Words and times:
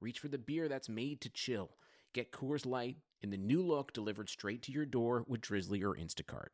reach 0.00 0.18
for 0.18 0.28
the 0.28 0.38
beer 0.38 0.68
that's 0.68 0.88
made 0.88 1.20
to 1.20 1.28
chill. 1.28 1.70
Get 2.14 2.32
Coors 2.32 2.64
Light 2.66 2.96
in 3.20 3.30
the 3.30 3.36
new 3.36 3.62
look 3.62 3.92
delivered 3.92 4.28
straight 4.28 4.62
to 4.62 4.72
your 4.72 4.86
door 4.86 5.24
with 5.26 5.42
Drizzly 5.42 5.82
or 5.82 5.94
Instacart. 5.94 6.48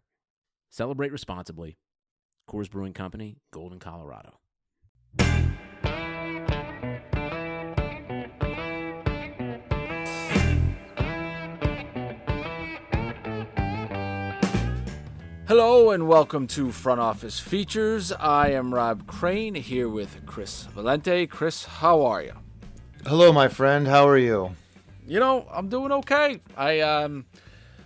Celebrate 0.68 1.12
responsibly. 1.12 1.77
Coors 2.51 2.70
Brewing 2.70 2.92
Company, 2.92 3.38
Golden, 3.52 3.78
Colorado. 3.78 4.40
Hello 15.48 15.92
and 15.92 16.09
welcome 16.09 16.48
to 16.48 16.73
Front 16.73 17.01
Office 17.01 17.38
Features. 17.38 18.10
I 18.10 18.51
am 18.51 18.74
Rob 18.74 19.06
Crane 19.06 19.54
here 19.54 19.88
with 19.88 20.26
Chris 20.26 20.66
Valente. 20.74 21.30
Chris, 21.30 21.65
how 21.65 22.02
are 22.02 22.23
you? 22.23 22.45
Hello, 23.06 23.33
my 23.33 23.46
friend. 23.46 23.87
How 23.87 24.09
are 24.09 24.19
you? 24.19 24.56
You 25.06 25.20
know, 25.20 25.46
I'm 25.52 25.69
doing 25.69 25.92
okay. 25.92 26.41
I 26.56 26.80
um, 26.80 27.24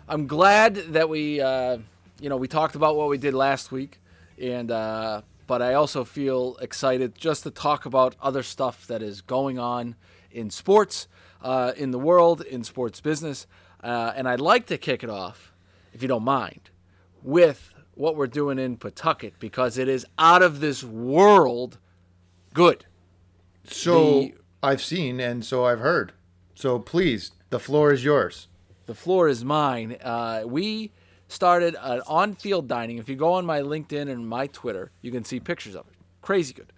I'm 0.09 0.27
glad 0.27 0.77
that 0.95 1.11
we, 1.11 1.43
uh, 1.43 1.77
you 2.19 2.31
know, 2.31 2.39
we 2.39 2.49
talked 2.49 2.75
about 2.75 2.97
what 2.97 3.11
we 3.11 3.19
did 3.19 3.35
last 3.35 3.71
week, 3.71 3.99
and 4.41 4.71
uh, 4.71 5.21
but 5.47 5.61
I 5.61 5.75
also 5.75 6.05
feel 6.05 6.57
excited 6.63 7.15
just 7.15 7.43
to 7.43 7.51
talk 7.51 7.85
about 7.85 8.17
other 8.23 8.43
stuff 8.43 8.87
that 8.87 9.03
is 9.03 9.21
going 9.21 9.59
on 9.59 9.95
in 10.31 10.49
sports, 10.49 11.07
uh, 11.43 11.73
in 11.77 11.91
the 11.91 11.99
world, 11.99 12.41
in 12.41 12.65
sports 12.65 13.03
business, 13.03 13.47
uh, 13.85 14.15
and 14.17 14.27
I'd 14.27 14.41
like 14.41 14.65
to 14.69 14.79
kick 14.79 15.05
it 15.05 15.11
off, 15.11 15.53
if 15.93 16.01
you 16.01 16.09
don't 16.09 16.25
mind, 16.25 16.71
with 17.23 17.75
what 17.95 18.17
we're 18.17 18.27
doing 18.27 18.59
in 18.59 18.79
Pawtucket 18.79 19.35
because 19.39 19.77
it 19.77 19.87
is 19.87 20.07
out 20.19 20.41
of 20.41 20.61
this 20.61 20.83
world 20.83 21.77
good. 22.55 22.87
So 23.67 24.21
The- 24.23 24.40
I've 24.63 24.83
seen 24.83 25.21
and 25.21 25.45
so 25.45 25.65
I've 25.65 25.81
heard. 25.81 26.13
So 26.55 26.79
please, 26.79 27.33
the 27.51 27.59
floor 27.59 27.93
is 27.93 28.05
yours. 28.05 28.49
The 28.87 28.95
floor 28.95 29.29
is 29.29 29.45
mine. 29.45 29.97
Uh, 30.03 30.43
we 30.47 30.93
started 31.29 31.77
an 31.81 32.03
on-field 32.07 32.67
dining. 32.67 32.99
If 32.99 33.09
you 33.09 33.17
go 33.17 33.35
on 33.35 33.47
my 33.47 33.61
LinkedIn 33.61 34.11
and 34.11 34.29
my 34.29 34.49
Twitter, 34.49 34.91
you 35.01 35.13
can 35.13 35.25
see 35.25 35.39
pictures 35.41 35.75
of 35.75 35.87
it. 35.87 35.95
Crazy 36.23 36.53
good. 36.53 36.73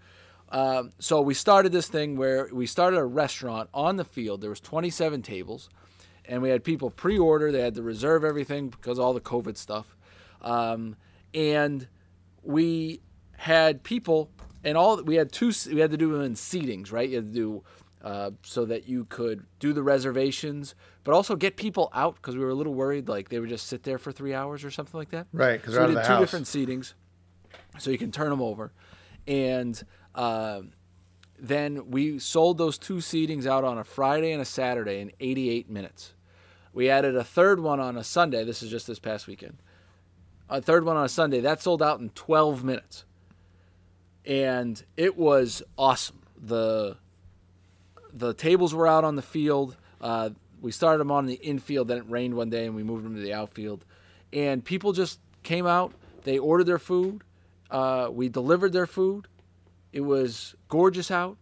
Um, 0.50 0.90
so 0.98 1.22
we 1.22 1.32
started 1.32 1.72
this 1.72 1.88
thing 1.88 2.16
where 2.16 2.48
we 2.52 2.66
started 2.66 2.98
a 2.98 3.04
restaurant 3.04 3.70
on 3.72 3.96
the 3.96 4.04
field. 4.04 4.42
There 4.42 4.50
was 4.50 4.60
27 4.60 5.22
tables, 5.22 5.70
and 6.26 6.42
we 6.42 6.50
had 6.50 6.62
people 6.62 6.90
pre-order. 6.90 7.50
They 7.50 7.62
had 7.62 7.74
to 7.76 7.82
reserve 7.82 8.24
everything 8.24 8.68
because 8.68 8.98
of 8.98 9.04
all 9.04 9.14
the 9.14 9.20
COVID 9.20 9.56
stuff, 9.56 9.96
um, 10.42 10.96
and 11.32 11.88
we 12.42 13.00
had 13.42 13.82
people 13.82 14.30
and 14.62 14.76
all 14.76 15.02
we 15.02 15.16
had 15.16 15.32
two 15.32 15.50
we 15.72 15.80
had 15.80 15.90
to 15.90 15.96
do 15.96 16.12
them 16.12 16.20
in 16.22 16.34
seatings 16.34 16.92
right 16.92 17.08
you 17.08 17.16
had 17.16 17.32
to 17.32 17.34
do 17.34 17.62
uh, 18.02 18.30
so 18.42 18.64
that 18.64 18.88
you 18.88 19.04
could 19.06 19.44
do 19.58 19.72
the 19.72 19.82
reservations 19.82 20.74
but 21.02 21.12
also 21.12 21.34
get 21.34 21.56
people 21.56 21.88
out 21.92 22.14
because 22.16 22.36
we 22.36 22.44
were 22.44 22.50
a 22.50 22.54
little 22.54 22.74
worried 22.74 23.08
like 23.08 23.28
they 23.30 23.40
would 23.40 23.48
just 23.48 23.66
sit 23.66 23.82
there 23.82 23.98
for 23.98 24.12
three 24.12 24.32
hours 24.32 24.64
or 24.64 24.70
something 24.70 24.96
like 24.96 25.10
that 25.10 25.26
Right, 25.32 25.60
'cause 25.60 25.74
so 25.74 25.88
we 25.88 25.94
did 25.94 26.04
two 26.04 26.08
house. 26.12 26.20
different 26.20 26.46
seatings 26.46 26.94
so 27.80 27.90
you 27.90 27.98
can 27.98 28.12
turn 28.12 28.30
them 28.30 28.40
over 28.40 28.72
and 29.26 29.82
um 30.14 30.70
then 31.36 31.90
we 31.90 32.20
sold 32.20 32.58
those 32.58 32.78
two 32.78 32.98
seatings 32.98 33.44
out 33.46 33.64
on 33.64 33.76
a 33.76 33.82
friday 33.84 34.30
and 34.30 34.40
a 34.40 34.44
saturday 34.44 35.00
in 35.00 35.10
88 35.18 35.68
minutes 35.68 36.14
we 36.72 36.88
added 36.88 37.16
a 37.16 37.24
third 37.24 37.58
one 37.58 37.80
on 37.80 37.96
a 37.96 38.04
sunday 38.04 38.44
this 38.44 38.62
is 38.62 38.70
just 38.70 38.86
this 38.86 39.00
past 39.00 39.26
weekend 39.26 39.58
a 40.48 40.60
third 40.60 40.84
one 40.84 40.98
on 40.98 41.04
a 41.06 41.08
Sunday. 41.08 41.40
That 41.40 41.62
sold 41.62 41.82
out 41.82 42.00
in 42.00 42.10
12 42.10 42.62
minutes. 42.62 43.06
And 44.24 44.82
it 44.96 45.16
was 45.16 45.62
awesome. 45.76 46.20
The 46.40 46.96
the 48.12 48.34
tables 48.34 48.74
were 48.74 48.86
out 48.86 49.04
on 49.04 49.16
the 49.16 49.22
field. 49.22 49.76
Uh, 50.00 50.30
we 50.60 50.70
started 50.70 50.98
them 50.98 51.10
on 51.10 51.26
the 51.26 51.34
infield, 51.34 51.88
then 51.88 51.98
it 51.98 52.04
rained 52.08 52.34
one 52.34 52.50
day 52.50 52.66
and 52.66 52.76
we 52.76 52.82
moved 52.82 53.04
them 53.04 53.16
to 53.16 53.20
the 53.20 53.32
outfield. 53.32 53.84
And 54.32 54.64
people 54.64 54.92
just 54.92 55.18
came 55.42 55.66
out, 55.66 55.92
they 56.24 56.38
ordered 56.38 56.64
their 56.64 56.78
food, 56.78 57.22
uh, 57.70 58.08
we 58.12 58.28
delivered 58.28 58.72
their 58.72 58.86
food. 58.86 59.26
It 59.92 60.02
was 60.02 60.54
gorgeous 60.68 61.10
out, 61.10 61.36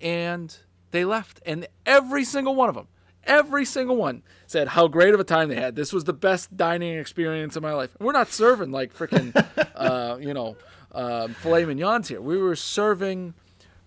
and 0.00 0.54
they 0.90 1.04
left. 1.04 1.40
And 1.46 1.68
every 1.86 2.24
single 2.24 2.54
one 2.54 2.68
of 2.68 2.74
them, 2.74 2.88
every 3.24 3.64
single 3.64 3.96
one 3.96 4.22
said 4.46 4.68
how 4.68 4.88
great 4.88 5.14
of 5.14 5.20
a 5.20 5.24
time 5.24 5.48
they 5.48 5.54
had. 5.56 5.76
This 5.76 5.92
was 5.92 6.04
the 6.04 6.12
best 6.12 6.56
dining 6.56 6.98
experience 6.98 7.54
of 7.56 7.62
my 7.62 7.74
life. 7.74 7.94
And 7.98 8.06
we're 8.06 8.12
not 8.12 8.28
serving 8.28 8.72
like 8.72 8.94
freaking, 8.94 9.34
uh, 9.76 10.18
you 10.20 10.34
know, 10.34 10.56
uh, 10.94 11.28
filet 11.28 11.64
mignons 11.64 12.08
here. 12.08 12.20
We 12.20 12.38
were 12.38 12.56
serving, 12.56 13.34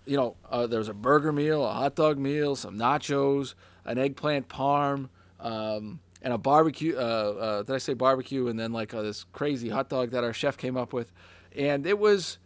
you 0.05 0.17
know, 0.17 0.35
uh, 0.49 0.67
there 0.67 0.79
was 0.79 0.89
a 0.89 0.93
burger 0.93 1.31
meal, 1.31 1.65
a 1.65 1.71
hot 1.73 1.95
dog 1.95 2.17
meal, 2.17 2.55
some 2.55 2.77
nachos, 2.77 3.55
an 3.85 3.97
eggplant 3.97 4.49
parm, 4.49 5.09
um, 5.39 5.99
and 6.21 6.33
a 6.33 6.37
barbecue. 6.37 6.95
Uh, 6.95 6.99
uh, 6.99 7.63
did 7.63 7.73
I 7.73 7.77
say 7.77 7.93
barbecue? 7.93 8.47
And 8.47 8.59
then 8.59 8.73
like 8.73 8.93
uh, 8.93 9.01
this 9.01 9.25
crazy 9.31 9.69
hot 9.69 9.89
dog 9.89 10.11
that 10.11 10.23
our 10.23 10.33
chef 10.33 10.57
came 10.57 10.75
up 10.75 10.93
with, 10.93 11.11
and 11.55 11.85
it 11.85 11.97
was 11.97 12.37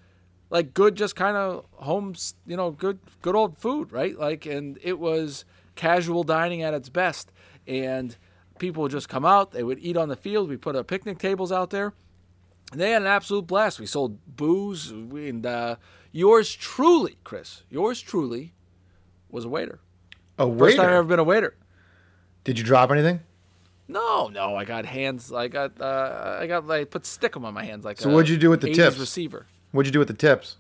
like 0.51 0.73
good, 0.73 0.95
just 0.95 1.15
kind 1.15 1.35
of 1.35 1.65
home, 1.73 2.13
you 2.45 2.57
know, 2.57 2.71
good, 2.71 2.99
good 3.21 3.35
old 3.35 3.57
food, 3.57 3.91
right? 3.91 4.17
Like, 4.17 4.45
and 4.45 4.77
it 4.83 4.99
was 4.99 5.45
casual 5.75 6.23
dining 6.23 6.61
at 6.61 6.73
its 6.73 6.89
best, 6.89 7.31
and 7.65 8.15
people 8.59 8.83
would 8.83 8.91
just 8.91 9.09
come 9.09 9.25
out. 9.25 9.51
They 9.51 9.63
would 9.63 9.79
eat 9.79 9.97
on 9.97 10.09
the 10.09 10.15
field. 10.15 10.49
We 10.49 10.57
put 10.57 10.75
our 10.75 10.83
picnic 10.83 11.17
tables 11.17 11.51
out 11.51 11.69
there. 11.71 11.93
And 12.71 12.79
they 12.79 12.91
had 12.91 13.01
an 13.01 13.07
absolute 13.07 13.47
blast. 13.47 13.79
We 13.79 13.85
sold 13.85 14.17
booze, 14.37 14.91
and 14.91 15.45
uh, 15.45 15.75
yours 16.11 16.53
truly, 16.55 17.17
Chris, 17.23 17.63
yours 17.69 17.99
truly, 17.99 18.53
was 19.29 19.45
a 19.45 19.49
waiter. 19.49 19.79
A 20.37 20.47
waiter. 20.47 20.65
First 20.65 20.77
time 20.77 20.85
I've 20.87 20.93
ever 20.93 21.07
been 21.07 21.19
a 21.19 21.23
waiter. 21.23 21.55
Did 22.43 22.57
you 22.57 22.63
drop 22.63 22.91
anything? 22.91 23.19
No, 23.87 24.29
no, 24.29 24.55
I 24.55 24.63
got 24.63 24.85
hands. 24.85 25.33
I 25.33 25.49
got, 25.49 25.79
uh, 25.81 26.37
I 26.39 26.47
got, 26.47 26.65
like, 26.65 26.91
put 26.91 27.03
stickum 27.03 27.43
on 27.43 27.53
my 27.53 27.65
hands, 27.65 27.83
like. 27.83 27.99
So 27.99 28.09
what'd 28.09 28.29
you 28.29 28.37
do 28.37 28.49
with 28.49 28.61
the 28.61 28.73
tips? 28.73 28.97
Receiver. 28.97 29.47
What'd 29.71 29.87
you 29.87 29.91
do 29.91 29.99
with 29.99 30.07
the 30.07 30.13
tips? 30.13 30.57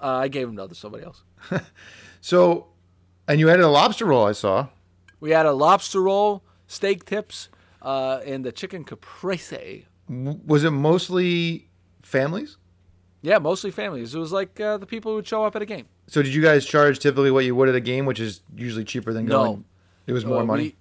Uh, 0.00 0.06
I 0.18 0.28
gave 0.28 0.46
them 0.46 0.56
to 0.56 0.64
other 0.64 0.74
somebody 0.74 1.04
else. 1.04 1.22
So, 2.20 2.66
and 3.26 3.38
you 3.40 3.48
had 3.48 3.60
a 3.60 3.68
lobster 3.68 4.04
roll. 4.04 4.26
I 4.26 4.32
saw. 4.32 4.68
We 5.20 5.30
had 5.30 5.46
a 5.46 5.52
lobster 5.52 6.02
roll, 6.02 6.42
steak 6.66 7.04
tips, 7.04 7.48
uh, 7.82 8.20
and 8.24 8.44
the 8.44 8.52
chicken 8.52 8.84
caprese. 8.84 9.86
Was 10.08 10.64
it 10.64 10.70
mostly 10.70 11.68
families? 12.02 12.56
Yeah, 13.20 13.38
mostly 13.38 13.70
families. 13.70 14.14
It 14.14 14.18
was 14.18 14.32
like 14.32 14.58
uh, 14.60 14.78
the 14.78 14.86
people 14.86 15.12
who 15.12 15.16
would 15.16 15.26
show 15.26 15.44
up 15.44 15.56
at 15.56 15.62
a 15.62 15.66
game. 15.66 15.86
So 16.06 16.22
did 16.22 16.32
you 16.34 16.40
guys 16.42 16.64
charge 16.64 16.98
typically 17.00 17.30
what 17.30 17.44
you 17.44 17.54
would 17.54 17.68
at 17.68 17.74
a 17.74 17.80
game, 17.80 18.06
which 18.06 18.20
is 18.20 18.40
usually 18.56 18.84
cheaper 18.84 19.12
than 19.12 19.26
going? 19.26 19.42
No. 19.42 19.44
going? 19.52 19.64
It 20.06 20.12
was 20.12 20.24
more 20.24 20.42
Uh, 20.42 20.46
money. 20.46 20.76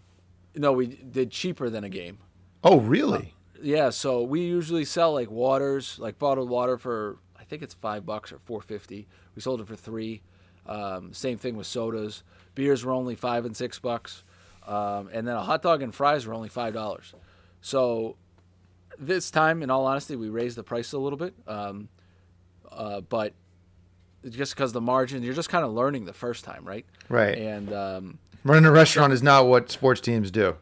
We, 0.54 0.62
no, 0.62 0.72
we 0.72 0.88
did 0.88 1.32
cheaper 1.32 1.70
than 1.70 1.84
a 1.84 1.90
game. 1.90 2.20
oh, 2.64 2.80
really? 2.80 3.34
Yeah, 3.62 3.90
so 3.90 4.22
we 4.22 4.42
usually 4.42 4.86
sell 4.86 5.14
like 5.14 5.32
waters, 5.32 5.98
like 6.00 6.20
bottled 6.20 6.48
water 6.50 6.78
for 6.78 7.18
I 7.40 7.44
think 7.44 7.64
it's 7.64 7.74
five 7.74 8.06
bucks 8.06 8.32
or 8.32 8.38
four 8.38 8.62
fifty. 8.62 9.08
We 9.36 9.42
sold 9.42 9.62
it 9.62 9.68
for 9.68 9.76
three. 9.76 10.22
Um, 10.68 11.12
same 11.12 11.38
thing 11.40 11.58
with 11.58 11.66
sodas. 11.66 12.22
Beers 12.54 12.86
were 12.86 12.92
only 12.92 13.16
five 13.16 13.46
and 13.46 13.58
six 13.58 13.80
bucks, 13.80 14.24
um, 14.68 15.10
and 15.12 15.28
then 15.28 15.36
a 15.36 15.42
hot 15.42 15.64
dog 15.64 15.82
and 15.82 15.94
fries 15.96 16.28
were 16.28 16.36
only 16.36 16.50
five 16.50 16.74
dollars. 16.76 17.14
So 17.62 18.16
this 19.00 19.32
time, 19.32 19.62
in 19.64 19.70
all 19.70 19.86
honesty, 19.86 20.16
we 20.16 20.30
raised 20.30 20.58
the 20.58 20.64
price 20.64 20.94
a 20.94 20.98
little 20.98 21.18
bit, 21.18 21.34
um, 21.48 21.90
uh, 22.72 23.02
but 23.02 23.34
just 24.30 24.56
because 24.56 24.74
the 24.74 24.82
margin, 24.82 25.24
you're 25.24 25.34
just 25.34 25.50
kind 25.50 25.64
of 25.64 25.72
learning 25.72 26.06
the 26.06 26.14
first 26.14 26.44
time, 26.44 26.66
right? 26.66 26.86
Right. 27.10 27.38
And 27.38 27.74
um, 27.74 28.20
Running 28.44 28.66
a 28.66 28.72
restaurant 28.72 29.14
is 29.14 29.24
not 29.24 29.48
what 29.48 29.70
sports 29.72 30.02
teams 30.02 30.32
do. 30.32 30.58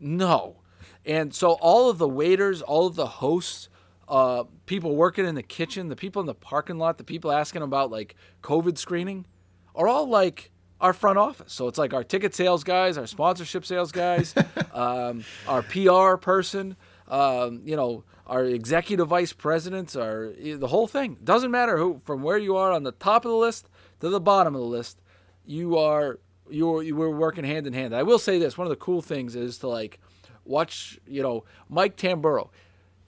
No. 0.00 0.56
And 1.04 1.34
so 1.34 1.52
all 1.52 1.90
of 1.90 1.98
the 1.98 2.08
waiters, 2.08 2.62
all 2.62 2.86
of 2.86 2.94
the 2.94 3.06
hosts, 3.06 3.68
uh, 4.08 4.44
people 4.66 4.96
working 4.96 5.26
in 5.26 5.34
the 5.34 5.42
kitchen, 5.42 5.88
the 5.88 5.96
people 5.96 6.20
in 6.20 6.26
the 6.26 6.34
parking 6.34 6.78
lot, 6.78 6.98
the 6.98 7.04
people 7.04 7.30
asking 7.30 7.62
about 7.62 7.90
like 7.90 8.14
COVID 8.42 8.78
screening 8.78 9.26
are 9.74 9.88
all 9.88 10.08
like 10.08 10.50
our 10.80 10.92
front 10.92 11.18
office. 11.18 11.52
So 11.52 11.68
it's 11.68 11.78
like 11.78 11.92
our 11.92 12.04
ticket 12.04 12.34
sales 12.34 12.64
guys, 12.64 12.96
our 12.96 13.06
sponsorship 13.06 13.66
sales 13.66 13.92
guys, 13.92 14.34
um, 14.72 15.24
our 15.46 15.62
PR 15.62 16.16
person, 16.16 16.76
um, 17.08 17.62
you 17.64 17.76
know, 17.76 18.04
our 18.26 18.44
executive 18.44 19.08
vice 19.08 19.32
presidents, 19.32 19.96
our 19.96 20.32
the 20.32 20.68
whole 20.68 20.86
thing. 20.86 21.16
Doesn't 21.24 21.50
matter 21.50 21.78
who 21.78 22.00
from 22.04 22.22
where 22.22 22.38
you 22.38 22.56
are 22.56 22.72
on 22.72 22.82
the 22.82 22.92
top 22.92 23.24
of 23.24 23.30
the 23.30 23.36
list 23.36 23.68
to 24.00 24.08
the 24.08 24.20
bottom 24.20 24.54
of 24.54 24.60
the 24.60 24.66
list, 24.66 25.00
you 25.44 25.78
are 25.78 26.18
you 26.50 26.66
were, 26.66 26.82
you 26.82 26.96
were 26.96 27.10
working 27.10 27.44
hand 27.44 27.66
in 27.66 27.72
hand. 27.72 27.94
I 27.94 28.02
will 28.02 28.18
say 28.18 28.38
this: 28.38 28.58
one 28.58 28.66
of 28.66 28.70
the 28.70 28.76
cool 28.76 29.02
things 29.02 29.34
is 29.34 29.58
to 29.58 29.68
like 29.68 29.98
watch. 30.44 30.98
You 31.06 31.22
know, 31.22 31.44
Mike 31.68 31.96
Tamburro 31.96 32.50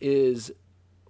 is 0.00 0.50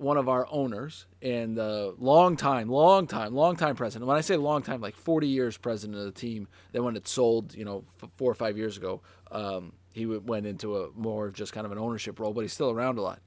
one 0.01 0.17
of 0.17 0.31
our 0.31 0.47
owners 0.51 1.05
and 1.21 1.59
uh, 1.59 1.93
long 1.99 2.35
time, 2.35 2.71
long 2.71 3.07
time, 3.07 3.35
long 3.35 3.55
time 3.55 3.77
president. 3.77 4.09
When 4.09 4.17
I 4.17 4.23
say 4.23 4.37
long 4.37 4.63
time, 4.63 4.81
like 4.81 4.97
40 4.97 5.29
years 5.29 5.59
president 5.59 5.99
of 5.99 6.07
the 6.07 6.11
team. 6.11 6.49
Then 6.73 6.85
when 6.85 6.97
it 6.97 7.07
sold, 7.07 7.55
you 7.55 7.67
know, 7.67 7.85
four 8.17 8.31
or 8.31 8.35
five 8.35 8.57
years 8.57 8.79
ago, 8.79 9.03
um, 9.31 9.75
he 9.93 10.07
went 10.07 10.47
into 10.47 10.77
a 10.77 10.91
more 10.95 11.27
of 11.27 11.35
just 11.35 11.53
kind 11.53 11.67
of 11.67 11.73
an 11.73 11.79
ownership 11.79 12.19
role, 12.21 12.33
but 12.33 12.43
he's 12.43 12.53
still 12.53 12.71
around 12.71 12.99
a 12.99 13.03
lot. 13.03 13.21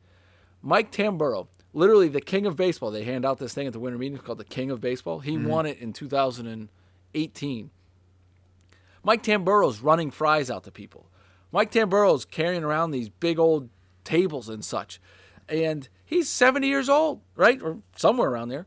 Mike 0.62 0.92
Tamburro, 0.92 1.48
literally 1.74 2.08
the 2.08 2.22
king 2.22 2.46
of 2.46 2.56
baseball. 2.56 2.92
They 2.92 3.04
hand 3.04 3.26
out 3.26 3.38
this 3.38 3.54
thing 3.54 3.68
at 3.68 3.74
the 3.74 3.80
winter 3.80 3.98
meetings 3.98 4.22
called 4.22 4.38
the 4.38 4.46
King 4.46 4.72
of 4.72 4.80
Baseball. 4.80 5.20
He 5.20 5.36
mm-hmm. 5.36 5.48
won 5.48 5.66
it 5.66 5.80
in 5.80 5.92
2018. 5.92 7.70
Mike 9.04 9.24
Tamburro's 9.24 9.82
running 9.82 10.10
fries 10.10 10.50
out 10.50 10.64
to 10.64 10.72
people. 10.72 11.08
Mike 11.52 11.72
Tamburro's 11.72 12.26
carrying 12.26 12.64
around 12.64 12.92
these 12.92 13.10
big 13.10 13.38
old 13.38 13.70
tables 14.06 14.48
and 14.48 14.64
such. 14.64 15.02
And 15.50 15.88
he's 16.06 16.30
70 16.30 16.68
years 16.68 16.88
old, 16.88 17.20
right? 17.36 17.62
Or 17.62 17.80
somewhere 17.96 18.30
around 18.30 18.50
there. 18.50 18.66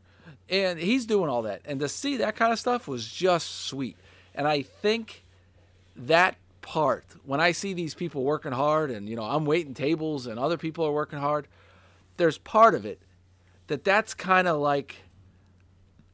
And 0.49 0.79
he's 0.79 1.05
doing 1.05 1.29
all 1.29 1.41
that. 1.41 1.61
And 1.65 1.79
to 1.79 1.89
see 1.89 2.17
that 2.17 2.35
kind 2.35 2.53
of 2.53 2.59
stuff 2.59 2.87
was 2.87 3.07
just 3.07 3.65
sweet. 3.65 3.97
And 4.35 4.47
I 4.47 4.61
think 4.61 5.25
that 5.95 6.37
part, 6.67 7.05
when 7.23 7.39
I 7.39 7.53
see 7.53 7.73
these 7.73 7.93
people 7.93 8.23
working 8.23 8.51
hard 8.51 8.91
and, 8.91 9.07
you 9.07 9.15
know, 9.15 9.23
I'm 9.23 9.45
waiting 9.45 9.73
tables 9.73 10.27
and 10.27 10.37
other 10.37 10.57
people 10.57 10.85
are 10.85 10.91
working 10.91 11.17
hard, 11.17 11.47
there's 12.17 12.37
part 12.37 12.75
of 12.75 12.85
it 12.85 13.01
that 13.67 13.85
that's 13.85 14.13
kind 14.13 14.49
of 14.49 14.59
like 14.59 15.03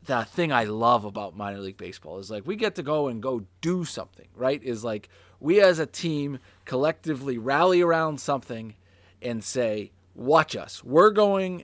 the 0.05 0.23
thing 0.25 0.51
I 0.51 0.65
love 0.65 1.05
about 1.05 1.35
minor 1.35 1.57
league 1.57 1.77
baseball 1.77 2.19
is 2.19 2.29
like 2.29 2.45
we 2.45 2.55
get 2.55 2.75
to 2.75 2.83
go 2.83 3.07
and 3.07 3.19
go 3.19 3.45
do 3.61 3.83
something, 3.83 4.27
right? 4.35 4.61
Is 4.61 4.83
like 4.83 5.09
we 5.39 5.59
as 5.59 5.79
a 5.79 5.87
team 5.87 6.37
collectively 6.65 7.39
rally 7.39 7.81
around 7.81 8.21
something 8.21 8.75
and 9.23 9.43
say, 9.43 9.91
"Watch 10.13 10.55
us. 10.55 10.83
We're 10.83 11.09
going, 11.09 11.63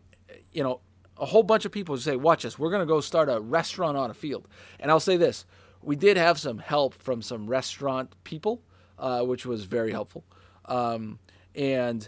you 0.52 0.64
know, 0.64 0.80
a 1.16 1.28
whole 1.28 1.44
bunch 1.44 1.66
of 1.66 1.72
people 1.72 1.96
say, 1.98 2.16
"Watch 2.16 2.44
us. 2.44 2.58
We're 2.58 2.72
going 2.72 2.88
to 2.88 2.92
go 2.92 3.02
start 3.02 3.30
a 3.30 3.40
restaurant 3.40 3.98
on 3.98 4.10
a 4.10 4.16
field." 4.16 4.48
And 4.80 4.90
I'll 4.90 5.00
say 5.00 5.18
this, 5.18 5.46
we 5.84 5.96
did 5.96 6.18
have 6.18 6.40
some 6.40 6.58
help 6.58 6.96
from 6.96 7.22
some 7.22 7.48
restaurant 7.48 8.16
people, 8.24 8.64
uh, 9.00 9.24
which 9.24 9.46
was 9.46 9.66
very 9.66 9.92
helpful. 9.92 10.24
Um, 10.66 11.20
and 11.56 12.08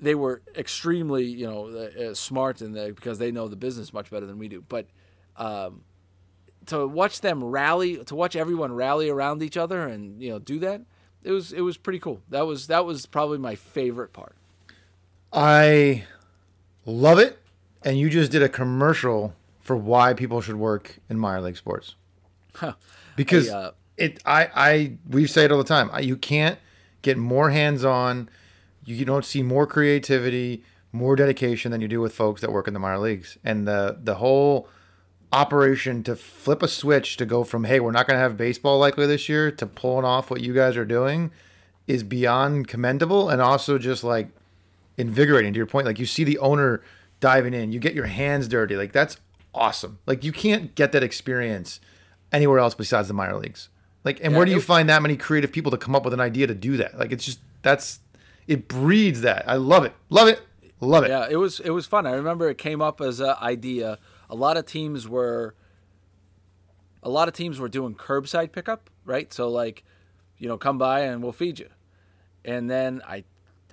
they 0.00 0.14
were 0.14 0.42
extremely, 0.56 1.24
you 1.24 1.46
know, 1.46 1.66
uh, 1.66 2.10
uh, 2.10 2.14
smart 2.14 2.60
and 2.60 2.74
the, 2.74 2.92
because 2.92 3.18
they 3.18 3.30
know 3.30 3.48
the 3.48 3.56
business 3.56 3.92
much 3.92 4.10
better 4.10 4.26
than 4.26 4.38
we 4.38 4.48
do. 4.48 4.64
But 4.68 4.86
um, 5.36 5.82
to 6.66 6.86
watch 6.86 7.20
them 7.20 7.42
rally, 7.42 8.02
to 8.04 8.14
watch 8.14 8.36
everyone 8.36 8.72
rally 8.72 9.08
around 9.08 9.42
each 9.42 9.56
other 9.56 9.86
and 9.86 10.20
you 10.20 10.30
know 10.30 10.38
do 10.38 10.58
that, 10.60 10.82
it 11.22 11.30
was 11.30 11.52
it 11.52 11.60
was 11.60 11.76
pretty 11.76 11.98
cool. 11.98 12.22
That 12.28 12.46
was 12.46 12.66
that 12.68 12.84
was 12.84 13.06
probably 13.06 13.38
my 13.38 13.54
favorite 13.54 14.12
part. 14.12 14.36
I 15.32 16.04
love 16.84 17.18
it. 17.18 17.40
And 17.82 17.98
you 17.98 18.08
just 18.08 18.32
did 18.32 18.42
a 18.42 18.48
commercial 18.48 19.34
for 19.60 19.76
why 19.76 20.14
people 20.14 20.40
should 20.40 20.56
work 20.56 20.98
in 21.08 21.18
minor 21.18 21.42
league 21.42 21.56
sports. 21.56 21.96
Because 23.16 23.48
Hey, 23.48 23.52
uh, 23.52 23.70
it, 23.96 24.20
I, 24.24 24.48
I, 24.54 24.92
we 25.08 25.26
say 25.26 25.44
it 25.44 25.52
all 25.52 25.58
the 25.58 25.64
time. 25.64 25.90
You 26.02 26.16
can't 26.16 26.58
get 27.02 27.16
more 27.16 27.50
hands-on. 27.50 28.28
You, 28.84 28.96
you 28.96 29.04
don't 29.04 29.24
see 29.24 29.42
more 29.42 29.66
creativity, 29.66 30.64
more 30.92 31.16
dedication 31.16 31.70
than 31.70 31.80
you 31.80 31.88
do 31.88 32.00
with 32.00 32.14
folks 32.14 32.40
that 32.40 32.52
work 32.52 32.68
in 32.68 32.74
the 32.74 32.80
minor 32.80 32.98
leagues. 32.98 33.38
And 33.44 33.66
the 33.66 33.98
the 34.02 34.16
whole 34.16 34.68
operation 35.32 36.04
to 36.04 36.14
flip 36.14 36.62
a 36.62 36.68
switch 36.68 37.16
to 37.16 37.26
go 37.26 37.42
from 37.44 37.64
hey, 37.64 37.80
we're 37.80 37.90
not 37.90 38.06
going 38.06 38.16
to 38.16 38.22
have 38.22 38.36
baseball 38.36 38.78
likely 38.78 39.06
this 39.06 39.28
year 39.28 39.50
to 39.50 39.66
pulling 39.66 40.04
off 40.04 40.30
what 40.30 40.40
you 40.40 40.54
guys 40.54 40.76
are 40.76 40.84
doing 40.84 41.30
is 41.86 42.02
beyond 42.02 42.68
commendable 42.68 43.28
and 43.28 43.42
also 43.42 43.78
just 43.78 44.04
like 44.04 44.28
invigorating 44.96 45.52
to 45.52 45.56
your 45.56 45.66
point 45.66 45.86
like 45.86 45.98
you 45.98 46.06
see 46.06 46.24
the 46.24 46.38
owner 46.38 46.80
diving 47.20 47.52
in 47.52 47.72
you 47.72 47.80
get 47.80 47.94
your 47.94 48.06
hands 48.06 48.46
dirty 48.48 48.76
like 48.76 48.92
that's 48.92 49.16
awesome 49.54 49.98
like 50.06 50.24
you 50.24 50.32
can't 50.32 50.74
get 50.74 50.92
that 50.92 51.02
experience 51.02 51.80
anywhere 52.32 52.58
else 52.58 52.74
besides 52.74 53.08
the 53.08 53.14
minor 53.14 53.36
leagues 53.36 53.68
like 54.04 54.20
and 54.22 54.32
Yeah, 54.32 54.38
where 54.38 54.46
do 54.46 54.52
you 54.52 54.58
it- 54.58 54.64
find 54.64 54.88
that 54.88 55.02
many 55.02 55.16
creative 55.16 55.50
people 55.52 55.70
to 55.72 55.78
come 55.78 55.94
up 55.96 56.04
with 56.04 56.14
an 56.14 56.20
idea 56.20 56.46
to 56.46 56.54
do 56.54 56.76
that 56.78 56.98
like 56.98 57.10
it's 57.12 57.24
just 57.24 57.40
that's 57.62 58.00
it 58.46 58.68
breeds 58.68 59.22
that 59.22 59.48
i 59.48 59.56
love 59.56 59.84
it 59.84 59.92
love 60.10 60.28
it 60.28 60.40
love 60.80 61.04
it 61.04 61.08
Yeah, 61.10 61.26
it 61.30 61.36
was 61.36 61.60
it 61.60 61.70
was 61.70 61.86
fun. 61.86 62.06
I 62.06 62.12
remember 62.12 62.48
it 62.50 62.58
came 62.58 62.82
up 62.82 63.00
as 63.00 63.18
an 63.20 63.36
idea. 63.40 63.98
A 64.28 64.34
lot 64.34 64.58
of 64.58 64.66
teams 64.66 65.08
were 65.08 65.54
a 67.02 67.08
lot 67.08 67.26
of 67.28 67.34
teams 67.34 67.58
were 67.58 67.68
doing 67.68 67.94
curbside 67.94 68.52
pickup, 68.52 68.90
right? 69.06 69.32
So 69.32 69.48
like, 69.48 69.82
you 70.38 70.48
know, 70.48 70.58
come 70.58 70.76
by 70.78 71.00
and 71.00 71.22
we'll 71.22 71.32
feed 71.32 71.58
you. 71.58 71.68
And 72.44 72.68
then 72.70 73.00
I 73.06 73.24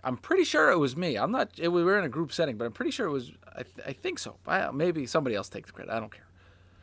I'm 0.06 0.16
pretty 0.18 0.44
sure 0.46 0.72
it 0.72 0.78
was 0.78 0.96
me. 0.96 1.18
I'm 1.18 1.32
not 1.32 1.50
it, 1.58 1.68
we 1.70 1.84
were 1.84 1.98
in 1.98 2.06
a 2.06 2.10
group 2.10 2.32
setting, 2.32 2.56
but 2.58 2.64
I'm 2.66 2.72
pretty 2.72 2.92
sure 2.92 3.08
it 3.08 3.12
was 3.12 3.32
I, 3.56 3.64
I 3.88 3.94
think 3.94 4.18
so. 4.20 4.38
I, 4.48 4.72
maybe 4.72 5.06
somebody 5.06 5.36
else 5.36 5.50
takes 5.50 5.68
the 5.68 5.74
credit. 5.74 5.92
I 5.92 6.00
don't 6.00 6.12
care. 6.14 6.28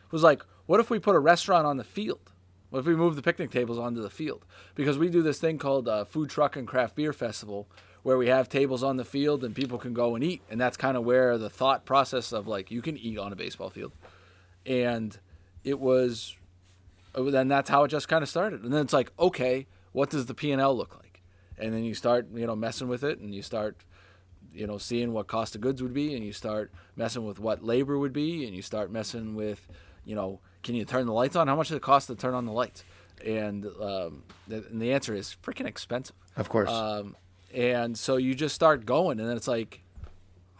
It 0.05 0.13
was 0.13 0.23
like, 0.23 0.43
what 0.67 0.79
if 0.81 0.91
we 0.91 0.99
put 0.99 1.15
a 1.15 1.19
restaurant 1.21 1.67
on 1.67 1.79
the 1.79 1.85
field? 1.85 2.33
What 2.71 2.81
if 2.81 2.87
we 2.87 2.97
move 2.97 3.17
the 3.17 3.23
picnic 3.23 3.51
tables 3.51 3.79
onto 3.79 4.03
the 4.03 4.11
field? 4.11 4.45
Because 4.75 4.99
we 4.99 5.09
do 5.09 5.23
this 5.23 5.39
thing 5.39 5.59
called 5.59 5.89
uh, 5.89 6.05
Food 6.05 6.29
Truck 6.29 6.57
and 6.57 6.69
Craft 6.69 6.97
Beer 6.97 7.13
Festival, 7.13 7.67
where 8.03 8.19
we 8.19 8.29
have 8.29 8.49
tables 8.49 8.83
on 8.83 8.97
the 8.97 9.05
field 9.05 9.43
and 9.43 9.55
people 9.55 9.79
can 9.79 9.95
go 9.95 10.15
and 10.15 10.23
eat, 10.23 10.43
and 10.51 10.61
that's 10.61 10.77
kind 10.77 10.97
of 10.97 11.05
where 11.05 11.39
the 11.39 11.51
thought 11.51 11.85
process 11.85 12.33
of 12.33 12.47
like 12.47 12.71
you 12.71 12.83
can 12.83 12.97
eat 12.97 13.19
on 13.19 13.33
a 13.33 13.37
baseball 13.37 13.71
field, 13.71 13.93
and 14.67 15.19
it 15.65 15.81
was, 15.81 16.37
then 17.15 17.49
that's 17.49 17.71
how 17.71 17.85
it 17.85 17.89
just 17.89 18.09
kind 18.09 18.23
of 18.23 18.29
started, 18.29 18.63
and 18.63 18.73
then 18.73 18.83
it's 18.83 18.93
like, 18.93 19.13
okay, 19.19 19.67
what 19.93 20.11
does 20.11 20.27
the 20.27 20.35
P 20.35 20.53
and 20.53 20.61
L 20.61 20.77
look 20.77 20.95
like? 20.97 21.23
And 21.59 21.75
then 21.75 21.85
you 21.85 21.95
start, 21.95 22.29
you 22.33 22.47
know, 22.47 22.55
messing 22.55 22.89
with 22.89 23.03
it, 23.03 23.19
and 23.19 23.35
you 23.35 23.43
start 23.43 23.85
you 24.53 24.67
know, 24.67 24.79
seeing 24.79 25.13
what 25.13 25.27
cost 25.27 25.55
of 25.55 25.61
goods 25.61 25.83
would 25.83 25.95
be, 25.95 26.15
and 26.15 26.25
you 26.25 26.33
start 26.33 26.73
messing 26.97 27.27
with 27.27 27.39
what 27.39 27.63
labor 27.65 27.99
would 27.99 28.13
be, 28.13 28.47
and 28.47 28.55
you 28.55 28.63
start 28.63 28.91
messing 28.91 29.35
with, 29.35 29.69
you 30.05 30.15
know, 30.15 30.41
can 30.63 30.75
you 30.75 30.85
turn 30.85 31.07
the 31.07 31.13
lights 31.13 31.37
on? 31.37 31.49
How 31.49 31.57
much 31.57 31.69
does 31.69 31.77
it 31.77 31.83
cost 31.83 32.09
to 32.09 32.15
turn 32.15 32.35
on 32.35 32.47
the 32.47 32.53
lights? 32.53 32.85
And, 33.25 33.67
um, 33.67 34.23
the, 34.47 34.65
and 34.71 34.81
the 34.81 34.93
answer 34.93 35.15
is 35.15 35.37
freaking 35.43 35.67
expensive. 35.67 36.15
of 36.37 36.49
course 36.49 36.71
Um, 36.71 37.17
and 37.53 37.99
so 37.99 38.17
you 38.17 38.35
just 38.35 38.55
start 38.55 38.87
going, 38.87 39.19
and 39.21 39.29
then 39.29 39.37
it's 39.37 39.49
like, 39.49 39.83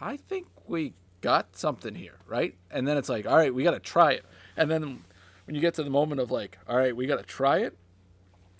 I 0.01 0.17
think 0.17 0.47
we 0.65 0.93
got 1.21 1.55
something 1.55 1.93
here, 1.95 2.15
right? 2.27 2.55
And 2.71 2.87
then 2.87 2.97
it's 2.97 3.09
like, 3.09 3.27
all 3.27 3.37
right, 3.37 3.53
we 3.53 3.63
got 3.63 3.71
to 3.71 3.79
try 3.79 4.13
it. 4.13 4.25
And 4.57 4.69
then 4.71 5.03
when 5.45 5.55
you 5.55 5.61
get 5.61 5.75
to 5.75 5.83
the 5.83 5.89
moment 5.89 6.19
of 6.19 6.31
like, 6.31 6.57
all 6.67 6.77
right, 6.77 6.95
we 6.95 7.05
got 7.05 7.17
to 7.17 7.23
try 7.23 7.59
it, 7.59 7.77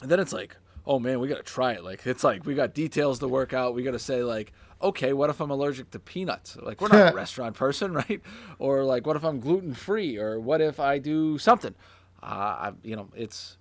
and 0.02 0.10
then 0.10 0.20
it's 0.20 0.34
like, 0.34 0.56
oh 0.86 1.00
man, 1.00 1.20
we 1.20 1.28
got 1.28 1.38
to 1.38 1.44
try 1.44 1.74
it. 1.74 1.84
Like 1.84 2.06
it's 2.06 2.24
like 2.24 2.46
we 2.46 2.56
got 2.56 2.74
details 2.74 3.20
to 3.20 3.28
work 3.28 3.54
out. 3.54 3.74
We 3.74 3.84
got 3.84 3.92
to 3.92 4.00
say 4.00 4.24
like, 4.24 4.54
okay, 4.82 5.14
what 5.14 5.30
if 5.30 5.40
I'm 5.40 5.52
allergic 5.52 5.92
to 5.92 6.00
peanuts? 6.00 6.58
Like 6.58 6.82
we're 6.82 6.90
not 6.90 7.14
a 7.14 7.16
restaurant 7.24 7.56
person, 7.56 7.94
right? 8.10 8.22
Or 8.58 8.84
like, 8.84 9.06
what 9.06 9.16
if 9.16 9.24
I'm 9.24 9.40
gluten 9.40 9.74
free? 9.74 10.18
Or 10.18 10.40
what 10.40 10.62
if 10.62 10.80
I 10.80 10.98
do 11.00 11.38
something? 11.38 11.76
Uh, 12.22 12.26
I, 12.26 12.72
you 12.84 12.96
know, 12.96 13.10
it's 13.16 13.58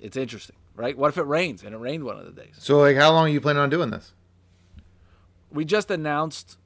it's 0.00 0.16
interesting, 0.16 0.56
right? 0.74 0.96
What 0.96 1.08
if 1.08 1.18
it 1.18 1.26
rains? 1.26 1.62
And 1.62 1.74
it 1.74 1.78
rained 1.78 2.04
one 2.04 2.18
of 2.18 2.26
the 2.26 2.32
days. 2.32 2.54
so 2.58 2.78
like 2.78 2.96
how 2.96 3.12
long 3.12 3.26
are 3.26 3.30
you 3.30 3.40
planning 3.40 3.62
on 3.62 3.70
doing 3.70 3.90
this 3.90 4.12
we 5.54 5.64
just 5.64 5.90
announced 5.90 6.58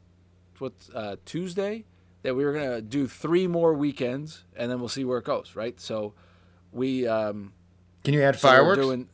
what 0.58 0.72
uh, 0.94 1.16
Tuesday 1.24 1.84
that 2.22 2.34
we 2.34 2.44
were 2.44 2.52
gonna 2.52 2.80
do 2.80 3.06
three 3.06 3.46
more 3.46 3.74
weekends, 3.74 4.44
and 4.56 4.70
then 4.70 4.80
we'll 4.80 4.88
see 4.88 5.04
where 5.04 5.18
it 5.18 5.24
goes. 5.24 5.52
Right. 5.54 5.78
So 5.80 6.14
we 6.72 7.06
um, 7.06 7.52
can 8.02 8.14
you 8.14 8.22
add 8.22 8.36
so 8.36 8.48
we're 8.48 8.54
fireworks 8.54 8.80
doing. 8.80 9.08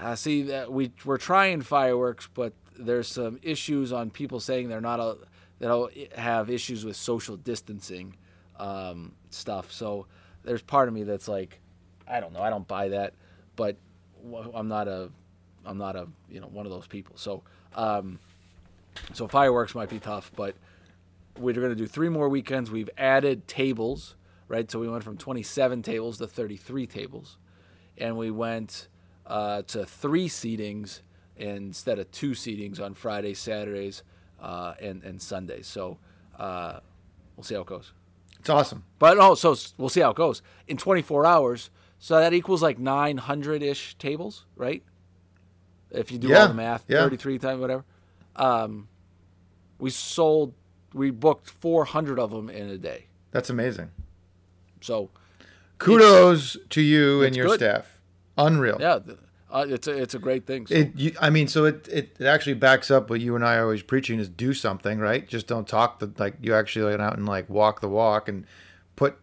Uh, 0.00 0.14
see 0.14 0.42
that 0.44 0.72
we 0.72 0.92
we're 1.04 1.18
trying 1.18 1.60
fireworks, 1.60 2.28
but 2.32 2.54
there's 2.86 3.08
some 3.08 3.38
issues 3.42 3.92
on 3.92 4.10
people 4.10 4.40
saying 4.40 4.68
they're 4.68 4.80
not 4.80 5.00
a 5.00 5.16
they'll 5.58 5.88
have 6.16 6.50
issues 6.50 6.84
with 6.84 6.96
social 6.96 7.36
distancing 7.36 8.16
um, 8.58 9.12
stuff. 9.30 9.72
So 9.72 10.06
there's 10.42 10.62
part 10.62 10.88
of 10.88 10.94
me 10.94 11.04
that's 11.04 11.28
like, 11.28 11.60
I 12.06 12.20
don't 12.20 12.32
know, 12.32 12.40
I 12.40 12.50
don't 12.50 12.66
buy 12.66 12.88
that, 12.88 13.14
but 13.56 13.76
I'm 14.54 14.68
not 14.68 14.88
a 14.88 15.10
I'm 15.64 15.78
not 15.78 15.96
a 15.96 16.08
you 16.28 16.40
know 16.40 16.48
one 16.48 16.66
of 16.66 16.72
those 16.72 16.86
people. 16.86 17.16
So 17.16 17.42
um, 17.74 18.18
so 19.12 19.26
fireworks 19.26 19.74
might 19.74 19.88
be 19.88 19.98
tough, 19.98 20.32
but 20.36 20.54
we're 21.38 21.54
going 21.54 21.70
to 21.70 21.74
do 21.74 21.86
three 21.86 22.08
more 22.08 22.28
weekends. 22.28 22.70
We've 22.70 22.90
added 22.98 23.48
tables, 23.48 24.16
right? 24.48 24.70
So 24.70 24.78
we 24.78 24.88
went 24.88 25.02
from 25.02 25.16
27 25.16 25.82
tables 25.82 26.18
to 26.18 26.26
33 26.26 26.86
tables, 26.86 27.38
and 27.96 28.16
we 28.18 28.30
went 28.30 28.88
uh, 29.26 29.62
to 29.62 29.86
three 29.86 30.28
seatings 30.28 31.00
instead 31.36 31.98
of 31.98 32.10
two 32.10 32.32
seatings 32.32 32.80
on 32.80 32.94
Fridays, 32.94 33.38
Saturdays, 33.38 34.02
uh, 34.40 34.74
and 34.80 35.02
and 35.04 35.20
Sundays. 35.20 35.66
So 35.66 35.98
uh, 36.38 36.80
we'll 37.36 37.44
see 37.44 37.54
how 37.54 37.60
it 37.62 37.66
goes. 37.66 37.92
it's 38.38 38.48
awesome 38.50 38.84
But 38.98 39.18
oh, 39.18 39.34
so 39.34 39.54
we'll 39.78 39.88
see 39.88 40.00
how 40.00 40.10
it 40.10 40.16
goes 40.16 40.42
in 40.66 40.76
24 40.76 41.26
hours. 41.26 41.70
So 41.98 42.18
that 42.18 42.32
equals 42.32 42.62
like 42.62 42.78
900 42.80 43.62
ish 43.62 43.94
tables, 43.96 44.44
right? 44.56 44.82
If 45.90 46.10
you 46.10 46.18
do 46.18 46.28
Yeah, 46.28 46.42
all 46.42 46.48
the 46.48 46.54
math, 46.54 46.84
yeah. 46.88 46.98
33 47.02 47.38
times 47.38 47.60
whatever. 47.60 47.84
Um, 48.34 48.88
we 49.78 49.90
sold, 49.90 50.54
we 50.94 51.10
booked 51.10 51.48
400 51.50 52.18
of 52.18 52.30
them 52.30 52.48
in 52.50 52.68
a 52.70 52.78
day. 52.78 53.06
that's 53.30 53.50
amazing 53.50 53.90
So 54.80 55.10
kudos 55.78 56.56
to 56.70 56.80
you 56.80 57.22
and 57.22 57.36
your 57.36 57.46
good. 57.46 57.60
staff 57.60 58.00
Unreal. 58.38 58.78
Yeah, 58.80 58.98
th- 58.98 59.18
uh, 59.52 59.66
it's 59.68 59.86
a 59.86 59.92
it's 59.92 60.14
a 60.14 60.18
great 60.18 60.46
thing. 60.46 60.66
So, 60.66 60.74
It, 60.74 60.92
you, 60.96 61.14
I 61.20 61.30
mean, 61.30 61.46
so 61.48 61.64
it, 61.66 61.86
it, 61.88 62.16
it 62.18 62.26
actually 62.26 62.54
backs 62.54 62.90
up 62.90 63.10
what 63.10 63.20
you 63.20 63.36
and 63.36 63.44
I 63.44 63.56
are 63.56 63.64
always 63.64 63.82
preaching 63.82 64.18
is 64.18 64.28
do 64.28 64.54
something, 64.54 64.98
right? 64.98 65.26
Just 65.28 65.46
don't 65.46 65.68
talk 65.68 65.98
the 65.98 66.10
like 66.18 66.34
you 66.40 66.54
actually 66.54 66.86
went 66.86 67.02
out 67.02 67.16
and 67.16 67.26
like 67.26 67.48
walk 67.48 67.80
the 67.80 67.88
walk 67.88 68.28
and 68.28 68.46
put 68.96 69.18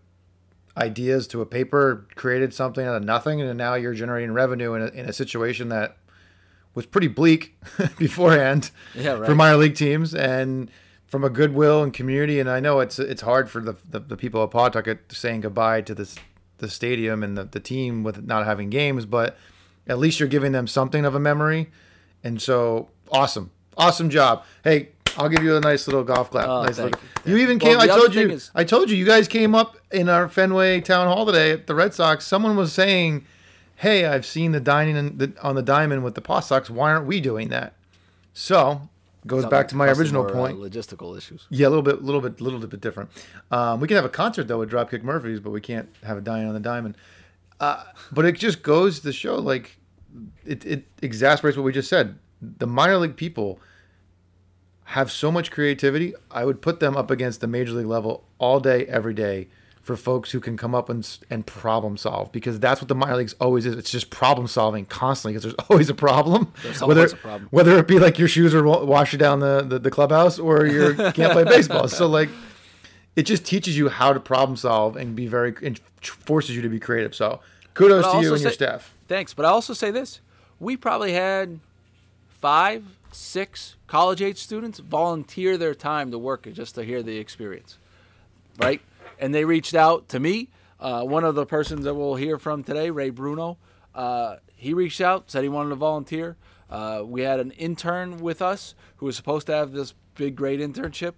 ideas 0.78 1.28
to 1.28 1.42
a 1.42 1.46
paper, 1.46 2.08
created 2.16 2.54
something 2.54 2.86
out 2.86 2.96
of 2.96 3.04
nothing, 3.04 3.42
and 3.42 3.58
now 3.58 3.74
you're 3.74 3.94
generating 3.94 4.32
revenue 4.32 4.74
in 4.76 4.82
a, 4.84 4.88
in 4.88 5.06
a 5.08 5.14
situation 5.14 5.70
that 5.70 5.98
was 6.76 6.86
pretty 6.86 7.08
bleak 7.08 7.58
beforehand 7.98 8.72
Yeah, 8.96 9.14
right. 9.14 9.26
for 9.26 9.36
minor 9.36 9.58
league 9.58 9.76
teams 9.76 10.14
and 10.14 10.70
from 11.08 11.24
a 11.24 11.30
goodwill 11.30 11.82
and 11.84 11.92
community. 11.92 12.40
And 12.40 12.50
I 12.50 12.60
know 12.60 12.80
it's 12.80 13.00
it's 13.00 13.24
hard 13.24 13.50
for 13.50 13.62
the 13.62 13.76
the, 13.90 14.00
the 14.00 14.16
people 14.18 14.44
at 14.44 14.52
Pawtucket 14.52 15.12
saying 15.12 15.42
goodbye 15.42 15.82
to 15.82 15.96
this 15.96 16.16
the 16.60 16.70
stadium 16.70 17.24
and 17.24 17.38
the, 17.38 17.46
the 17.46 17.60
team 17.60 18.04
with 18.04 18.26
not 18.26 18.46
having 18.46 18.70
games, 18.70 19.06
but 19.06 19.38
at 19.90 19.98
least 20.00 20.20
you're 20.20 20.30
giving 20.30 20.54
them 20.54 20.68
something 20.68 21.04
of 21.04 21.16
a 21.16 21.20
memory. 21.20 21.70
And 22.24 22.42
so 22.42 22.90
awesome, 23.12 23.52
awesome 23.78 24.10
job. 24.10 24.44
Hey, 24.64 24.90
I'll 25.18 25.28
give 25.30 25.44
you 25.44 25.56
a 25.58 25.60
nice 25.60 25.88
little 25.88 26.04
golf 26.04 26.30
clap. 26.32 26.48
Oh, 26.48 26.64
nice 26.64 26.78
little- 26.78 27.00
you. 27.26 27.36
you 27.36 27.42
even 27.44 27.58
Well, 27.60 27.72
came. 27.72 27.80
I 27.82 27.88
told 27.88 28.14
you. 28.16 28.30
is- 28.30 28.52
I 28.56 28.64
told 28.64 28.90
you. 28.90 28.96
You 28.96 29.06
guys 29.06 29.28
came 29.28 29.56
up 29.56 29.76
in 29.92 30.08
our 30.08 30.30
Fenway 30.30 30.80
town 30.82 31.08
hall 31.08 31.26
today 31.26 31.52
at 31.52 31.68
the 31.68 31.76
Red 31.76 31.94
Sox. 31.94 32.26
Someone 32.26 32.56
was 32.56 32.72
saying, 32.72 33.26
"Hey, 33.78 34.06
I've 34.06 34.26
seen 34.26 34.52
the 34.52 34.60
dining 34.60 35.36
on 35.42 35.56
the 35.56 35.62
diamond 35.64 36.04
with 36.04 36.16
the 36.16 36.22
Paw 36.22 36.40
Sox. 36.42 36.70
Why 36.70 36.92
aren't 36.92 37.08
we 37.08 37.20
doing 37.20 37.50
that?" 37.50 37.74
So 38.34 38.90
goes 39.28 39.42
Sounds 39.42 39.52
back 39.52 39.58
like 39.60 39.68
to 39.70 39.76
my 39.76 39.88
original 39.92 40.26
uh, 40.26 40.30
point. 40.32 40.60
logistical 40.60 41.18
issues. 41.18 41.46
Yeah, 41.50 41.68
a 41.68 41.70
little 41.70 41.84
bit, 41.84 42.02
little 42.04 42.22
bit, 42.22 42.40
little 42.40 42.60
bit 42.60 42.80
different. 42.80 43.10
Um, 43.52 43.80
we 43.82 43.88
can 43.88 43.96
have 43.96 44.06
a 44.06 44.10
concert 44.10 44.48
though 44.48 44.60
with 44.60 44.70
Dropkick 44.72 45.04
Murphys, 45.04 45.40
but 45.40 45.50
we 45.52 45.60
can't 45.62 45.90
have 46.04 46.18
a 46.18 46.22
dining 46.22 46.48
on 46.48 46.54
the 46.54 46.60
diamond. 46.60 46.96
Uh, 47.60 47.84
but 48.12 48.24
it 48.26 48.38
just 48.38 48.62
goes 48.64 49.00
to 49.02 49.12
show, 49.12 49.36
like, 49.36 49.76
it, 50.46 50.66
it 50.66 50.86
exasperates 51.02 51.58
what 51.58 51.64
we 51.64 51.72
just 51.72 51.90
said. 51.90 52.18
The 52.42 52.68
minor 52.68 52.98
league 52.98 53.18
people 53.18 53.60
have 54.86 55.12
so 55.12 55.32
much 55.32 55.52
creativity. 55.52 56.14
I 56.32 56.46
would 56.46 56.62
put 56.62 56.80
them 56.80 56.98
up 56.98 57.12
against 57.12 57.42
the 57.42 57.48
major 57.48 57.74
league 57.74 57.86
level 57.86 58.24
all 58.40 58.60
day, 58.60 58.86
every 58.88 59.14
day, 59.14 59.48
for 59.82 59.96
folks 59.96 60.32
who 60.32 60.40
can 60.40 60.58
come 60.58 60.74
up 60.74 60.90
and 60.90 61.18
and 61.30 61.46
problem 61.46 61.98
solve 61.98 62.32
because 62.32 62.60
that's 62.60 62.82
what 62.82 62.88
the 62.88 62.96
minor 62.96 63.16
leagues 63.18 63.36
always 63.40 63.66
is. 63.66 63.76
It's 63.76 63.92
just 63.92 64.10
problem 64.10 64.48
solving 64.48 64.86
constantly 64.86 65.34
because 65.34 65.44
there's 65.44 65.68
always 65.70 65.90
a 65.90 65.94
problem. 65.94 66.54
There's 66.64 66.82
whether 66.82 67.02
always 67.02 67.14
a 67.14 67.18
problem. 67.18 67.48
whether 67.52 67.78
it 67.78 67.88
be 67.88 68.00
like 68.00 68.18
your 68.18 68.28
shoes 68.28 68.56
are 68.56 68.64
wa- 68.64 68.84
washing 68.84 69.20
down 69.20 69.40
the, 69.40 69.62
the, 69.62 69.80
the 69.80 69.92
clubhouse 69.92 70.40
or 70.40 70.66
you 70.66 70.94
can't 71.14 71.34
play 71.34 71.44
baseball. 71.44 71.88
So 71.88 72.08
like, 72.08 72.30
it 73.16 73.24
just 73.24 73.46
teaches 73.46 73.78
you 73.78 73.90
how 73.90 74.14
to 74.14 74.20
problem 74.20 74.58
solve 74.58 74.96
and 74.96 75.16
be 75.16 75.28
very 75.28 75.54
and 75.62 75.80
forces 76.02 76.56
you 76.56 76.62
to 76.62 76.70
be 76.70 76.80
creative. 76.80 77.14
So 77.14 77.42
kudos 77.74 78.06
But 78.06 78.14
to 78.14 78.22
you 78.22 78.34
and 78.34 78.42
your 78.42 78.52
staff. 78.52 78.96
Thanks, 79.10 79.34
but 79.34 79.44
I 79.44 79.50
also 79.50 79.74
say 79.74 79.90
this: 79.90 80.22
we 80.60 80.78
probably 80.78 81.14
had 81.14 81.60
five, 82.28 82.86
six 83.12 83.76
college 83.88 84.22
age 84.22 84.38
students 84.38 84.78
volunteer 84.78 85.58
their 85.58 85.74
time 85.74 86.12
to 86.12 86.20
work 86.20 86.48
just 86.54 86.76
to 86.76 86.84
hear 86.84 87.02
the 87.02 87.18
experience, 87.18 87.80
right? 88.60 88.82
And 89.18 89.34
they 89.34 89.46
reached 89.46 89.74
out 89.74 90.08
to 90.10 90.20
me. 90.20 90.50
Uh, 90.80 91.04
one 91.04 91.24
of 91.24 91.34
the 91.34 91.46
persons 91.46 91.86
that 91.86 91.96
we'll 91.96 92.16
hear 92.16 92.38
from 92.38 92.64
today, 92.64 92.92
Ray 92.92 93.10
Bruno, 93.10 93.58
uh, 93.96 94.36
he 94.56 94.76
reached 94.76 95.02
out, 95.02 95.32
said 95.32 95.42
he 95.42 95.50
wanted 95.50 95.70
to 95.70 95.76
volunteer. 95.76 96.38
Uh, 96.70 97.02
we 97.04 97.24
had 97.24 97.40
an 97.40 97.50
intern 97.52 98.20
with 98.20 98.44
us 98.44 98.76
who 98.98 99.08
was 99.08 99.16
supposed 99.16 99.48
to 99.48 99.54
have 99.54 99.72
this 99.72 99.96
big, 100.14 100.36
great 100.36 100.60
internship. 100.60 101.16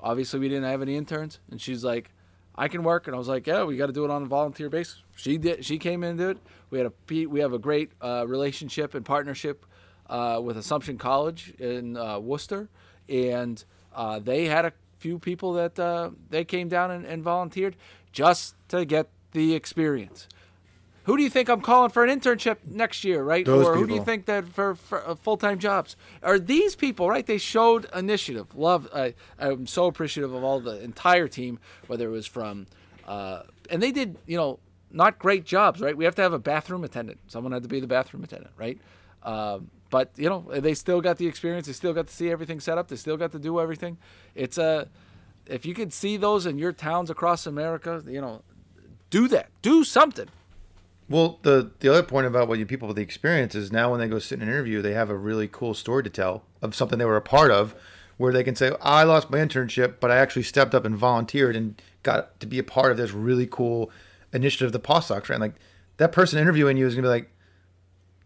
Obviously, 0.00 0.38
we 0.38 0.48
didn't 0.48 0.70
have 0.70 0.82
any 0.82 0.96
interns, 0.96 1.40
and 1.50 1.60
she's 1.60 1.82
like, 1.82 2.12
"I 2.54 2.68
can 2.68 2.84
work," 2.84 3.08
and 3.08 3.16
I 3.16 3.18
was 3.18 3.26
like, 3.26 3.44
"Yeah, 3.44 3.64
we 3.64 3.76
got 3.76 3.86
to 3.86 3.92
do 3.92 4.04
it 4.04 4.10
on 4.12 4.22
a 4.22 4.26
volunteer 4.26 4.70
basis." 4.70 5.02
She 5.16 5.36
did. 5.36 5.64
She 5.64 5.78
came 5.78 6.04
in 6.04 6.10
and 6.10 6.18
did 6.18 6.30
it. 6.30 6.38
We 6.74 6.80
had 6.80 6.88
a 6.88 7.26
we 7.28 7.38
have 7.38 7.52
a 7.52 7.58
great 7.60 7.92
uh, 8.02 8.24
relationship 8.26 8.96
and 8.96 9.04
partnership 9.06 9.64
uh, 10.10 10.40
with 10.42 10.58
Assumption 10.58 10.98
College 10.98 11.54
in 11.60 11.96
uh, 11.96 12.18
Worcester, 12.18 12.68
and 13.08 13.64
uh, 13.94 14.18
they 14.18 14.46
had 14.46 14.64
a 14.64 14.72
few 14.98 15.20
people 15.20 15.52
that 15.52 15.78
uh, 15.78 16.10
they 16.30 16.44
came 16.44 16.68
down 16.68 16.90
and, 16.90 17.06
and 17.06 17.22
volunteered 17.22 17.76
just 18.10 18.56
to 18.70 18.84
get 18.84 19.06
the 19.30 19.54
experience. 19.54 20.26
Who 21.04 21.16
do 21.16 21.22
you 21.22 21.30
think 21.30 21.48
I'm 21.48 21.60
calling 21.60 21.90
for 21.90 22.02
an 22.04 22.10
internship 22.10 22.56
next 22.66 23.04
year, 23.04 23.22
right? 23.22 23.46
Those 23.46 23.68
or 23.68 23.76
who 23.76 23.86
do 23.86 23.94
you 23.94 24.02
think 24.02 24.26
that 24.26 24.48
for, 24.48 24.74
for 24.74 25.08
uh, 25.08 25.14
full-time 25.14 25.60
jobs 25.60 25.94
are 26.24 26.40
these 26.40 26.74
people, 26.74 27.08
right? 27.08 27.24
They 27.24 27.38
showed 27.38 27.86
initiative. 27.94 28.56
Love. 28.56 28.88
I, 28.92 29.14
I'm 29.38 29.68
so 29.68 29.86
appreciative 29.86 30.34
of 30.34 30.42
all 30.42 30.58
the 30.58 30.82
entire 30.82 31.28
team, 31.28 31.60
whether 31.86 32.08
it 32.08 32.10
was 32.10 32.26
from, 32.26 32.66
uh, 33.06 33.42
and 33.70 33.80
they 33.80 33.92
did, 33.92 34.16
you 34.26 34.36
know, 34.36 34.58
not 34.94 35.18
great 35.18 35.44
jobs, 35.44 35.80
right? 35.80 35.96
We 35.96 36.04
have 36.04 36.14
to 36.14 36.22
have 36.22 36.32
a 36.32 36.38
bathroom 36.38 36.84
attendant. 36.84 37.18
Someone 37.26 37.52
had 37.52 37.62
to 37.64 37.68
be 37.68 37.80
the 37.80 37.86
bathroom 37.86 38.24
attendant, 38.24 38.52
right? 38.56 38.78
Um, 39.22 39.70
but 39.90 40.10
you 40.16 40.28
know, 40.28 40.46
they 40.50 40.74
still 40.74 41.00
got 41.00 41.18
the 41.18 41.26
experience. 41.26 41.66
They 41.66 41.72
still 41.72 41.92
got 41.92 42.06
to 42.06 42.12
see 42.12 42.30
everything 42.30 42.60
set 42.60 42.78
up. 42.78 42.88
They 42.88 42.96
still 42.96 43.16
got 43.16 43.32
to 43.32 43.38
do 43.38 43.60
everything. 43.60 43.98
It's 44.34 44.58
a, 44.58 44.88
if 45.46 45.66
you 45.66 45.74
could 45.74 45.92
see 45.92 46.16
those 46.16 46.46
in 46.46 46.58
your 46.58 46.72
towns 46.72 47.10
across 47.10 47.46
America, 47.46 48.02
you 48.06 48.20
know, 48.20 48.42
do 49.10 49.28
that. 49.28 49.50
Do 49.62 49.84
something. 49.84 50.28
Well, 51.08 51.38
the 51.42 51.70
the 51.80 51.88
other 51.88 52.02
point 52.02 52.26
about 52.26 52.48
what 52.48 52.58
you 52.58 52.66
people 52.66 52.88
with 52.88 52.96
the 52.96 53.02
experience 53.02 53.54
is 53.54 53.70
now 53.70 53.90
when 53.90 54.00
they 54.00 54.08
go 54.08 54.18
sit 54.18 54.40
in 54.40 54.42
an 54.42 54.48
interview, 54.48 54.80
they 54.80 54.94
have 54.94 55.10
a 55.10 55.16
really 55.16 55.48
cool 55.48 55.74
story 55.74 56.02
to 56.02 56.10
tell 56.10 56.44
of 56.62 56.74
something 56.74 56.98
they 56.98 57.04
were 57.04 57.16
a 57.16 57.22
part 57.22 57.50
of, 57.50 57.74
where 58.16 58.32
they 58.32 58.42
can 58.42 58.56
say, 58.56 58.72
"I 58.80 59.02
lost 59.02 59.30
my 59.30 59.38
internship, 59.38 59.96
but 60.00 60.10
I 60.10 60.16
actually 60.16 60.44
stepped 60.44 60.74
up 60.74 60.84
and 60.84 60.96
volunteered 60.96 61.56
and 61.56 61.80
got 62.02 62.40
to 62.40 62.46
be 62.46 62.58
a 62.58 62.64
part 62.64 62.90
of 62.90 62.96
this 62.96 63.12
really 63.12 63.46
cool 63.46 63.90
initiative 64.34 64.72
the 64.72 64.78
Paw 64.78 65.00
Sox 65.00 65.28
ran." 65.30 65.40
Like 65.40 65.54
that 65.96 66.12
person 66.12 66.38
interviewing 66.38 66.76
you 66.76 66.86
is 66.86 66.94
gonna 66.94 67.06
be 67.06 67.10
like, 67.10 67.30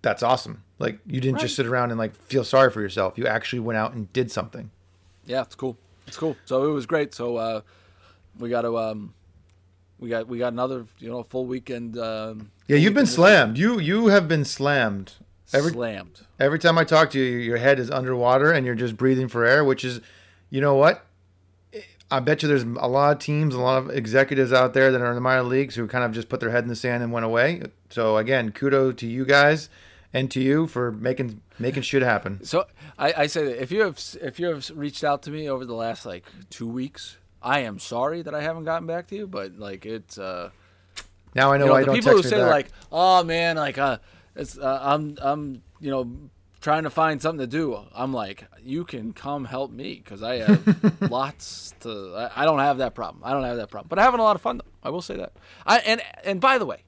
"That's 0.03 0.23
awesome! 0.23 0.65
Like 0.79 0.99
you 1.07 1.21
didn't 1.21 1.39
just 1.39 1.55
sit 1.55 1.67
around 1.67 1.91
and 1.91 1.99
like 1.99 2.15
feel 2.17 2.45
sorry 2.45 2.71
for 2.71 2.81
yourself. 2.81 3.17
You 3.17 3.27
actually 3.27 3.61
went 3.61 3.77
out 3.77 3.93
and 3.93 4.13
did 4.13 4.31
something." 4.31 4.71
Yeah, 5.27 5.43
it's 5.43 5.55
cool. 5.55 5.77
It's 6.07 6.17
cool. 6.17 6.37
So 6.47 6.69
it 6.69 6.73
was 6.73 6.87
great. 6.87 7.15
So 7.15 7.37
uh, 7.37 7.61
we 8.39 8.49
got 8.49 8.63
to 8.63 8.79
um, 8.79 9.15
we 9.99 10.09
got 10.09 10.27
we 10.27 10.39
got 10.39 10.53
another 10.53 10.87
you 10.99 11.09
know 11.11 11.23
full 11.23 11.47
weekend. 11.47 11.99
Um, 11.99 12.51
Yeah, 12.67 12.77
full 12.77 12.83
you've 12.83 12.95
been 12.95 13.03
weekend 13.03 13.07
this 13.09 13.15
slammed. 13.15 13.59
You 13.59 13.79
you 13.79 14.07
have 14.09 14.27
been 14.29 14.45
slammed. 14.45 15.13
Every 15.53 15.73
slammed. 15.73 16.21
Every 16.39 16.59
time 16.59 16.77
I 16.77 16.85
talk 16.85 17.11
to 17.13 17.19
you, 17.19 17.39
your 17.39 17.57
head 17.57 17.79
is 17.79 17.91
underwater 17.91 18.53
and 18.53 18.67
you're 18.67 18.75
just 18.75 18.97
breathing 18.97 19.29
for 19.29 19.47
air, 19.47 19.65
which 19.65 19.83
is, 19.83 20.01
you 20.51 20.61
know 20.61 20.75
what? 20.75 21.07
I 22.11 22.21
bet 22.21 22.43
you 22.43 22.49
there's 22.49 22.63
a 22.63 22.89
lot 22.89 23.13
of 23.13 23.19
teams, 23.19 23.55
a 23.55 23.61
lot 23.61 23.79
of 23.83 23.91
executives 23.91 24.53
out 24.53 24.73
there 24.73 24.91
that 24.91 25.01
are 25.01 25.09
in 25.09 25.15
the 25.15 25.21
minor 25.21 25.43
leagues 25.43 25.75
who 25.75 25.87
kind 25.87 26.05
of 26.05 26.13
just 26.13 26.29
put 26.29 26.41
their 26.41 26.51
head 26.51 26.63
in 26.65 26.69
the 26.69 26.77
sand 26.77 27.03
and 27.03 27.13
went 27.13 27.27
away. 27.27 27.63
So 27.91 28.17
again, 28.17 28.51
kudos 28.53 28.95
to 28.97 29.07
you 29.07 29.25
guys 29.27 29.69
and 30.15 30.31
to 30.31 30.41
you 30.41 30.67
for 30.67 30.91
making 30.91 31.43
making 31.59 31.83
shit 31.83 32.01
happen. 32.03 32.43
So 32.45 32.65
I, 32.99 33.13
I 33.17 33.27
say 33.27 33.45
that 33.45 33.63
if 33.63 33.71
you 33.71 33.83
have 33.83 34.01
if 34.23 34.41
you 34.41 34.47
have 34.47 34.71
reached 34.75 35.05
out 35.05 35.23
to 35.25 35.31
me 35.31 35.51
over 35.51 35.67
the 35.67 35.75
last 35.75 36.07
like 36.07 36.25
two 36.49 36.67
weeks, 36.67 37.19
I 37.43 37.61
am 37.61 37.79
sorry 37.79 38.23
that 38.23 38.35
I 38.35 38.41
haven't 38.41 38.65
gotten 38.65 38.87
back 38.87 39.09
to 39.09 39.15
you. 39.17 39.27
But 39.27 39.59
like 39.59 39.85
it's 39.85 40.17
uh, 40.17 40.49
Now 41.35 41.53
I 41.53 41.59
know, 41.59 41.67
you 41.67 41.71
know, 41.71 41.77
I 41.77 41.81
the 41.81 41.87
don't 41.87 41.95
people 41.97 42.13
who 42.13 42.23
say 42.23 42.39
back. 42.39 42.51
like, 42.51 42.69
"Oh 42.91 43.23
man, 43.23 43.57
like 43.57 43.77
uh, 43.77 43.99
it's 44.35 44.57
uh, 44.57 44.79
I'm 44.83 45.19
I'm 45.21 45.63
you 45.79 45.91
know 45.91 46.11
trying 46.69 46.83
to 46.85 46.91
find 46.91 47.21
something 47.23 47.41
to 47.41 47.47
do." 47.61 47.79
I'm 47.95 48.13
like, 48.13 48.45
"You 48.63 48.85
can 48.85 49.13
come 49.13 49.45
help 49.47 49.71
me 49.71 50.01
because 50.03 50.23
I 50.23 50.37
have 50.39 51.01
lots 51.11 51.75
to. 51.81 51.91
I, 52.37 52.43
I 52.43 52.45
don't 52.45 52.59
have 52.61 52.79
that 52.79 52.95
problem. 52.95 53.23
I 53.25 53.33
don't 53.33 53.45
have 53.45 53.57
that 53.57 53.71
problem, 53.71 53.89
but 53.89 53.99
I'm 53.99 54.05
having 54.05 54.21
a 54.21 54.23
lot 54.23 54.37
of 54.37 54.43
fun 54.43 54.59
though. 54.59 54.71
I 54.83 54.91
will 54.91 55.03
say 55.03 55.17
that. 55.17 55.33
I 55.67 55.79
and 55.79 56.01
and 56.25 56.41
by 56.41 56.59
the 56.59 56.67
way, 56.67 56.85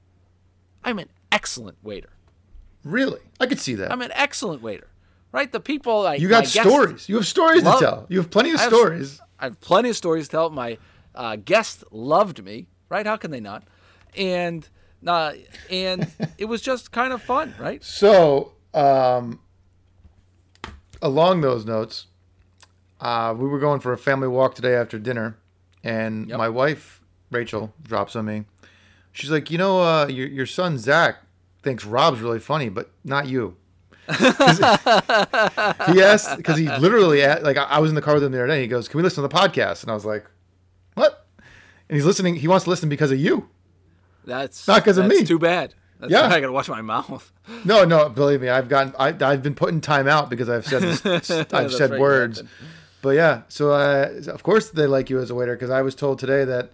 I'm 0.83 0.99
an 0.99 1.09
excellent 1.31 1.77
waiter. 1.83 2.09
really, 2.83 3.21
I 3.39 3.45
could 3.47 3.59
see 3.59 3.75
that. 3.75 3.91
I'm 3.91 4.01
an 4.01 4.11
excellent 4.13 4.61
waiter. 4.61 4.87
Right? 5.33 5.49
The 5.51 5.61
people 5.61 6.03
like 6.03 6.19
you 6.19 6.27
got 6.27 6.45
stories. 6.47 7.07
You 7.09 7.15
have 7.15 7.27
stories 7.27 7.63
love- 7.63 7.79
to 7.79 7.85
tell. 7.85 8.05
You 8.09 8.17
have 8.19 8.29
plenty 8.29 8.51
of 8.51 8.59
I 8.59 8.63
have- 8.63 8.73
stories. 8.73 9.21
I 9.39 9.45
have 9.45 9.59
plenty 9.61 9.89
of 9.89 9.95
stories 9.95 10.25
to 10.27 10.31
tell. 10.31 10.49
My 10.51 10.77
uh, 11.15 11.35
guests 11.37 11.83
loved 11.89 12.43
me, 12.43 12.67
right? 12.89 13.05
How 13.07 13.15
can 13.17 13.31
they 13.31 13.39
not? 13.39 13.63
And 14.15 14.67
uh, 15.07 15.33
and 15.69 16.07
it 16.37 16.45
was 16.45 16.61
just 16.61 16.91
kind 16.91 17.11
of 17.13 17.21
fun, 17.21 17.55
right? 17.59 17.81
So, 17.83 18.51
um, 18.73 19.39
along 21.01 21.41
those 21.41 21.65
notes, 21.65 22.07
uh, 22.99 23.33
we 23.37 23.47
were 23.47 23.59
going 23.59 23.79
for 23.79 23.93
a 23.93 23.97
family 23.97 24.27
walk 24.27 24.55
today 24.55 24.75
after 24.75 24.99
dinner, 24.99 25.37
and 25.83 26.27
Yep. 26.29 26.37
my 26.37 26.49
wife 26.49 27.01
Rachel 27.31 27.73
drops 27.81 28.15
on 28.15 28.25
me. 28.25 28.45
She's 29.11 29.31
like, 29.31 29.49
"You 29.51 29.57
know, 29.57 29.81
uh, 29.81 30.07
your 30.07 30.27
your 30.27 30.45
son 30.45 30.77
Zach 30.77 31.17
thinks 31.63 31.85
Rob's 31.85 32.21
really 32.21 32.39
funny, 32.39 32.69
but 32.69 32.91
not 33.03 33.27
you. 33.27 33.55
he 34.17 36.01
asked 36.01 36.35
because 36.37 36.57
he 36.57 36.67
literally 36.77 37.21
asked, 37.23 37.43
like 37.43 37.57
I 37.57 37.79
was 37.79 37.89
in 37.91 37.95
the 37.95 38.01
car 38.01 38.15
with 38.15 38.23
him 38.23 38.31
the 38.31 38.39
other 38.39 38.47
day. 38.47 38.61
He 38.61 38.67
goes, 38.67 38.87
"Can 38.87 38.97
we 38.97 39.03
listen 39.03 39.21
to 39.23 39.27
the 39.27 39.33
podcast?" 39.35 39.83
And 39.83 39.91
I 39.91 39.93
was 39.93 40.05
like, 40.05 40.25
"What?" 40.95 41.25
And 41.89 41.95
he's 41.95 42.05
listening. 42.05 42.35
He 42.35 42.47
wants 42.47 42.63
to 42.65 42.69
listen 42.69 42.89
because 42.89 43.11
of 43.11 43.19
you. 43.19 43.49
That's 44.25 44.67
not 44.67 44.83
because 44.83 44.97
of 44.97 45.05
me. 45.07 45.23
Too 45.23 45.39
bad. 45.39 45.73
That's 46.01 46.11
Yeah. 46.11 46.25
I 46.27 46.39
gotta 46.41 46.51
watch 46.51 46.67
my 46.67 46.81
mouth. 46.81 47.31
No, 47.65 47.85
no, 47.85 48.09
believe 48.09 48.41
me, 48.41 48.49
I've 48.49 48.67
gotten, 48.69 48.93
I, 48.97 49.15
I've 49.21 49.43
been 49.43 49.55
putting 49.55 49.81
time 49.81 50.07
out 50.07 50.29
because 50.29 50.49
I've 50.49 50.65
said, 50.65 50.81
this, 50.81 51.29
I've 51.53 51.71
said 51.71 51.91
right, 51.91 51.99
words. 51.99 52.41
But 53.01 53.11
yeah, 53.11 53.41
so 53.49 53.71
uh, 53.71 54.09
of 54.27 54.41
course 54.41 54.69
they 54.69 54.87
like 54.87 55.09
you 55.09 55.19
as 55.19 55.29
a 55.29 55.35
waiter 55.35 55.55
because 55.55 55.69
I 55.69 55.81
was 55.81 55.93
told 55.95 56.17
today 56.19 56.43
that 56.45 56.71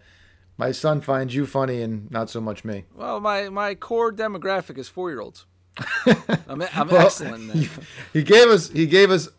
My 0.57 0.71
son 0.71 1.01
finds 1.01 1.35
you 1.35 1.45
funny 1.45 1.81
and 1.81 2.09
not 2.11 2.29
so 2.29 2.39
much 2.41 2.63
me. 2.63 2.85
Well, 2.95 3.19
my, 3.19 3.49
my 3.49 3.75
core 3.75 4.11
demographic 4.13 4.77
is 4.77 4.87
four 4.87 5.09
year 5.09 5.19
olds. 5.21 5.45
I'm, 6.47 6.61
I'm 6.73 6.87
Well, 6.87 7.05
excellent. 7.07 7.69
He 8.13 8.23
gave 8.23 8.47
us 8.47 8.69
he 8.69 8.85
gave 8.87 9.11
us 9.11 9.29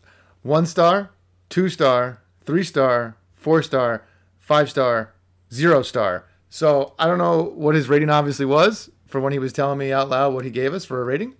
one 0.43 0.65
star, 0.65 1.09
two 1.49 1.67
star, 1.69 2.21
three 2.45 2.63
star, 2.63 3.15
four 3.35 3.61
star, 3.63 4.03
five 4.39 4.69
star, 4.69 5.13
zero 5.53 5.81
star. 5.83 6.25
So 6.49 6.93
I 6.99 7.05
don't 7.07 7.17
know 7.17 7.41
what 7.43 7.75
his 7.75 7.87
rating 7.89 8.09
obviously 8.09 8.45
was 8.45 8.89
for 9.09 9.19
when 9.19 9.33
he 9.33 9.39
was 9.39 9.51
telling 9.51 9.77
me 9.77 9.91
out 9.91 10.09
loud 10.09 10.33
what 10.33 10.45
he 10.45 10.51
gave 10.51 10.73
us 10.73 10.85
for 10.85 11.01
a 11.01 11.03
rating, 11.05 11.35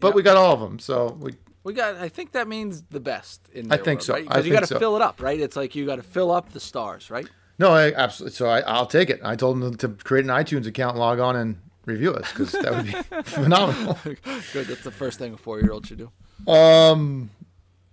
but 0.00 0.14
we 0.14 0.22
got 0.22 0.36
all 0.36 0.52
of 0.52 0.60
them. 0.60 0.78
So 0.78 1.16
we 1.20 1.34
We 1.64 1.72
got. 1.72 1.96
I 1.96 2.08
think 2.08 2.32
that 2.32 2.46
means 2.46 2.82
the 2.90 3.00
best. 3.00 3.48
In 3.52 3.72
I 3.72 3.76
think 3.76 3.86
world, 3.86 4.02
so. 4.02 4.14
Right? 4.14 4.28
Because 4.28 4.46
you 4.46 4.52
got 4.52 4.60
to 4.60 4.66
so. 4.66 4.78
fill 4.78 4.96
it 4.96 5.02
up, 5.02 5.20
right? 5.22 5.40
It's 5.40 5.56
like 5.56 5.74
you 5.74 5.86
got 5.86 5.96
to 5.96 6.02
fill 6.02 6.30
up 6.30 6.52
the 6.52 6.60
stars, 6.60 7.10
right? 7.10 7.28
no, 7.58 7.70
I 7.70 7.92
absolutely. 7.92 8.34
So 8.36 8.46
I, 8.48 8.60
I'll 8.60 8.86
take 8.86 9.10
it. 9.10 9.20
I 9.24 9.36
told 9.36 9.62
him 9.62 9.76
to 9.76 9.88
create 9.88 10.24
an 10.24 10.30
iTunes 10.30 10.66
account, 10.66 10.96
log 10.96 11.18
on, 11.18 11.36
and 11.36 11.56
review 11.86 12.12
us 12.12 12.30
because 12.30 12.52
that 12.52 12.72
would 12.72 12.86
be 12.86 12.92
phenomenal. 13.24 13.98
Good. 14.04 14.66
That's 14.66 14.84
the 14.84 14.90
first 14.90 15.18
thing 15.18 15.34
a 15.34 15.36
four 15.36 15.60
year 15.60 15.72
old 15.72 15.86
should 15.86 15.98
do. 15.98 16.52
Um, 16.52 17.30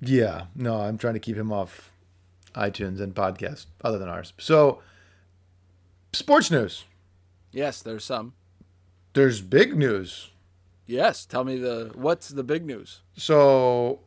yeah, 0.02 0.46
no, 0.56 0.82
I'm 0.82 0.98
trying 0.98 1.14
to 1.14 1.20
keep 1.20 1.38
him 1.38 1.52
off 1.52 1.92
iTunes 2.56 3.00
and 3.00 3.14
podcasts 3.16 3.68
other 3.84 3.98
than 3.98 4.10
ours. 4.10 4.34
So, 4.38 4.82
sports 6.12 6.52
news. 6.52 6.84
Yes, 7.54 7.82
there's 7.82 8.04
some. 8.04 8.34
There's 9.14 9.42
big 9.42 9.76
news. 9.78 10.32
Yes, 10.86 11.26
tell 11.26 11.44
me 11.44 11.58
the 11.58 11.92
what's 11.96 12.30
the 12.30 12.44
big 12.44 12.66
news? 12.66 13.02
So, 13.16 14.00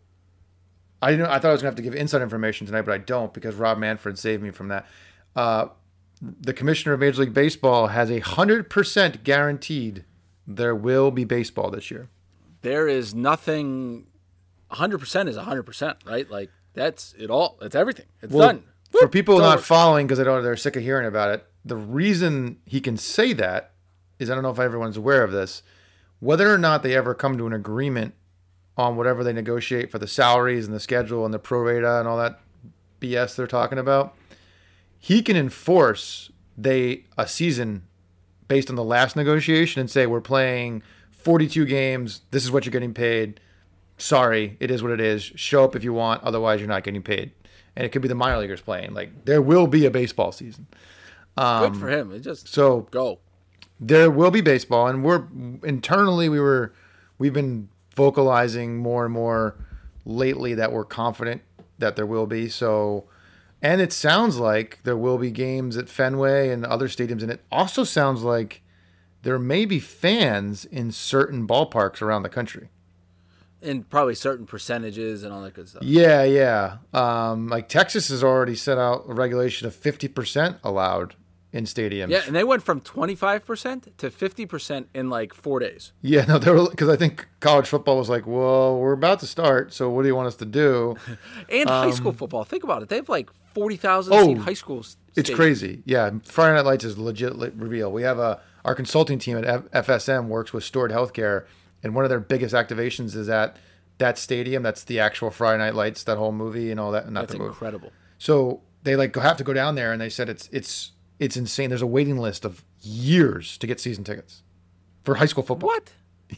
I 1.00 1.10
didn't. 1.12 1.26
I 1.26 1.38
thought 1.38 1.48
I 1.48 1.52
was 1.52 1.62
gonna 1.62 1.70
have 1.70 1.76
to 1.76 1.82
give 1.82 1.94
inside 1.94 2.22
information 2.22 2.66
tonight, 2.66 2.82
but 2.82 2.92
I 2.94 2.98
don't 2.98 3.32
because 3.32 3.54
Rob 3.54 3.78
Manfred 3.78 4.18
saved 4.18 4.42
me 4.42 4.50
from 4.50 4.68
that. 4.68 4.86
Uh, 5.36 5.66
the 6.20 6.52
commissioner 6.52 6.94
of 6.94 7.00
Major 7.00 7.22
League 7.22 7.34
Baseball 7.34 7.88
has 7.88 8.10
a 8.10 8.20
hundred 8.20 8.70
percent 8.70 9.24
guaranteed 9.24 10.04
there 10.46 10.74
will 10.74 11.10
be 11.10 11.24
baseball 11.24 11.70
this 11.70 11.90
year. 11.90 12.08
There 12.62 12.88
is 12.88 13.14
nothing. 13.14 14.06
100 14.68 14.98
percent 14.98 15.28
is 15.28 15.36
100 15.36 15.62
percent, 15.64 15.98
right? 16.06 16.28
Like 16.30 16.50
that's 16.72 17.14
it 17.18 17.30
all. 17.30 17.58
It's 17.62 17.76
everything. 17.76 18.06
It's 18.22 18.32
Well, 18.32 18.48
done. 18.48 18.64
For 18.90 19.08
people 19.08 19.36
It's 19.36 19.42
not 19.42 19.58
over. 19.58 19.62
following 19.64 20.06
because 20.06 20.18
they 20.18 20.24
don't, 20.24 20.42
they're 20.42 20.56
sick 20.56 20.76
of 20.76 20.82
hearing 20.82 21.06
about 21.06 21.30
it. 21.30 21.46
The 21.64 21.76
reason 21.76 22.58
he 22.64 22.80
can 22.80 22.96
say 22.96 23.32
that 23.34 23.72
is 24.18 24.30
I 24.30 24.34
don't 24.34 24.42
know 24.42 24.50
if 24.50 24.58
everyone's 24.58 24.96
aware 24.96 25.24
of 25.24 25.32
this. 25.32 25.62
Whether 26.20 26.52
or 26.52 26.58
not 26.58 26.82
they 26.82 26.94
ever 26.94 27.14
come 27.14 27.36
to 27.38 27.46
an 27.46 27.52
agreement 27.52 28.14
on 28.76 28.96
whatever 28.96 29.22
they 29.22 29.32
negotiate 29.32 29.90
for 29.90 29.98
the 29.98 30.06
salaries 30.06 30.66
and 30.66 30.74
the 30.74 30.80
schedule 30.80 31.24
and 31.24 31.32
the 31.32 31.38
pro 31.38 31.60
rata 31.60 31.98
and 31.98 32.08
all 32.08 32.16
that 32.18 32.40
BS 33.00 33.36
they're 33.36 33.46
talking 33.46 33.78
about, 33.78 34.14
he 34.98 35.22
can 35.22 35.36
enforce 35.36 36.30
they 36.56 37.04
a 37.18 37.26
season 37.26 37.84
based 38.48 38.70
on 38.70 38.76
the 38.76 38.84
last 38.84 39.16
negotiation 39.16 39.80
and 39.80 39.90
say 39.90 40.06
we're 40.06 40.20
playing 40.20 40.82
42 41.10 41.64
games. 41.66 42.22
This 42.30 42.44
is 42.44 42.50
what 42.50 42.64
you're 42.64 42.72
getting 42.72 42.94
paid. 42.94 43.40
Sorry, 43.96 44.56
it 44.60 44.70
is 44.70 44.82
what 44.82 44.92
it 44.92 45.00
is. 45.00 45.22
Show 45.22 45.64
up 45.64 45.76
if 45.76 45.84
you 45.84 45.92
want, 45.92 46.22
otherwise 46.22 46.60
you're 46.60 46.68
not 46.68 46.84
getting 46.84 47.02
paid. 47.02 47.32
And 47.76 47.84
it 47.84 47.90
could 47.90 48.02
be 48.02 48.08
the 48.08 48.14
minor 48.14 48.38
leaguers 48.38 48.60
playing. 48.60 48.94
Like 48.94 49.24
there 49.24 49.42
will 49.42 49.66
be 49.66 49.84
a 49.86 49.90
baseball 49.90 50.32
season. 50.32 50.66
Good 51.36 51.76
for 51.76 51.88
him. 51.88 52.12
It 52.12 52.20
just 52.20 52.46
um, 52.46 52.50
So 52.50 52.80
go. 52.90 53.18
There 53.80 54.10
will 54.10 54.30
be 54.30 54.40
baseball 54.40 54.86
and 54.86 55.04
we're 55.04 55.24
internally 55.62 56.28
we 56.28 56.40
were 56.40 56.72
we've 57.18 57.32
been 57.32 57.68
vocalizing 57.94 58.76
more 58.76 59.04
and 59.04 59.14
more 59.14 59.56
lately 60.04 60.54
that 60.54 60.72
we're 60.72 60.84
confident 60.84 61.42
that 61.78 61.96
there 61.96 62.06
will 62.06 62.26
be. 62.26 62.48
So 62.48 63.04
and 63.62 63.80
it 63.80 63.92
sounds 63.92 64.38
like 64.38 64.80
there 64.84 64.96
will 64.96 65.18
be 65.18 65.30
games 65.30 65.76
at 65.76 65.88
Fenway 65.88 66.50
and 66.50 66.64
other 66.64 66.88
stadiums 66.88 67.22
and 67.22 67.30
it 67.30 67.42
also 67.50 67.84
sounds 67.84 68.22
like 68.22 68.62
there 69.22 69.38
may 69.38 69.64
be 69.64 69.80
fans 69.80 70.64
in 70.66 70.92
certain 70.92 71.46
ballparks 71.46 72.02
around 72.02 72.22
the 72.22 72.28
country. 72.28 72.68
And 73.62 73.88
probably 73.88 74.14
certain 74.14 74.44
percentages 74.44 75.22
and 75.22 75.32
all 75.32 75.40
that 75.42 75.54
good 75.54 75.68
stuff. 75.68 75.82
yeah 75.82 76.22
yeah. 76.22 76.78
Um, 76.92 77.48
like 77.48 77.68
Texas 77.68 78.08
has 78.08 78.22
already 78.22 78.54
set 78.54 78.78
out 78.78 79.04
a 79.08 79.14
regulation 79.14 79.66
of 79.66 79.74
50% 79.74 80.58
allowed 80.62 81.16
in 81.54 81.64
stadiums 81.64 82.10
Yeah, 82.10 82.22
and 82.26 82.34
they 82.34 82.42
went 82.42 82.62
from 82.64 82.80
25% 82.80 83.96
to 83.98 84.10
50% 84.10 84.86
in 84.92 85.08
like 85.08 85.32
four 85.32 85.60
days. 85.60 85.92
Yeah, 86.02 86.24
no, 86.24 86.38
they 86.38 86.50
were 86.50 86.68
because 86.68 86.88
I 86.88 86.96
think 86.96 87.28
college 87.40 87.68
football 87.68 87.96
was 87.96 88.08
like, 88.10 88.26
well, 88.26 88.76
we're 88.78 88.92
about 88.92 89.20
to 89.20 89.26
start, 89.26 89.72
so 89.72 89.88
what 89.88 90.02
do 90.02 90.08
you 90.08 90.16
want 90.16 90.26
us 90.26 90.36
to 90.36 90.44
do? 90.44 90.96
And 91.48 91.68
high 91.68 91.92
school 91.92 92.12
football. 92.12 92.42
Think 92.44 92.64
about 92.64 92.82
it. 92.82 92.88
They 92.88 92.96
have 92.96 93.08
like 93.08 93.30
40,000 93.54 94.12
Um, 94.12 94.18
Oh, 94.18 94.26
seat 94.26 94.38
high 94.38 94.54
schools. 94.54 94.96
It's 95.14 95.30
crazy. 95.30 95.82
Yeah, 95.86 96.10
Friday 96.24 96.56
Night 96.56 96.64
Lights 96.64 96.84
is 96.84 96.98
legit 96.98 97.34
reveal. 97.54 97.90
We 97.92 98.02
have 98.02 98.18
a 98.18 98.40
our 98.64 98.74
consulting 98.74 99.18
team 99.18 99.36
at 99.38 99.44
F- 99.44 99.86
FSM 99.86 100.26
works 100.26 100.52
with 100.52 100.64
Stored 100.64 100.90
Healthcare, 100.90 101.44
and 101.82 101.94
one 101.94 102.04
of 102.04 102.08
their 102.08 102.18
biggest 102.18 102.54
activations 102.54 103.14
is 103.14 103.28
at 103.28 103.56
that 103.98 104.18
stadium. 104.18 104.62
That's 104.64 104.82
the 104.82 104.98
actual 104.98 105.30
Friday 105.30 105.58
Night 105.58 105.74
Lights, 105.76 106.02
that 106.04 106.16
whole 106.18 106.32
movie 106.32 106.70
and 106.72 106.80
all 106.80 106.90
that. 106.92 107.08
Not 107.12 107.20
That's 107.20 107.32
the 107.34 107.38
movie. 107.38 107.50
incredible. 107.50 107.92
So 108.18 108.62
they 108.82 108.96
like 108.96 109.14
have 109.14 109.36
to 109.36 109.44
go 109.44 109.52
down 109.52 109.76
there, 109.76 109.92
and 109.92 110.00
they 110.00 110.08
said 110.08 110.28
it's 110.28 110.48
it's 110.50 110.90
it's 111.18 111.36
insane. 111.36 111.70
There's 111.70 111.82
a 111.82 111.86
waiting 111.86 112.18
list 112.18 112.44
of 112.44 112.64
years 112.80 113.56
to 113.58 113.66
get 113.66 113.80
season 113.80 114.04
tickets 114.04 114.42
for 115.04 115.16
high 115.16 115.26
school 115.26 115.44
football. 115.44 115.68
What? 115.68 115.92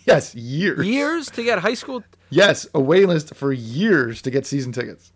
Yes, 0.04 0.34
years. 0.34 0.86
Years 0.86 1.30
to 1.30 1.42
get 1.44 1.60
high 1.60 1.74
school? 1.74 2.02
Yes, 2.28 2.66
a 2.74 2.80
waiting 2.80 3.08
list 3.08 3.34
for 3.34 3.52
years 3.52 4.20
to 4.22 4.30
get 4.30 4.44
season 4.46 4.72
tickets. 4.72 5.12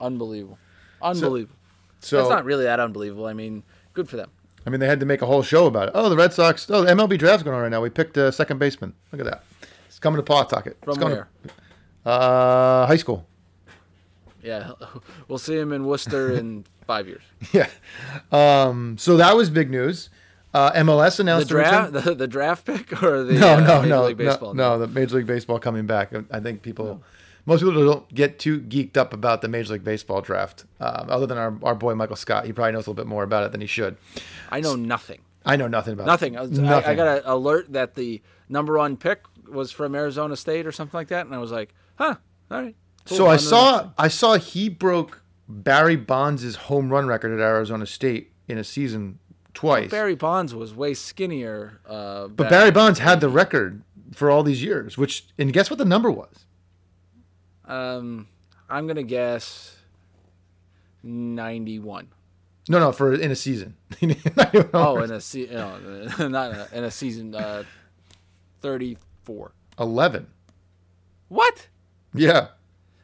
Unbelievable. 0.00 0.58
Unbelievable. 1.02 1.56
So 2.00 2.18
That's 2.18 2.30
not 2.30 2.44
really 2.44 2.64
that 2.64 2.80
unbelievable. 2.80 3.26
I 3.26 3.32
mean, 3.32 3.62
good 3.94 4.08
for 4.08 4.16
them. 4.16 4.30
I 4.66 4.70
mean, 4.70 4.80
they 4.80 4.86
had 4.86 5.00
to 5.00 5.06
make 5.06 5.22
a 5.22 5.26
whole 5.26 5.42
show 5.42 5.66
about 5.66 5.88
it. 5.88 5.92
Oh, 5.94 6.08
the 6.08 6.16
Red 6.16 6.32
Sox. 6.32 6.68
Oh, 6.70 6.82
the 6.82 6.92
MLB 6.92 7.18
draft's 7.18 7.42
going 7.42 7.54
on 7.56 7.62
right 7.62 7.70
now. 7.70 7.80
We 7.80 7.90
picked 7.90 8.16
a 8.16 8.32
second 8.32 8.58
baseman. 8.58 8.94
Look 9.12 9.20
at 9.20 9.26
that. 9.26 9.44
It's 9.86 9.98
coming 9.98 10.16
to 10.18 10.22
Pawtucket. 10.22 10.78
From 10.82 10.90
it's 10.90 10.98
coming 10.98 11.16
where? 11.16 11.28
To, 12.04 12.10
uh, 12.10 12.86
high 12.86 12.96
school. 12.96 13.26
Yeah, 14.46 14.72
we'll 15.28 15.38
see 15.38 15.56
him 15.58 15.72
in 15.72 15.84
Worcester 15.84 16.30
in 16.38 16.64
five 16.86 17.06
years. 17.08 17.22
Yeah. 17.52 17.68
Um, 18.32 18.96
so 18.98 19.16
that 19.16 19.36
was 19.36 19.50
big 19.50 19.70
news. 19.70 20.08
Uh, 20.54 20.72
MLS 20.72 21.16
The 21.16 21.22
announced 21.24 21.48
draft, 21.48 21.92
the, 21.92 22.14
the 22.14 22.26
draft 22.28 22.64
pick, 22.64 23.02
or 23.02 23.24
the 23.24 23.34
No, 23.34 23.54
uh, 23.56 23.60
no, 23.60 23.76
Major 23.82 23.88
no, 23.88 24.04
League 24.06 24.16
Baseball? 24.16 24.54
no, 24.54 24.70
no. 24.74 24.78
The 24.78 24.86
Major 24.86 25.16
League 25.16 25.26
Baseball 25.26 25.58
coming 25.58 25.84
back. 25.86 26.12
I 26.30 26.40
think 26.40 26.62
people, 26.62 27.02
most 27.44 27.60
people 27.62 27.84
don't 27.84 28.14
get 28.14 28.38
too 28.38 28.60
geeked 28.60 28.96
up 28.96 29.12
about 29.12 29.42
the 29.42 29.48
Major 29.48 29.74
League 29.74 29.84
Baseball 29.84 30.22
draft. 30.22 30.64
Um, 30.80 31.08
other 31.10 31.26
than 31.26 31.36
our, 31.36 31.58
our 31.62 31.74
boy 31.74 31.94
Michael 31.94 32.16
Scott, 32.16 32.46
he 32.46 32.52
probably 32.54 32.72
knows 32.72 32.86
a 32.86 32.90
little 32.90 32.94
bit 33.04 33.06
more 33.08 33.22
about 33.24 33.44
it 33.44 33.52
than 33.52 33.60
he 33.60 33.66
should. 33.66 33.96
I 34.50 34.60
know 34.60 34.76
nothing. 34.76 35.20
I 35.44 35.56
know 35.56 35.68
nothing 35.68 35.92
about 35.92 36.06
Nothing. 36.06 36.34
It. 36.34 36.38
I, 36.38 36.42
I- 36.42 36.46
Nothing. 36.46 36.90
I 36.90 36.94
got 36.94 37.18
an 37.18 37.22
alert 37.26 37.72
that 37.74 37.94
the 37.94 38.22
number 38.48 38.78
one 38.78 38.96
pick 38.96 39.22
was 39.50 39.70
from 39.72 39.94
Arizona 39.94 40.36
State 40.36 40.66
or 40.66 40.72
something 40.72 40.96
like 40.96 41.08
that, 41.08 41.26
and 41.26 41.34
I 41.34 41.38
was 41.38 41.50
like, 41.52 41.74
huh, 41.96 42.14
all 42.50 42.62
right. 42.62 42.74
So 43.06 43.26
I 43.26 43.32
on 43.34 43.38
to 43.38 43.44
the 43.44 43.50
next 43.50 43.50
saw. 43.50 43.90
I 43.98 44.08
saw 44.08 44.34
he 44.38 44.68
broke 44.68 45.22
Barry 45.48 45.96
Bonds' 45.96 46.54
home 46.56 46.90
run 46.90 47.06
record 47.06 47.32
at 47.32 47.40
Arizona 47.40 47.86
State 47.86 48.32
in 48.48 48.58
a 48.58 48.64
season 48.64 49.18
twice. 49.54 49.90
Barry 49.90 50.14
Bonds 50.14 50.54
was 50.54 50.74
way 50.74 50.92
skinnier. 50.94 51.80
Uh, 51.86 52.28
but 52.28 52.50
Barry 52.50 52.70
Bonds 52.70 52.98
had 52.98 53.20
the 53.20 53.28
record 53.28 53.82
for 54.12 54.30
all 54.30 54.42
these 54.42 54.62
years, 54.62 54.96
which 54.98 55.26
and 55.38 55.52
guess 55.52 55.70
what 55.70 55.78
the 55.78 55.84
number 55.84 56.10
was? 56.10 56.44
Um, 57.64 58.28
I'm 58.68 58.86
gonna 58.86 59.02
guess 59.02 59.76
ninety-one. 61.02 62.08
No, 62.68 62.80
no, 62.80 62.90
for 62.92 63.14
in 63.14 63.30
a 63.30 63.36
season. 63.36 63.76
Oh, 64.74 65.00
in 65.02 65.10
a 65.12 65.20
se- 65.20 65.48
no, 65.52 65.78
not 66.28 66.52
in 66.52 66.58
a, 66.58 66.68
in 66.72 66.84
a 66.84 66.90
season. 66.90 67.34
Uh, 67.34 67.62
Thirty-four. 68.60 69.52
eleven. 69.78 70.26
What? 71.28 71.68
Yeah, 72.14 72.48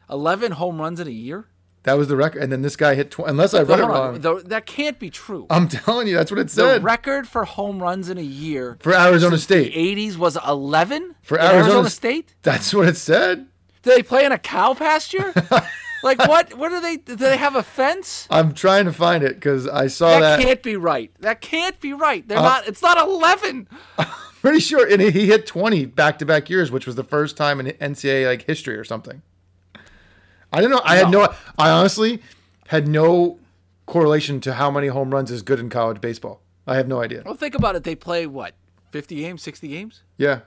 Eleven 0.09 0.53
home 0.53 0.79
runs 0.79 0.99
in 0.99 1.07
a 1.07 1.11
year? 1.11 1.45
that 1.83 1.97
was 1.97 2.07
the 2.07 2.15
record. 2.15 2.41
And 2.41 2.49
then 2.49 2.61
this 2.61 2.77
guy 2.77 2.95
hit. 2.95 3.11
Tw- 3.11 3.27
unless 3.27 3.53
I 3.53 3.61
read 3.63 3.79
it 3.79 3.83
wrong, 3.83 4.21
the- 4.21 4.41
that 4.45 4.65
can't 4.65 4.97
be 4.99 5.09
true. 5.09 5.47
I'm 5.49 5.67
telling 5.67 6.07
you, 6.07 6.15
that's 6.15 6.31
what 6.31 6.39
it 6.39 6.49
said. 6.49 6.79
the 6.79 6.83
record 6.83 7.27
for 7.27 7.43
home 7.43 7.83
runs 7.83 8.07
in 8.09 8.17
a 8.17 8.21
year 8.21 8.77
for 8.79 8.93
Arizona 8.93 9.37
State. 9.37 9.73
80s 9.73 10.15
was 10.17 10.37
11 10.47 11.15
For 11.23 11.37
Arizona 11.37 11.63
Arizona 11.63 11.89
State. 11.89 12.35
That's 12.41 12.73
what 12.73 12.87
it 12.87 12.95
said. 12.95 13.47
Do 13.81 13.89
they 13.93 14.01
play 14.01 14.23
in 14.23 14.31
a 14.31 14.37
cow 14.37 14.73
pasture? 14.73 15.33
like 16.03 16.19
what? 16.19 16.53
What 16.57 16.69
do 16.69 16.79
they? 16.79 16.95
Do 16.95 17.17
they 17.17 17.35
have 17.35 17.55
a 17.57 17.63
fence? 17.63 18.27
I'm 18.29 18.53
trying 18.53 18.85
to 18.85 18.93
find 18.93 19.21
it 19.21 19.35
because 19.35 19.67
I 19.67 19.87
saw 19.87 20.19
That, 20.19 20.37
that. 20.37 20.39
can't 20.45 20.63
be 20.63 20.77
right. 20.77 21.11
That 21.19 21.41
can't 21.41 21.77
be 21.81 21.91
right. 21.91 22.23
Uh, 22.23 22.27
They're 22.27 22.37
not. 22.37 22.65
It's 22.67 22.81
not 22.81 22.97
11. 22.97 23.67
Pretty 24.41 24.59
sure, 24.59 24.85
and 24.89 25.01
he 25.01 25.27
hit 25.27 25.45
20 25.47 25.85
back-to-back 25.85 26.49
years, 26.49 26.69
which 26.71 26.85
was 26.85 26.95
the 26.95 27.03
first 27.03 27.35
time 27.37 27.59
in 27.61 27.67
NCAA 27.67 28.25
like 28.27 28.43
history 28.43 28.75
or 28.77 28.83
something. 28.83 29.21
I 30.53 30.61
don't 30.61 30.69
know. 30.71 30.81
I 30.85 30.95
had 30.97 31.09
no. 31.09 31.33
I 31.57 31.69
honestly 31.71 32.21
had 32.67 32.87
no 32.87 33.39
correlation 33.87 34.39
to 34.41 34.53
how 34.53 34.71
many 34.71 34.87
home 34.87 35.11
runs 35.11 35.29
is 35.31 35.41
good 35.41 35.59
in 35.59 35.69
college 35.69 35.99
baseball. 35.99 36.41
I 36.65 36.75
have 36.77 36.87
no 36.87 37.01
idea. 37.01 37.23
Well, 37.25 37.33
think 37.33 37.55
about 37.55 37.75
it. 37.75 37.83
They 37.83 37.95
play 37.95 38.25
what? 38.25 38.53
50 38.91 39.15
games, 39.15 39.41
60 39.41 39.67
games. 39.67 40.03
Yeah, 40.17 40.41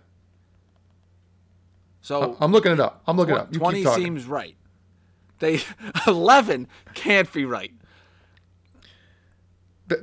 So 2.00 2.36
I'm 2.40 2.52
looking 2.52 2.72
it 2.72 2.78
up. 2.80 3.02
I'm 3.06 3.16
looking 3.16 3.34
it 3.34 3.38
up. 3.40 3.52
You 3.52 3.58
20 3.58 3.82
keep 3.82 3.92
seems 3.94 4.24
right. 4.24 4.56
They 5.40 5.60
11 6.06 6.68
can't 6.94 7.30
be 7.32 7.44
right. 7.44 7.72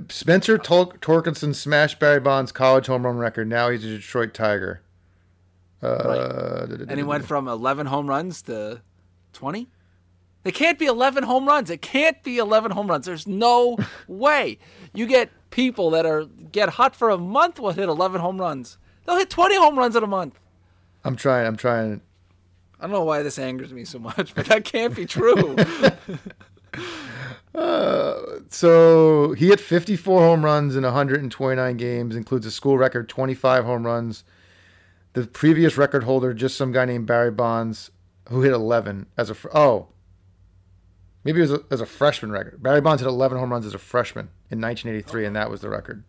Spencer 0.10 0.58
Tor- 0.58 0.94
Torkelson 1.02 1.54
smashed 1.56 2.00
Barry 2.00 2.20
Bonds' 2.20 2.52
college 2.52 2.88
home 2.88 3.06
run 3.06 3.18
record. 3.18 3.48
Now 3.50 3.70
he's 3.70 3.84
a 3.84 3.88
Detroit 3.88 4.34
Tiger. 4.34 4.82
Uh, 5.82 6.68
And 6.88 6.98
he 6.98 7.04
went 7.04 7.26
from 7.26 7.48
11 7.48 7.88
home 7.88 8.08
runs 8.08 8.42
to 8.44 8.82
20? 9.34 9.68
They 10.44 10.52
can't 10.52 10.78
be 10.78 10.86
11 10.86 11.24
home 11.24 11.48
runs. 11.48 11.70
It 11.70 11.82
can't 11.82 12.22
be 12.24 12.38
11 12.38 12.72
home 12.72 12.88
runs. 12.88 13.06
There's 13.06 13.28
no 13.28 13.78
way. 14.08 14.60
You 14.94 15.08
get 15.08 15.32
people 15.50 15.90
that 15.92 16.06
are 16.06 16.26
get 16.26 16.70
hot 16.70 16.96
for 16.96 17.10
a 17.10 17.18
month 17.18 17.60
will 17.60 17.72
hit 17.72 17.88
11 17.88 18.20
home 18.22 18.40
runs. 18.40 18.78
They'll 19.06 19.18
hit 19.18 19.30
20 19.30 19.56
home 19.56 19.78
runs 19.78 19.96
in 19.96 20.04
a 20.04 20.08
month. 20.08 20.40
I'm 21.04 21.16
trying. 21.16 21.48
I'm 21.48 21.58
trying. 21.58 22.02
I 22.80 22.84
don't 22.84 22.92
know 22.92 23.04
why 23.04 23.24
this 23.24 23.40
angers 23.40 23.72
me 23.74 23.86
so 23.86 24.00
much, 24.00 24.36
but 24.36 24.46
that 24.48 24.66
can't 24.66 24.96
be 24.96 25.06
true. 25.06 25.56
Uh, 27.56 28.40
so 28.50 29.34
he 29.34 29.50
hit 29.50 29.60
54 29.60 30.22
home 30.22 30.44
runs 30.44 30.76
in 30.76 30.84
129 30.84 31.78
games, 31.78 32.16
includes 32.16 32.48
a 32.48 32.52
school 32.52 32.80
record 32.80 33.08
25 33.08 33.64
home 33.66 33.86
runs. 33.86 34.24
The 35.14 35.28
previous 35.28 35.78
record 35.78 36.04
holder, 36.04 36.34
just 36.34 36.58
some 36.58 36.72
guy 36.72 36.86
named 36.86 37.06
Barry 37.06 37.30
Bonds, 37.30 37.92
who 38.30 38.42
hit 38.42 38.54
11 38.54 39.06
as 39.18 39.30
a 39.30 39.36
fr- 39.36 39.50
oh, 39.54 39.90
maybe 41.24 41.40
it 41.40 41.44
was 41.44 41.52
a, 41.54 41.60
as 41.72 41.82
a 41.82 41.86
freshman 41.86 42.32
record. 42.32 42.62
Barry 42.62 42.82
Bonds 42.82 43.02
hit 43.02 43.08
11 43.08 43.38
home 43.38 43.52
runs 43.52 43.66
as 43.66 43.74
a 43.74 43.80
freshman 43.80 44.30
in 44.50 44.62
1983, 44.62 45.26
and 45.26 45.36
that 45.36 45.50
was 45.50 45.62
the 45.62 45.70
record. 45.70 46.04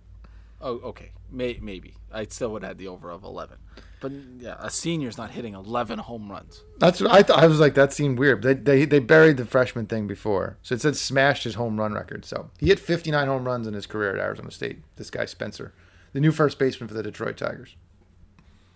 oh, 0.60 0.80
okay. 0.84 1.10
May, 1.30 1.58
maybe. 1.60 1.94
I 2.12 2.26
still 2.26 2.50
would 2.52 2.62
have 2.62 2.70
had 2.70 2.78
the 2.78 2.86
over 2.86 3.10
of 3.10 3.24
11. 3.24 3.56
But 4.00 4.12
yeah, 4.38 4.54
a 4.60 4.70
senior's 4.70 5.16
not 5.18 5.32
hitting 5.32 5.54
11 5.54 5.98
home 5.98 6.30
runs. 6.30 6.62
That's 6.78 7.00
what 7.00 7.10
I 7.10 7.22
thought. 7.22 7.38
I 7.42 7.46
was 7.46 7.58
like, 7.58 7.74
that 7.74 7.92
seemed 7.92 8.18
weird. 8.18 8.42
They, 8.42 8.54
they 8.54 8.84
they 8.84 8.98
buried 9.00 9.38
the 9.38 9.46
freshman 9.46 9.86
thing 9.86 10.06
before, 10.06 10.58
so 10.62 10.74
it 10.74 10.82
said 10.82 10.94
smashed 10.96 11.42
his 11.44 11.54
home 11.54 11.80
run 11.80 11.94
record. 11.94 12.24
So 12.26 12.50
he 12.58 12.66
hit 12.66 12.78
59 12.78 13.26
home 13.26 13.44
runs 13.46 13.66
in 13.66 13.72
his 13.74 13.86
career 13.86 14.14
at 14.14 14.20
Arizona 14.20 14.50
State. 14.50 14.82
This 14.96 15.10
guy 15.10 15.24
Spencer, 15.24 15.72
the 16.12 16.20
new 16.20 16.32
first 16.32 16.58
baseman 16.58 16.86
for 16.86 16.94
the 16.94 17.02
Detroit 17.02 17.36
Tigers. 17.38 17.76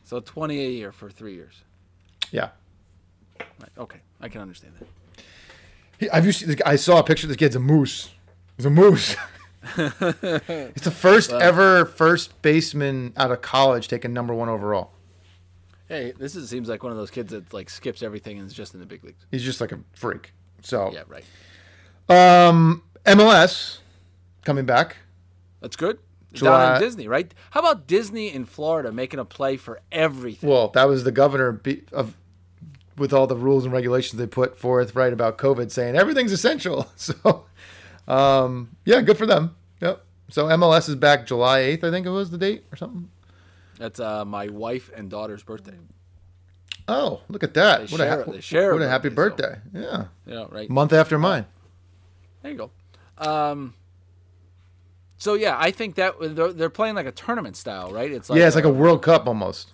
So 0.03 0.19
20 0.19 0.65
a 0.65 0.71
year 0.71 0.91
for 0.91 1.11
three 1.11 1.35
years. 1.35 1.63
Yeah. 2.33 2.49
Right. 3.39 3.71
Okay. 3.77 4.01
I 4.21 4.29
can 4.31 4.41
understand 4.41 4.73
that. 4.81 4.89
He, 5.99 6.09
have 6.09 6.25
you 6.25 6.33
seen? 6.33 6.57
I 6.65 6.77
saw 6.77 6.99
a 7.01 7.05
picture. 7.05 7.27
of 7.27 7.29
This 7.29 7.37
kid's 7.37 7.57
a 7.57 7.61
moose. 7.61 8.11
He's 8.57 8.67
a 8.67 8.71
moose. 8.71 9.17
it's 9.77 9.99
the 10.85 10.95
first 10.95 11.33
ever 11.33 11.85
first 11.85 12.41
baseman 12.43 13.13
out 13.17 13.31
of 13.31 13.43
college 13.43 13.89
taken 13.89 14.13
number 14.13 14.33
one 14.35 14.49
overall. 14.49 14.93
Hey, 15.89 16.13
this 16.19 16.37
is, 16.37 16.51
seems 16.51 16.69
like 16.69 16.83
one 16.83 16.93
of 16.93 16.99
those 16.99 17.11
kids 17.11 17.31
that 17.33 17.53
like 17.53 17.71
skips 17.71 18.03
everything 18.03 18.39
and 18.39 18.47
is 18.47 18.53
just 18.53 18.75
in 18.75 18.81
the 18.81 18.87
big 18.87 19.03
leagues. 19.05 19.25
He's 19.31 19.43
just 19.43 19.61
like 19.61 19.73
a 19.73 19.81
freak. 19.95 20.33
So, 20.63 20.93
Yeah, 20.93 21.05
right. 21.09 21.25
um, 22.49 22.83
MLS 23.07 23.79
coming 24.45 24.67
back. 24.67 24.97
That's 25.61 25.77
good. 25.77 25.99
Down 26.35 26.75
in 26.75 26.81
Disney, 26.81 27.09
right? 27.09 27.33
How 27.53 27.61
about 27.61 27.87
Disney 27.87 28.33
in 28.33 28.45
Florida 28.45 28.93
making 28.93 29.19
a 29.19 29.25
play 29.25 29.57
for 29.57 29.81
everything? 29.91 30.49
Well, 30.49 30.69
that 30.69 30.85
was 30.85 31.05
the 31.05 31.11
governor 31.13 31.59
of 31.93 32.15
with 32.99 33.13
all 33.13 33.27
the 33.27 33.37
rules 33.37 33.65
and 33.65 33.73
regulations 33.73 34.19
they 34.19 34.27
put 34.27 34.59
forth 34.59 34.95
right 34.95 35.13
about 35.13 35.39
COVID, 35.39 35.71
saying 35.71 35.97
everything's 35.97 36.33
essential. 36.33 36.87
So, 36.97 37.45
um, 38.07 38.77
yeah, 38.85 39.01
good 39.03 39.19
for 39.19 39.27
them. 39.27 39.55
Yep. 39.81 40.05
So 40.31 40.47
MLS 40.47 40.89
is 40.89 40.97
back 40.97 41.27
July 41.27 41.61
eighth, 41.61 41.85
I 41.85 41.91
think 41.91 42.07
it 42.07 42.11
was 42.11 42.31
the 42.31 42.39
date 42.39 42.65
or 42.73 42.77
something. 42.77 43.11
That's 43.79 44.01
uh, 44.01 44.25
my 44.25 44.49
wife 44.49 44.91
and 44.97 45.09
daughter's 45.11 45.43
birthday. 45.43 45.75
Oh, 46.89 47.21
look 47.29 47.43
at 47.45 47.53
that! 47.55 47.87
They 47.89 47.93
what 47.97 48.01
a, 48.01 48.09
ha- 48.25 48.41
share 48.41 48.73
what 48.73 48.81
a 48.83 48.89
happy 48.89 49.11
birthday, 49.11 49.57
so- 49.75 49.79
Yeah, 49.79 50.05
Yeah, 50.27 50.47
right. 50.51 50.69
month 50.71 50.93
after 50.95 51.19
mine. 51.19 51.45
There 52.43 52.53
you 52.53 52.59
go. 52.59 52.71
Um, 53.19 53.75
so 55.19 55.35
yeah, 55.35 55.57
I 55.59 55.71
think 55.71 55.97
that 55.97 56.15
they're, 56.21 56.53
they're 56.53 56.71
playing 56.71 56.95
like 56.95 57.07
a 57.07 57.13
tournament 57.13 57.57
style, 57.57 57.91
right? 57.93 58.11
It's 58.11 58.31
like 58.31 58.39
yeah, 58.39 58.47
it's 58.47 58.57
like 58.57 58.65
uh, 58.65 58.69
a 58.71 58.73
World 58.73 59.03
Cup 59.03 59.27
almost. 59.27 59.73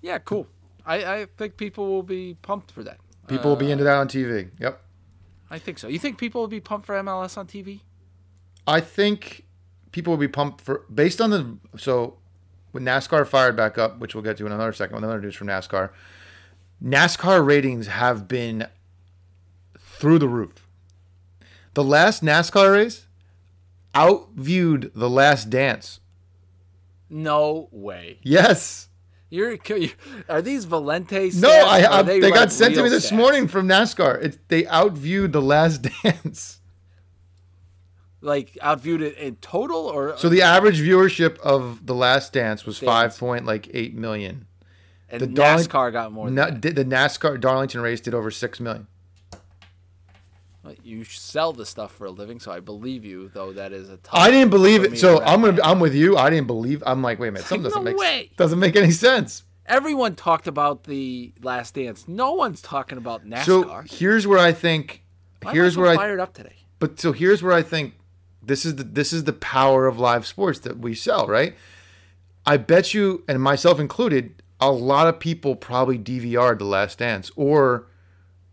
yeah, 0.00 0.18
cool. 0.18 0.46
I, 0.84 1.04
I 1.04 1.26
think 1.36 1.56
people 1.56 1.88
will 1.88 2.02
be 2.02 2.36
pumped 2.42 2.70
for 2.70 2.82
that. 2.82 2.98
People 3.28 3.50
will 3.50 3.56
be 3.56 3.70
into 3.70 3.84
that 3.84 3.96
on 3.96 4.08
TV. 4.08 4.50
Yep. 4.58 4.82
I 5.50 5.58
think 5.58 5.78
so. 5.78 5.88
You 5.88 5.98
think 5.98 6.18
people 6.18 6.40
will 6.40 6.48
be 6.48 6.60
pumped 6.60 6.86
for 6.86 6.94
MLS 6.96 7.36
on 7.38 7.46
TV? 7.46 7.80
I 8.66 8.80
think 8.80 9.44
people 9.92 10.12
will 10.12 10.18
be 10.18 10.28
pumped 10.28 10.60
for 10.60 10.84
based 10.92 11.20
on 11.20 11.30
the 11.30 11.58
so 11.76 12.18
when 12.72 12.84
NASCAR 12.84 13.26
fired 13.26 13.56
back 13.56 13.78
up, 13.78 13.98
which 13.98 14.14
we'll 14.14 14.24
get 14.24 14.36
to 14.38 14.46
in 14.46 14.52
another 14.52 14.72
second, 14.72 14.96
with 14.96 15.04
another 15.04 15.20
news 15.20 15.34
from 15.34 15.48
NASCAR. 15.48 15.90
NASCAR 16.82 17.44
ratings 17.46 17.86
have 17.86 18.26
been 18.26 18.66
through 19.78 20.18
the 20.18 20.28
roof. 20.28 20.66
The 21.74 21.84
last 21.84 22.24
NASCAR 22.24 22.72
race 22.72 23.06
outviewed 23.94 24.90
the 24.94 25.08
last 25.08 25.50
dance. 25.50 26.00
No 27.08 27.68
way. 27.70 28.18
Yes. 28.22 28.88
You're 29.32 29.56
are 30.28 30.42
these 30.42 30.66
Valente? 30.66 31.34
No, 31.40 31.48
I, 31.48 32.00
I 32.00 32.02
they, 32.02 32.20
like 32.20 32.34
got 32.34 32.52
sent 32.52 32.74
to 32.74 32.82
me 32.82 32.90
this 32.90 33.10
stats? 33.10 33.16
morning 33.16 33.48
from 33.48 33.66
NASCAR. 33.66 34.22
It, 34.22 34.48
they 34.48 34.66
outviewed 34.66 35.32
the 35.32 35.40
last 35.40 35.88
dance. 36.02 36.60
Like 38.20 38.58
outviewed 38.60 39.00
it 39.00 39.16
in 39.16 39.36
total, 39.36 39.78
or 39.86 40.18
So 40.18 40.28
the 40.28 40.42
average 40.42 40.80
viewership 40.80 41.38
of 41.38 41.86
the 41.86 41.94
last 41.94 42.34
dance 42.34 42.66
was 42.66 42.78
Dance. 42.78 42.86
five 42.86 43.18
point 43.18 43.46
like 43.46 43.70
eight 43.72 43.94
million. 43.94 44.46
and 45.08 45.22
the 45.22 45.26
Darling- 45.28 45.64
NASCAR 45.66 45.92
got 45.92 46.12
more. 46.12 46.26
Than 46.26 46.34
Na- 46.34 46.50
the 46.50 46.84
NASCAR 46.84 47.40
Darlington 47.40 47.80
race 47.80 48.02
did 48.02 48.12
over 48.12 48.30
six 48.30 48.60
million. 48.60 48.86
You 50.82 51.04
sell 51.04 51.52
the 51.52 51.66
stuff 51.66 51.92
for 51.92 52.04
a 52.06 52.10
living, 52.10 52.38
so 52.38 52.52
I 52.52 52.60
believe 52.60 53.04
you. 53.04 53.30
Though 53.34 53.52
that 53.52 53.72
is 53.72 53.90
a 53.90 53.96
tough. 53.96 54.14
I 54.14 54.30
didn't 54.30 54.50
believe 54.50 54.84
it. 54.84 54.98
So 54.98 55.20
I'm 55.22 55.42
gonna 55.42 55.60
I'm 55.62 55.80
with 55.80 55.94
you. 55.94 56.16
I 56.16 56.30
didn't 56.30 56.46
believe. 56.46 56.82
I'm 56.86 57.02
like, 57.02 57.18
wait 57.18 57.28
a 57.28 57.32
minute, 57.32 57.46
something 57.46 57.64
like, 57.64 57.72
doesn't 57.72 57.84
no 57.84 57.90
make 57.90 57.98
way. 57.98 58.30
doesn't 58.36 58.58
make 58.58 58.76
any 58.76 58.90
sense. 58.92 59.42
Everyone 59.66 60.14
talked 60.14 60.46
about 60.46 60.84
the 60.84 61.32
Last 61.42 61.74
Dance. 61.74 62.06
No 62.08 62.32
one's 62.32 62.60
talking 62.60 62.98
about 62.98 63.24
NASCAR. 63.24 63.88
So 63.88 63.96
here's 63.96 64.26
where 64.26 64.38
I 64.38 64.52
think. 64.52 65.02
Why 65.42 65.52
Here's 65.52 65.76
am 65.76 65.82
I 65.82 65.86
so 65.86 65.88
where 65.88 65.90
I. 65.90 65.96
fired 65.96 66.20
up 66.20 66.34
today. 66.34 66.56
But 66.78 67.00
so 67.00 67.12
here's 67.12 67.42
where 67.42 67.52
I 67.52 67.62
think 67.62 67.94
this 68.42 68.64
is 68.64 68.76
the 68.76 68.84
this 68.84 69.12
is 69.12 69.24
the 69.24 69.32
power 69.32 69.86
of 69.86 69.98
live 69.98 70.26
sports 70.26 70.58
that 70.60 70.78
we 70.78 70.94
sell, 70.94 71.26
right? 71.26 71.56
I 72.44 72.56
bet 72.56 72.92
you, 72.92 73.24
and 73.28 73.40
myself 73.40 73.78
included, 73.80 74.42
a 74.60 74.70
lot 74.70 75.06
of 75.08 75.18
people 75.20 75.54
probably 75.56 75.98
DVR'd 75.98 76.58
the 76.58 76.64
Last 76.64 76.98
Dance 76.98 77.30
or 77.36 77.86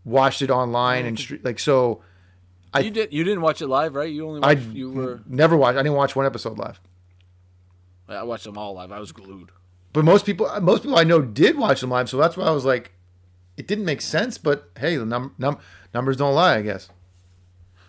watched 0.04 0.42
it 0.42 0.50
online 0.50 1.06
and 1.06 1.16
stre- 1.16 1.44
like 1.44 1.58
so. 1.58 2.02
I- 2.72 2.80
you 2.80 2.90
did. 2.90 3.12
You 3.12 3.24
didn't 3.24 3.42
watch 3.42 3.60
it 3.62 3.66
live, 3.68 3.94
right? 3.94 4.10
You 4.10 4.26
only 4.28 4.42
I 4.42 4.52
you 4.52 4.90
were. 4.90 5.20
never 5.26 5.56
watched. 5.56 5.76
I 5.78 5.82
didn't 5.82 5.96
watch 5.96 6.14
one 6.14 6.26
episode 6.26 6.58
live. 6.58 6.80
I 8.08 8.22
watched 8.24 8.44
them 8.44 8.58
all 8.58 8.74
live. 8.74 8.90
I 8.90 8.98
was 8.98 9.12
glued. 9.12 9.50
But 9.92 10.04
most 10.04 10.24
people, 10.26 10.48
most 10.60 10.82
people 10.82 10.98
I 10.98 11.04
know 11.04 11.20
did 11.20 11.56
watch 11.58 11.80
them 11.80 11.90
live, 11.90 12.08
so 12.08 12.16
that's 12.16 12.36
why 12.36 12.44
I 12.44 12.50
was 12.50 12.64
like, 12.64 12.92
it 13.56 13.66
didn't 13.66 13.84
make 13.84 14.00
sense. 14.00 14.38
But 14.38 14.70
hey, 14.78 14.96
the 14.96 15.04
num- 15.06 15.34
num- 15.38 15.58
numbers 15.94 16.16
don't 16.16 16.34
lie, 16.34 16.56
I 16.56 16.62
guess. 16.62 16.88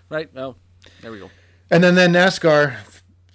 Right. 0.10 0.34
Well, 0.34 0.58
there 1.02 1.12
we 1.12 1.19
go. 1.19 1.30
And 1.69 1.84
then 1.84 1.95
then 1.95 2.12
NASCAR, 2.13 2.76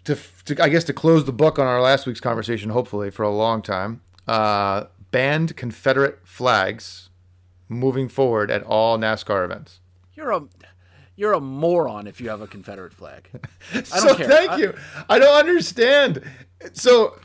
to, 0.04 0.18
to 0.46 0.62
I 0.62 0.68
guess 0.68 0.84
to 0.84 0.92
close 0.92 1.24
the 1.24 1.32
book 1.32 1.58
on 1.58 1.66
our 1.66 1.80
last 1.80 2.06
week's 2.06 2.20
conversation, 2.20 2.70
hopefully 2.70 3.10
for 3.10 3.22
a 3.22 3.30
long 3.30 3.62
time, 3.62 4.02
uh, 4.28 4.84
banned 5.10 5.56
Confederate 5.56 6.18
flags 6.24 7.08
moving 7.68 8.08
forward 8.08 8.50
at 8.50 8.62
all 8.62 8.98
NASCAR 8.98 9.44
events. 9.44 9.80
You're 10.14 10.30
a. 10.32 10.42
You're 11.18 11.32
a 11.32 11.40
moron 11.40 12.06
if 12.06 12.20
you 12.20 12.28
have 12.28 12.42
a 12.42 12.46
Confederate 12.46 12.92
flag. 12.92 13.30
I 13.72 13.76
don't 13.76 13.86
so 13.86 14.14
care. 14.16 14.28
thank 14.28 14.50
I- 14.50 14.56
you. 14.58 14.74
I 15.08 15.18
don't 15.18 15.34
understand. 15.34 16.22
So 16.74 17.18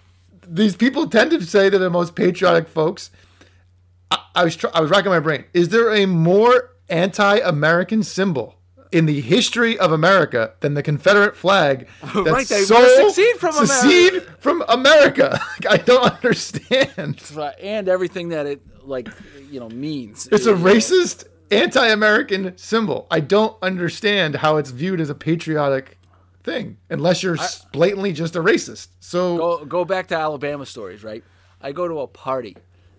these 0.48 0.78
people 0.78 1.08
tend 1.10 1.32
to 1.32 1.42
say 1.44 1.68
they're 1.68 1.78
the 1.80 1.90
most 1.90 2.16
patriotic 2.16 2.70
folks. 2.70 3.12
I, 4.10 4.20
I 4.36 4.44
was 4.46 4.56
tr- 4.56 4.68
I 4.74 4.80
was 4.80 4.90
racking 4.90 5.12
my 5.12 5.20
brain. 5.20 5.44
Is 5.54 5.70
there 5.70 5.94
a 5.94 6.06
more 6.06 6.70
anti-American 6.90 8.04
symbol 8.04 8.56
in 8.94 9.08
the 9.08 9.20
history 9.22 9.78
of 9.78 9.92
America 9.92 10.54
than 10.62 10.74
the 10.74 10.84
Confederate 10.84 11.36
flag? 11.36 11.88
That's 12.02 12.16
Right, 12.16 12.48
they 12.48 12.64
so 12.64 13.10
secede 13.10 13.36
from 13.38 13.54
secede 13.54 14.14
America. 14.14 14.36
from 14.40 14.64
America. 14.70 15.42
I 15.70 15.76
don't 15.78 16.14
understand. 16.14 17.22
And 17.62 17.90
everything 17.90 18.30
that 18.30 18.46
it 18.46 18.62
like 18.84 19.10
you 19.50 19.60
know 19.60 19.70
means. 19.70 20.28
It's 20.32 20.46
a 20.46 20.54
racist, 20.54 21.26
anti-American 21.52 22.58
symbol. 22.58 23.08
I 23.12 23.20
don't 23.20 23.56
understand 23.62 24.36
how 24.36 24.58
it's 24.58 24.72
viewed 24.72 25.00
as 25.02 25.10
a 25.10 25.16
patriotic 25.16 25.98
thing, 26.44 26.78
unless 26.90 27.24
you're 27.24 27.38
blatantly 27.72 28.14
just 28.14 28.36
a 28.36 28.40
racist. 28.42 28.90
So 29.00 29.38
Go 29.38 29.66
go 29.66 29.86
back 29.86 30.08
to 30.08 30.16
Alabama 30.16 30.66
stories, 30.66 31.04
right? 31.04 31.24
I 31.62 31.72
go 31.72 31.88
to 31.88 32.00
a 32.02 32.08
party 32.08 32.58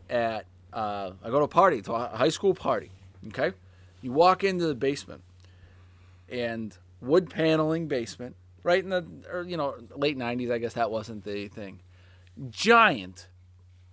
at 0.08 0.46
uh, 0.72 1.12
I 1.22 1.28
go 1.30 1.38
to 1.38 1.44
a 1.44 1.48
party 1.48 1.82
to 1.82 1.92
a 1.92 2.16
high 2.16 2.28
school 2.28 2.54
party. 2.54 2.90
Okay, 3.28 3.52
you 4.00 4.12
walk 4.12 4.44
into 4.44 4.66
the 4.66 4.74
basement, 4.74 5.22
and 6.28 6.76
wood 7.00 7.30
paneling 7.30 7.88
basement, 7.88 8.36
right 8.62 8.82
in 8.82 8.90
the 8.90 9.04
or, 9.30 9.42
you 9.42 9.56
know 9.56 9.76
late 9.96 10.16
'90s. 10.16 10.50
I 10.52 10.58
guess 10.58 10.74
that 10.74 10.90
wasn't 10.90 11.24
the 11.24 11.48
thing. 11.48 11.80
Giant, 12.50 13.28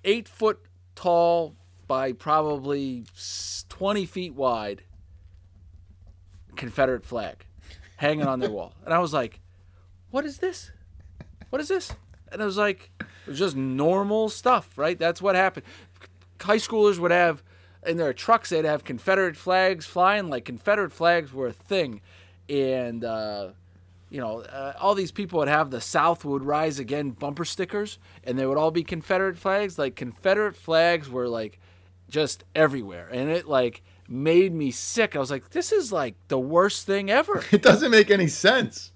eight 0.04 0.28
foot 0.28 0.60
tall 0.96 1.56
by 1.90 2.14
probably 2.14 3.04
twenty 3.68 4.06
feet 4.06 4.34
wide. 4.34 4.84
Confederate 6.56 7.06
flag 7.06 7.46
hanging 7.98 8.26
on 8.26 8.40
their 8.40 8.50
wall, 8.50 8.74
and 8.86 8.94
I 8.94 9.00
was 9.00 9.14
like, 9.14 9.42
what 10.12 10.26
is 10.26 10.38
this? 10.38 10.72
What 11.50 11.62
is 11.62 11.68
this? 11.68 11.94
And 12.32 12.42
I 12.42 12.46
was 12.46 12.58
like, 12.58 12.92
it 13.00 13.28
was 13.28 13.40
just 13.40 13.56
normal 13.56 14.30
stuff, 14.30 14.78
right? 14.78 14.98
That's 14.98 15.22
what 15.22 15.36
happened. 15.36 15.66
High 16.42 16.58
schoolers 16.58 17.00
would 17.00 17.12
have 17.12 17.44
in 17.88 17.98
their 17.98 18.14
trucks, 18.14 18.50
they'd 18.50 18.66
have 18.66 18.84
Confederate 18.84 19.38
flags 19.38 19.86
flying, 19.86 20.30
like 20.30 20.46
Confederate 20.46 20.92
flags 20.92 21.32
were 21.32 21.48
a 21.48 21.54
thing. 21.54 22.02
And, 22.50 23.06
uh, 23.06 23.50
you 24.10 24.20
know, 24.20 24.42
uh, 24.42 24.74
all 24.80 24.96
these 24.96 25.12
people 25.12 25.40
would 25.40 25.48
have 25.48 25.72
the 25.72 25.80
South 25.82 26.26
would 26.26 26.44
rise 26.44 26.78
again 26.78 27.12
bumper 27.12 27.46
stickers, 27.46 28.00
and 28.24 28.38
they 28.38 28.46
would 28.46 28.58
all 28.58 28.72
be 28.72 28.84
Confederate 28.84 29.38
flags. 29.38 29.80
Like, 29.80 29.96
Confederate 29.96 30.58
flags 30.58 31.10
were 31.10 31.28
like 31.28 31.60
just 32.10 32.44
everywhere. 32.56 33.08
And 33.12 33.30
it, 33.30 33.48
like, 33.48 33.82
made 34.08 34.54
me 34.54 34.72
sick. 34.72 35.16
I 35.16 35.20
was 35.20 35.30
like, 35.32 35.52
this 35.52 35.72
is 35.72 35.92
like 35.92 36.16
the 36.30 36.40
worst 36.40 36.86
thing 36.88 37.10
ever. 37.10 37.44
It 37.52 37.62
doesn't 37.62 37.92
make 37.92 38.10
any 38.12 38.28
sense. 38.28 38.92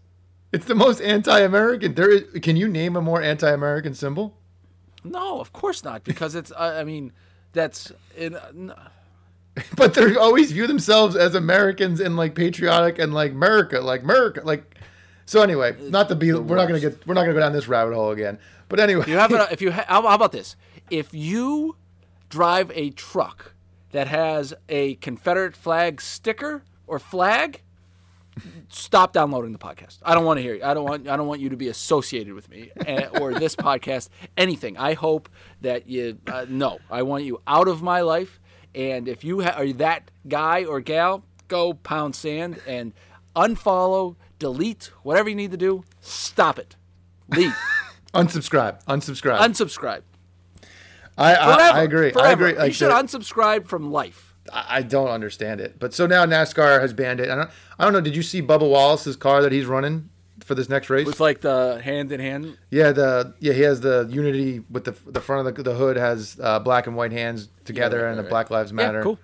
It's 0.52 0.66
the 0.66 0.76
most 0.76 1.02
anti-American. 1.02 1.96
There 1.96 2.12
is, 2.12 2.24
can 2.42 2.56
you 2.56 2.68
name 2.68 2.96
a 2.96 3.02
more 3.02 3.22
anti-American 3.22 3.94
symbol? 3.96 4.38
No, 5.04 5.40
of 5.40 5.52
course 5.52 5.84
not, 5.84 6.04
because 6.04 6.36
it's. 6.36 6.52
I 6.58 6.80
I 6.82 6.84
mean, 6.84 7.12
that's 7.54 7.92
in. 8.16 8.36
n- 8.36 8.74
But 9.76 9.94
they 9.94 10.16
always 10.16 10.52
view 10.52 10.66
themselves 10.66 11.16
as 11.16 11.36
Americans 11.36 12.00
and 12.00 12.16
like 12.18 12.34
patriotic 12.36 12.98
and 13.00 13.14
like 13.14 13.32
America, 13.34 13.80
like 13.82 14.04
America, 14.04 14.42
like. 14.44 14.64
So 15.26 15.42
anyway, 15.42 15.76
not 15.90 16.10
to 16.10 16.16
be, 16.16 16.34
we're 16.34 16.56
not 16.58 16.68
gonna 16.68 16.80
get, 16.80 17.06
we're 17.08 17.14
not 17.14 17.22
gonna 17.22 17.34
go 17.34 17.40
down 17.40 17.54
this 17.54 17.68
rabbit 17.68 17.94
hole 17.96 18.12
again. 18.12 18.40
But 18.70 18.80
anyway, 18.80 19.06
You 19.08 19.18
have 19.18 19.32
it. 19.32 19.40
If 19.52 19.62
you 19.62 19.72
ha- 19.72 19.86
how 19.88 20.06
about 20.08 20.32
this? 20.32 20.56
If 20.90 21.14
you 21.14 21.76
drive 22.34 22.72
a 22.74 22.90
truck 22.90 23.54
that 23.92 24.08
has 24.08 24.56
a 24.68 24.96
Confederate 24.96 25.56
flag 25.56 26.02
sticker 26.02 26.64
or 26.88 26.98
flag, 26.98 27.62
stop 28.68 29.14
downloading 29.14 29.52
the 29.52 29.60
podcast. 29.60 30.00
I 30.02 30.16
don't 30.16 30.26
want 30.26 30.40
to 30.40 30.42
hear 30.42 30.56
you. 30.56 30.64
I 30.64 30.74
don't 30.74 30.84
want. 30.84 31.08
I 31.08 31.16
don't 31.16 31.28
want 31.28 31.42
you 31.42 31.50
to 31.50 31.56
be 31.58 31.68
associated 31.68 32.34
with 32.34 32.50
me 32.50 32.72
eh, 32.88 33.06
or 33.22 33.36
this 33.36 33.56
podcast. 33.56 34.10
Anything. 34.36 34.80
I 34.80 34.96
hope 34.96 35.30
that 35.62 35.88
you. 35.88 36.18
Uh, 36.26 36.48
no, 36.50 36.80
I 36.90 37.04
want 37.04 37.24
you 37.24 37.40
out 37.46 37.68
of 37.68 37.84
my 37.84 38.02
life. 38.02 38.40
And 38.74 39.08
if 39.08 39.24
you 39.24 39.44
ha- 39.44 39.54
are 39.56 39.72
that 39.74 40.10
guy 40.28 40.66
or 40.66 40.82
gal, 40.82 41.24
go 41.48 41.76
pound 41.76 42.16
sand 42.16 42.60
and 42.68 42.94
unfollow, 43.36 44.16
delete, 44.40 44.90
whatever 45.04 45.30
you 45.30 45.36
need 45.36 45.52
to 45.52 45.58
do. 45.58 45.84
Stop 46.02 46.58
it. 46.58 46.76
Leave. 47.30 47.56
unsubscribe, 48.16 48.84
unsubscribe. 48.86 49.38
Unsubscribe. 49.38 50.02
I, 51.18 51.34
I, 51.36 51.56
Forever. 51.56 51.78
I 51.78 51.84
agree. 51.84 52.12
Forever. 52.12 52.48
I 52.48 52.50
agree. 52.52 52.66
you 52.68 52.74
should 52.74 52.90
the- 52.90 52.94
unsubscribe 52.96 53.68
from 53.68 53.92
life. 53.92 54.34
I 54.52 54.78
I 54.78 54.82
don't 54.82 55.10
understand 55.10 55.62
it. 55.62 55.80
But 55.80 55.94
so 55.94 56.06
now 56.08 56.26
NASCAR 56.26 56.82
has 56.82 56.94
banned 56.94 57.20
it. 57.20 57.30
I 57.30 57.36
don't, 57.36 57.50
I 57.80 57.84
don't 57.86 57.94
know. 57.94 58.02
Did 58.02 58.16
you 58.16 58.24
see 58.24 58.42
Bubba 58.42 58.70
Wallace's 58.70 59.16
car 59.16 59.42
that 59.42 59.52
he's 59.52 59.66
running 59.66 60.10
for 60.44 60.54
this 60.56 60.68
next 60.68 60.90
race? 60.90 61.06
With 61.06 61.20
like 61.22 61.40
the 61.42 61.80
hand 61.84 62.12
in 62.12 62.20
hand. 62.20 62.58
yeah, 62.70 62.92
the 62.92 63.36
yeah 63.40 63.54
he 63.54 63.62
has 63.62 63.80
the 63.82 64.08
Unity 64.10 64.62
with 64.70 64.84
the 64.84 64.96
the 65.10 65.22
front 65.22 65.48
of 65.48 65.56
the, 65.56 65.64
the 65.64 65.76
hood 65.76 65.96
has 65.96 66.38
uh, 66.42 66.60
black 66.60 66.88
and 66.88 66.96
white 66.98 67.12
hands 67.14 67.48
together 67.64 68.04
right, 68.04 68.10
and 68.10 68.20
the 68.20 68.24
Black 68.24 68.50
Lives 68.50 68.74
Matter. 68.74 68.98
Yeah, 68.98 69.04
cool. 69.04 69.20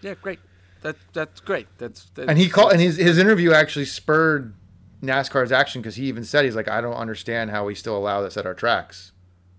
Yeah, 0.00 0.14
great. 0.20 0.38
That 0.82 0.96
that's 1.12 1.40
great. 1.40 1.66
That's, 1.78 2.10
that's 2.14 2.28
And 2.28 2.38
he 2.38 2.48
called 2.48 2.72
and 2.72 2.80
his 2.80 2.96
his 2.98 3.18
interview 3.18 3.52
actually 3.52 3.86
spurred 3.86 4.54
NASCAR's 5.02 5.50
action 5.50 5.80
because 5.82 5.96
he 5.96 6.04
even 6.06 6.22
said 6.24 6.44
he's 6.44 6.54
like 6.56 6.68
I 6.68 6.80
don't 6.80 6.94
understand 6.94 7.50
how 7.50 7.64
we 7.64 7.74
still 7.74 7.96
allow 7.96 8.20
this 8.20 8.36
at 8.36 8.46
our 8.46 8.54
tracks. 8.54 9.10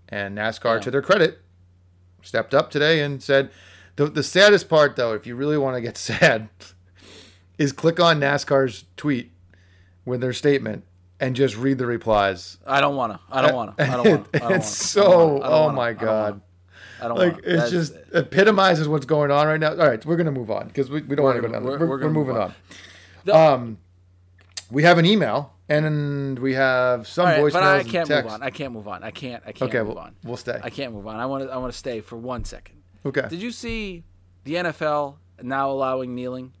And 0.08 0.36
NASCAR, 0.38 0.76
Yeah. 0.76 0.80
to 0.80 0.90
their 0.90 1.02
credit, 1.02 1.40
stepped 2.24 2.54
up 2.54 2.70
today 2.70 3.00
and 3.00 3.22
said 3.22 3.50
the 3.96 4.06
the 4.06 4.22
saddest 4.22 4.68
part 4.68 4.96
though, 4.96 5.12
if 5.12 5.26
you 5.26 5.36
really 5.36 5.58
want 5.58 5.76
to 5.76 5.80
get 5.80 5.96
sad, 6.10 6.48
is 7.58 7.72
click 7.72 8.00
on 8.00 8.20
NASCAR's 8.20 8.84
tweet 8.96 9.30
with 10.04 10.20
their 10.20 10.32
statement 10.32 10.84
and 11.20 11.36
just 11.36 11.56
read 11.56 11.78
the 11.78 11.86
replies. 11.86 12.58
I 12.66 12.80
don't 12.80 12.96
want 12.96 13.12
to. 13.12 13.20
I 13.30 13.40
don't 13.42 13.54
want 13.54 13.78
to. 13.78 13.84
I 13.84 13.96
don't 13.96 14.08
want 14.10 14.32
to. 14.32 14.48
it's 14.54 14.68
so 14.68 15.40
oh 15.42 15.70
my 15.70 15.92
god. 15.92 16.40
I 17.00 17.08
don't 17.08 17.18
Like 17.18 17.40
it's 17.44 17.70
just 17.70 17.94
epitomizes 18.12 18.88
what's 18.88 19.04
going 19.06 19.30
on 19.30 19.46
right 19.46 19.60
now. 19.60 19.70
All 19.70 19.76
right, 19.88 20.04
we're 20.06 20.16
gonna 20.16 20.30
move 20.32 20.50
on 20.50 20.68
because 20.68 20.90
we, 20.90 21.02
we 21.02 21.16
don't 21.16 21.24
want 21.24 21.36
to 21.36 21.42
go 21.42 21.48
down. 21.52 21.64
we're- 21.64 21.78
We're, 21.78 21.86
we're, 21.86 21.98
we're 22.00 22.10
moving 22.10 22.34
move 22.34 22.52
on. 23.28 23.52
Um, 23.54 23.78
we 24.74 24.82
have 24.82 24.98
an 24.98 25.06
email 25.06 25.52
and 25.68 26.38
we 26.38 26.54
have 26.54 27.06
some 27.08 27.24
right, 27.26 27.40
voicemails 27.40 27.52
but 27.52 27.62
I 27.62 27.82
can't 27.84 28.08
move 28.08 28.26
on. 28.26 28.42
I 28.42 28.50
can't 28.50 28.72
move 28.72 28.88
on. 28.88 29.02
I 29.02 29.10
can't. 29.10 29.42
I 29.46 29.52
can't 29.52 29.70
Okay, 29.70 29.78
move 29.78 29.88
we'll, 29.88 29.98
on. 29.98 30.16
we'll 30.24 30.36
stay. 30.36 30.60
I 30.62 30.68
can't 30.70 30.92
move 30.92 31.06
on. 31.06 31.16
I 31.16 31.26
want 31.26 31.44
to. 31.44 31.50
I 31.50 31.56
want 31.56 31.72
to 31.72 31.78
stay 31.78 32.00
for 32.00 32.16
one 32.16 32.44
second. 32.44 32.82
Okay. 33.06 33.26
Did 33.28 33.40
you 33.40 33.50
see 33.50 34.04
the 34.44 34.54
NFL 34.54 35.16
now 35.42 35.70
allowing 35.70 36.14
kneeling? 36.14 36.52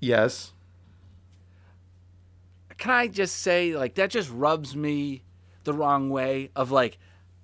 yes. 0.00 0.52
can 2.78 2.90
I 2.90 3.08
just 3.08 3.36
say 3.36 3.74
like 3.76 3.94
that 3.94 4.10
just 4.10 4.30
rubs 4.30 4.76
me 4.76 5.22
the 5.64 5.72
wrong 5.72 6.10
way 6.10 6.50
of 6.54 6.70
like 6.70 6.98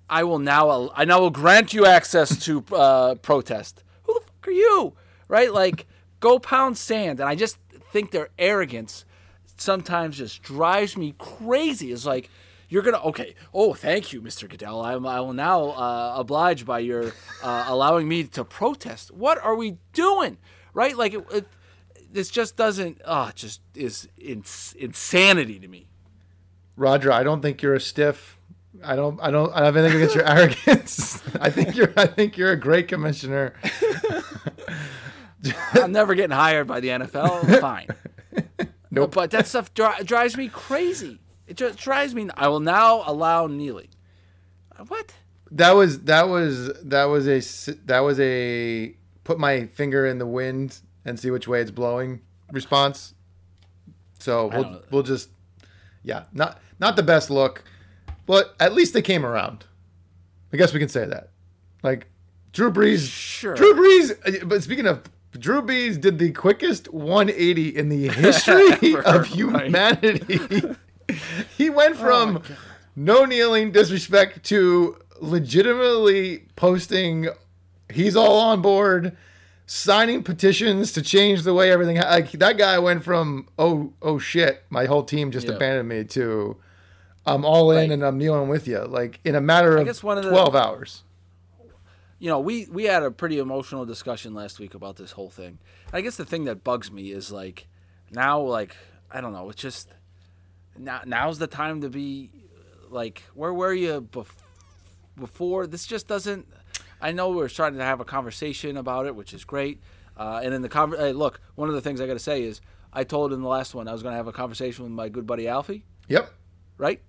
I 0.09 0.23
will 0.23 0.39
now 0.39 0.91
I 0.95 1.05
now 1.05 1.19
will 1.19 1.31
grant 1.31 1.73
you 1.73 1.85
access 1.85 2.37
to 2.45 2.63
uh, 2.71 3.15
protest. 3.15 3.83
Who 4.03 4.13
the 4.13 4.19
fuck 4.21 4.47
are 4.47 4.51
you? 4.51 4.93
Right? 5.27 5.51
Like 5.51 5.87
go 6.19 6.39
pound 6.39 6.77
sand 6.77 7.19
and 7.19 7.27
I 7.27 7.35
just 7.35 7.57
think 7.93 8.09
their 8.09 8.29
arrogance 8.39 9.05
sometimes 9.55 10.17
just 10.17 10.41
drives 10.41 10.97
me 10.97 11.13
crazy. 11.17 11.91
It's 11.91 12.05
like 12.05 12.29
you're 12.67 12.81
gonna 12.81 13.01
okay. 13.03 13.35
Oh, 13.53 13.75
thank 13.75 14.11
you, 14.11 14.19
Mr. 14.19 14.49
Goodell. 14.49 14.81
I, 14.81 14.93
I 14.93 15.19
will 15.19 15.33
now 15.33 15.69
uh, 15.69 16.15
oblige 16.17 16.65
by 16.65 16.79
your 16.79 17.13
uh, 17.43 17.65
allowing 17.67 18.07
me 18.07 18.23
to 18.23 18.43
protest. 18.43 19.11
What 19.11 19.37
are 19.37 19.55
we 19.55 19.77
doing? 19.93 20.39
Right? 20.73 20.97
Like 20.97 21.13
it, 21.13 21.23
it 21.31 21.47
this 22.11 22.31
just 22.31 22.57
doesn't. 22.57 22.99
Oh, 23.05 23.27
it 23.27 23.35
just 23.35 23.61
is 23.75 24.09
ins- 24.17 24.73
insanity 24.77 25.59
to 25.59 25.67
me. 25.67 25.87
Roger, 26.75 27.11
I 27.11 27.21
don't 27.21 27.41
think 27.41 27.61
you're 27.61 27.75
a 27.75 27.79
stiff. 27.79 28.39
I 28.83 28.95
don't. 28.95 29.19
I 29.21 29.29
don't. 29.29 29.53
I 29.53 29.65
have 29.65 29.77
anything 29.77 29.97
against 29.97 30.15
your 30.15 30.27
arrogance. 30.27 31.21
I 31.39 31.51
think 31.51 31.75
you're. 31.75 31.93
I 31.95 32.07
think 32.07 32.37
you're 32.37 32.51
a 32.51 32.57
great 32.59 32.87
commissioner. 32.87 33.53
I'm 35.73 35.91
never 35.91 36.15
getting 36.15 36.35
hired 36.35 36.67
by 36.67 36.79
the 36.79 36.89
NFL. 36.89 37.59
Fine. 37.61 37.87
Nope. 38.91 39.13
But 39.15 39.31
that 39.31 39.47
stuff 39.47 39.73
dri- 39.73 40.03
drives 40.05 40.37
me 40.37 40.47
crazy. 40.49 41.19
It 41.47 41.57
just 41.57 41.77
drives 41.77 42.13
me. 42.15 42.29
I 42.37 42.47
will 42.47 42.59
now 42.59 43.03
allow 43.05 43.47
kneeling. 43.47 43.89
Uh, 44.77 44.85
What? 44.85 45.13
That 45.51 45.71
was. 45.75 46.01
That 46.03 46.29
was. 46.29 46.71
That 46.83 47.05
was 47.05 47.27
a 47.27 47.39
That 47.85 47.99
was 47.99 48.19
a. 48.19 48.95
Put 49.23 49.39
my 49.39 49.67
finger 49.67 50.05
in 50.05 50.17
the 50.19 50.25
wind 50.25 50.79
and 51.05 51.19
see 51.19 51.31
which 51.31 51.47
way 51.47 51.61
it's 51.61 51.71
blowing. 51.71 52.21
Response. 52.51 53.13
So 54.19 54.47
we'll 54.47 54.81
we'll 54.91 55.03
just. 55.03 55.29
Yeah. 56.03 56.23
Not 56.33 56.59
not 56.79 56.95
the 56.95 57.03
best 57.03 57.29
look, 57.29 57.63
but 58.25 58.55
at 58.59 58.73
least 58.73 58.93
they 58.93 59.01
came 59.01 59.25
around. 59.25 59.65
I 60.51 60.57
guess 60.57 60.73
we 60.73 60.79
can 60.79 60.89
say 60.89 61.05
that. 61.05 61.29
Like 61.83 62.07
Drew 62.51 62.71
Brees. 62.71 63.09
Sure. 63.09 63.55
Drew 63.55 63.73
Brees. 63.73 64.41
uh, 64.41 64.45
But 64.45 64.63
speaking 64.63 64.85
of. 64.87 65.01
Drew 65.39 65.61
Brees 65.61 65.99
did 65.99 66.19
the 66.19 66.31
quickest 66.31 66.91
180 66.93 67.75
in 67.75 67.89
the 67.89 68.07
history 68.09 68.95
of 69.03 69.25
humanity. 69.27 70.61
he 71.57 71.69
went 71.69 71.95
from 71.97 72.41
no 72.95 73.25
kneeling 73.25 73.71
disrespect 73.71 74.43
to 74.45 74.97
legitimately 75.19 76.43
posting 76.55 77.27
he's 77.89 78.15
all 78.15 78.39
on 78.39 78.61
board 78.61 79.15
signing 79.65 80.23
petitions 80.23 80.91
to 80.91 81.01
change 81.01 81.43
the 81.43 81.53
way 81.53 81.71
everything 81.71 81.97
like 81.97 82.31
that 82.31 82.57
guy 82.57 82.77
went 82.79 83.03
from 83.03 83.47
oh 83.57 83.93
oh 84.01 84.17
shit 84.19 84.63
my 84.69 84.85
whole 84.85 85.03
team 85.03 85.31
just 85.31 85.47
Yeah. 85.47 85.53
abandoned 85.53 85.87
me 85.89 86.03
to 86.05 86.57
i'm 87.25 87.45
all 87.45 87.71
in 87.71 87.91
and 87.91 88.03
i'm 88.03 88.17
kneeling 88.17 88.49
with 88.49 88.67
you 88.67 88.79
like 88.79 89.19
in 89.23 89.35
a 89.35 89.41
matter 89.41 89.77
of 89.77 89.87
of 89.87 90.01
the- 90.01 90.29
12 90.29 90.55
hours 90.55 91.03
you 92.19 92.29
know, 92.29 92.39
we 92.39 92.67
we 92.71 92.85
had 92.85 93.03
a 93.03 93.11
pretty 93.11 93.39
emotional 93.39 93.85
discussion 93.85 94.33
last 94.33 94.59
week 94.59 94.73
about 94.73 94.95
this 94.95 95.11
whole 95.11 95.29
thing. 95.29 95.59
I 95.91 96.01
guess 96.01 96.15
the 96.15 96.25
thing 96.25 96.45
that 96.45 96.63
bugs 96.63 96.91
me 96.91 97.11
is 97.11 97.31
like 97.31 97.67
now, 98.11 98.39
like 98.39 98.75
I 99.11 99.21
don't 99.21 99.33
know, 99.33 99.49
it's 99.49 99.61
just 99.61 99.89
now 100.77 101.01
now's 101.05 101.39
the 101.39 101.47
time 101.47 101.81
to 101.81 101.89
be 101.89 102.29
like 102.89 103.23
where 103.33 103.53
were 103.53 103.73
you 103.73 104.01
bef- 104.01 104.27
before? 105.19 105.67
This 105.67 105.85
just 105.85 106.07
doesn't. 106.07 106.47
I 107.01 107.11
know 107.11 107.31
we're 107.31 107.49
starting 107.49 107.79
to 107.79 107.85
have 107.85 107.99
a 107.99 108.05
conversation 108.05 108.77
about 108.77 109.05
it, 109.05 109.15
which 109.15 109.33
is 109.33 109.43
great. 109.43 109.81
Uh, 110.15 110.39
and 110.43 110.53
in 110.53 110.61
the 110.61 110.69
conver- 110.69 110.97
hey, 110.97 111.11
look, 111.11 111.41
one 111.55 111.67
of 111.67 111.75
the 111.75 111.81
things 111.81 111.99
I 111.99 112.07
got 112.07 112.13
to 112.13 112.19
say 112.19 112.43
is 112.43 112.61
I 112.93 113.03
told 113.03 113.33
in 113.33 113.41
the 113.41 113.47
last 113.47 113.75
one 113.75 113.87
I 113.87 113.91
was 113.91 114.03
going 114.03 114.13
to 114.13 114.17
have 114.17 114.27
a 114.27 114.31
conversation 114.31 114.83
with 114.83 114.93
my 114.93 115.09
good 115.09 115.25
buddy 115.25 115.47
Alfie 115.47 115.83
yep 116.07 116.31
right? 116.77 117.01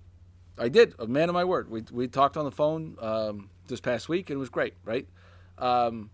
I 0.57 0.69
did. 0.69 0.95
A 0.99 1.07
man 1.07 1.29
of 1.29 1.33
my 1.33 1.43
word. 1.43 1.69
We 1.69 1.83
we 1.91 2.07
talked 2.07 2.37
on 2.37 2.45
the 2.45 2.51
phone 2.51 2.95
um, 3.01 3.49
this 3.67 3.79
past 3.81 4.07
week 4.09 4.29
and 4.29 4.37
it 4.37 4.39
was 4.39 4.49
great, 4.49 4.73
right? 4.83 5.07
Um, 5.57 6.09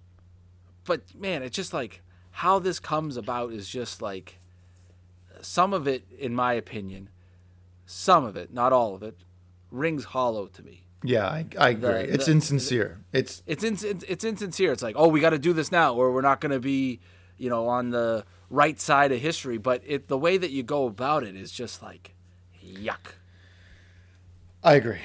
but 0.85 1.01
man, 1.15 1.43
it's 1.43 1.55
just 1.55 1.73
like 1.73 2.01
how 2.31 2.59
this 2.59 2.79
comes 2.79 3.17
about 3.17 3.51
is 3.51 3.67
just 3.69 4.01
like 4.01 4.39
some 5.41 5.73
of 5.73 5.87
it, 5.87 6.03
in 6.17 6.33
my 6.35 6.53
opinion, 6.53 7.09
some 7.85 8.23
of 8.23 8.35
it, 8.35 8.53
not 8.53 8.71
all 8.73 8.95
of 8.95 9.03
it, 9.03 9.17
rings 9.71 10.05
hollow 10.05 10.47
to 10.47 10.61
me. 10.63 10.83
yeah 11.03 11.25
i, 11.27 11.45
I 11.57 11.69
agree 11.69 11.89
The- 11.89 12.13
it's 12.13 12.25
the- 12.25 12.31
insincere 12.33 12.99
it's 13.13 13.41
It's 13.47 13.63
ins- 13.63 13.83
it's 13.83 14.23
insincere. 14.23 14.71
It's 14.71 14.83
like, 14.83 14.95
oh, 14.97 15.07
we 15.07 15.19
got 15.19 15.31
to 15.31 15.39
do 15.39 15.53
this 15.53 15.71
now, 15.71 15.93
or 15.95 16.11
we're 16.11 16.21
not 16.21 16.39
going 16.41 16.51
to 16.51 16.59
be, 16.59 16.99
you 17.37 17.49
know, 17.49 17.67
on 17.67 17.89
the 17.89 18.23
right 18.49 18.79
side 18.79 19.11
of 19.11 19.19
history, 19.19 19.57
but 19.57 19.81
it 19.85 20.07
the 20.07 20.17
way 20.17 20.37
that 20.37 20.51
you 20.51 20.61
go 20.63 20.85
about 20.85 21.23
it 21.23 21.35
is 21.35 21.51
just 21.51 21.81
like 21.81 22.13
yuck. 22.63 23.13
I 24.63 24.75
agree. 24.75 24.99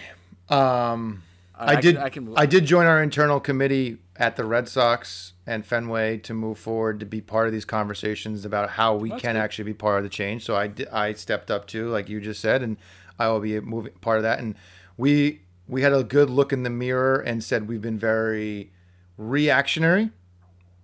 Um, 0.48 1.22
I, 1.58 1.76
I 1.76 1.80
did. 1.80 1.94
can- 1.96 2.04
I 2.04 2.08
can- 2.10 2.32
I 2.36 2.46
did 2.46 2.66
join 2.66 2.86
our 2.86 3.02
internal 3.02 3.40
committee 3.40 3.98
at 4.16 4.36
the 4.36 4.44
Red 4.44 4.68
Sox 4.68 5.32
and 5.46 5.64
Fenway 5.66 6.18
to 6.18 6.34
move 6.34 6.58
forward 6.58 7.00
to 7.00 7.06
be 7.06 7.20
part 7.20 7.46
of 7.46 7.52
these 7.52 7.64
conversations 7.64 8.44
about 8.44 8.70
how 8.70 8.94
we 8.94 9.10
can 9.10 9.34
good. 9.34 9.36
actually 9.36 9.64
be 9.64 9.74
part 9.74 9.98
of 9.98 10.04
the 10.04 10.10
change. 10.10 10.44
So 10.44 10.56
I 10.56 10.70
I 10.92 11.12
stepped 11.14 11.50
up 11.50 11.66
too, 11.66 11.88
like 11.88 12.08
you 12.08 12.20
just 12.20 12.40
said, 12.40 12.62
and 12.62 12.76
I 13.18 13.28
will 13.28 13.40
be 13.40 13.58
moving 13.60 13.92
part 14.00 14.18
of 14.18 14.22
that. 14.24 14.38
And 14.38 14.54
we 14.96 15.40
we 15.68 15.82
had 15.82 15.92
a 15.92 16.04
good 16.04 16.30
look 16.30 16.52
in 16.52 16.62
the 16.62 16.70
mirror 16.70 17.16
and 17.18 17.42
said 17.42 17.68
we've 17.68 17.80
been 17.82 17.98
very 17.98 18.70
reactionary. 19.16 20.10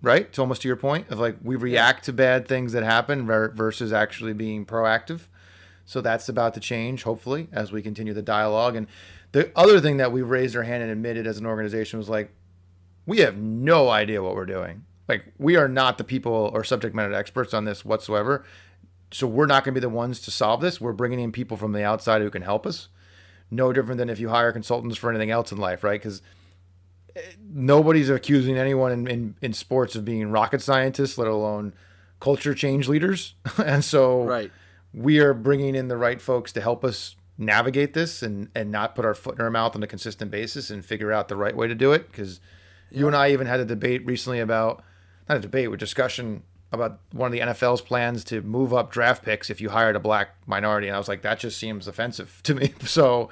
Right, 0.01 0.23
it's 0.23 0.37
almost 0.39 0.63
to 0.63 0.67
your 0.67 0.75
point 0.75 1.09
of 1.09 1.19
like 1.19 1.37
we 1.41 1.55
react 1.55 2.03
to 2.05 2.13
bad 2.13 2.45
things 2.45 2.73
that 2.73 2.83
happen 2.83 3.25
versus 3.25 3.93
actually 3.93 4.33
being 4.33 4.65
proactive. 4.65 5.21
So 5.85 6.01
that's 6.01 6.27
about 6.27 6.53
to 6.55 6.59
change, 6.59 7.03
hopefully, 7.03 7.47
as 7.53 7.71
we 7.71 7.81
continue 7.81 8.13
the 8.13 8.21
dialogue. 8.21 8.75
And 8.75 8.87
the 9.33 9.51
other 9.55 9.79
thing 9.81 9.97
that 9.97 10.11
we 10.11 10.21
raised 10.21 10.55
our 10.55 10.63
hand 10.63 10.81
and 10.81 10.91
admitted 10.91 11.27
as 11.27 11.37
an 11.37 11.45
organization 11.45 11.99
was 11.99 12.07
like, 12.09 12.31
we 13.05 13.17
have 13.19 13.37
no 13.37 13.89
idea 13.89 14.23
what 14.23 14.35
we're 14.35 14.45
doing. 14.45 14.85
Like, 15.09 15.33
we 15.37 15.57
are 15.57 15.67
not 15.67 15.97
the 15.97 16.03
people 16.05 16.49
or 16.53 16.63
subject 16.63 16.95
matter 16.95 17.13
experts 17.13 17.53
on 17.53 17.65
this 17.65 17.83
whatsoever. 17.83 18.45
So 19.11 19.27
we're 19.27 19.45
not 19.45 19.63
going 19.63 19.73
to 19.75 19.79
be 19.79 19.85
the 19.85 19.89
ones 19.89 20.21
to 20.21 20.31
solve 20.31 20.61
this. 20.61 20.79
We're 20.79 20.93
bringing 20.93 21.19
in 21.19 21.31
people 21.33 21.57
from 21.57 21.73
the 21.73 21.83
outside 21.83 22.21
who 22.21 22.29
can 22.29 22.41
help 22.41 22.65
us. 22.65 22.87
No 23.51 23.73
different 23.73 23.97
than 23.99 24.09
if 24.09 24.19
you 24.19 24.29
hire 24.29 24.51
consultants 24.51 24.97
for 24.97 25.09
anything 25.09 25.29
else 25.29 25.51
in 25.51 25.57
life, 25.57 25.83
right? 25.83 26.01
Because 26.01 26.21
eh, 27.15 27.21
nobody's 27.53 28.09
accusing 28.09 28.57
anyone 28.57 28.91
in, 28.91 29.07
in, 29.07 29.35
in 29.41 29.53
sports 29.53 29.95
of 29.95 30.05
being 30.05 30.31
rocket 30.31 30.61
scientists, 30.61 31.17
let 31.17 31.27
alone 31.27 31.73
culture 32.19 32.53
change 32.55 32.87
leaders. 32.87 33.35
and 33.63 33.83
so 33.83 34.23
Right. 34.23 34.51
we 34.93 35.19
are 35.19 35.33
bringing 35.33 35.75
in 35.75 35.89
the 35.89 35.97
right 35.97 36.21
folks 36.21 36.51
to 36.53 36.61
help 36.61 36.83
us 36.85 37.15
navigate 37.45 37.93
this 37.93 38.21
and 38.23 38.49
and 38.55 38.71
not 38.71 38.95
put 38.95 39.05
our 39.05 39.13
foot 39.13 39.35
in 39.35 39.41
our 39.41 39.51
mouth 39.51 39.75
on 39.75 39.83
a 39.83 39.87
consistent 39.87 40.31
basis 40.31 40.69
and 40.69 40.85
figure 40.85 41.11
out 41.11 41.27
the 41.27 41.35
right 41.35 41.55
way 41.55 41.67
to 41.67 41.75
do 41.75 41.91
it 41.91 42.11
because 42.11 42.39
you 42.91 43.07
and 43.07 43.15
I 43.15 43.31
even 43.31 43.47
had 43.47 43.59
a 43.59 43.65
debate 43.65 44.05
recently 44.05 44.39
about 44.39 44.83
not 45.27 45.37
a 45.37 45.41
debate, 45.41 45.71
a 45.71 45.77
discussion 45.77 46.43
about 46.71 46.99
one 47.11 47.27
of 47.27 47.31
the 47.31 47.39
NFL's 47.39 47.81
plans 47.81 48.23
to 48.25 48.41
move 48.41 48.73
up 48.73 48.91
draft 48.91 49.23
picks 49.23 49.49
if 49.49 49.61
you 49.61 49.69
hired 49.69 49.95
a 49.95 49.99
black 49.99 50.35
minority 50.47 50.87
and 50.87 50.95
I 50.95 50.99
was 50.99 51.07
like 51.07 51.21
that 51.21 51.39
just 51.39 51.57
seems 51.57 51.87
offensive 51.87 52.39
to 52.43 52.55
me. 52.55 52.73
So 52.85 53.29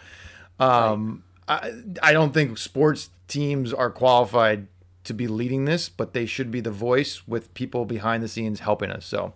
um 0.60 1.24
I 1.48 1.72
I 2.02 2.14
don't 2.14 2.34
think 2.34 2.58
sports 2.58 3.10
teams 3.28 3.74
are 3.74 3.90
qualified 3.90 4.68
to 5.04 5.14
be 5.14 5.28
leading 5.28 5.66
this, 5.66 5.90
but 5.90 6.14
they 6.14 6.26
should 6.26 6.52
be 6.52 6.62
the 6.62 6.72
voice 6.72 7.28
with 7.28 7.54
people 7.56 7.86
behind 7.86 8.22
the 8.22 8.28
scenes 8.28 8.60
helping 8.60 8.92
us. 8.92 9.06
So 9.06 9.34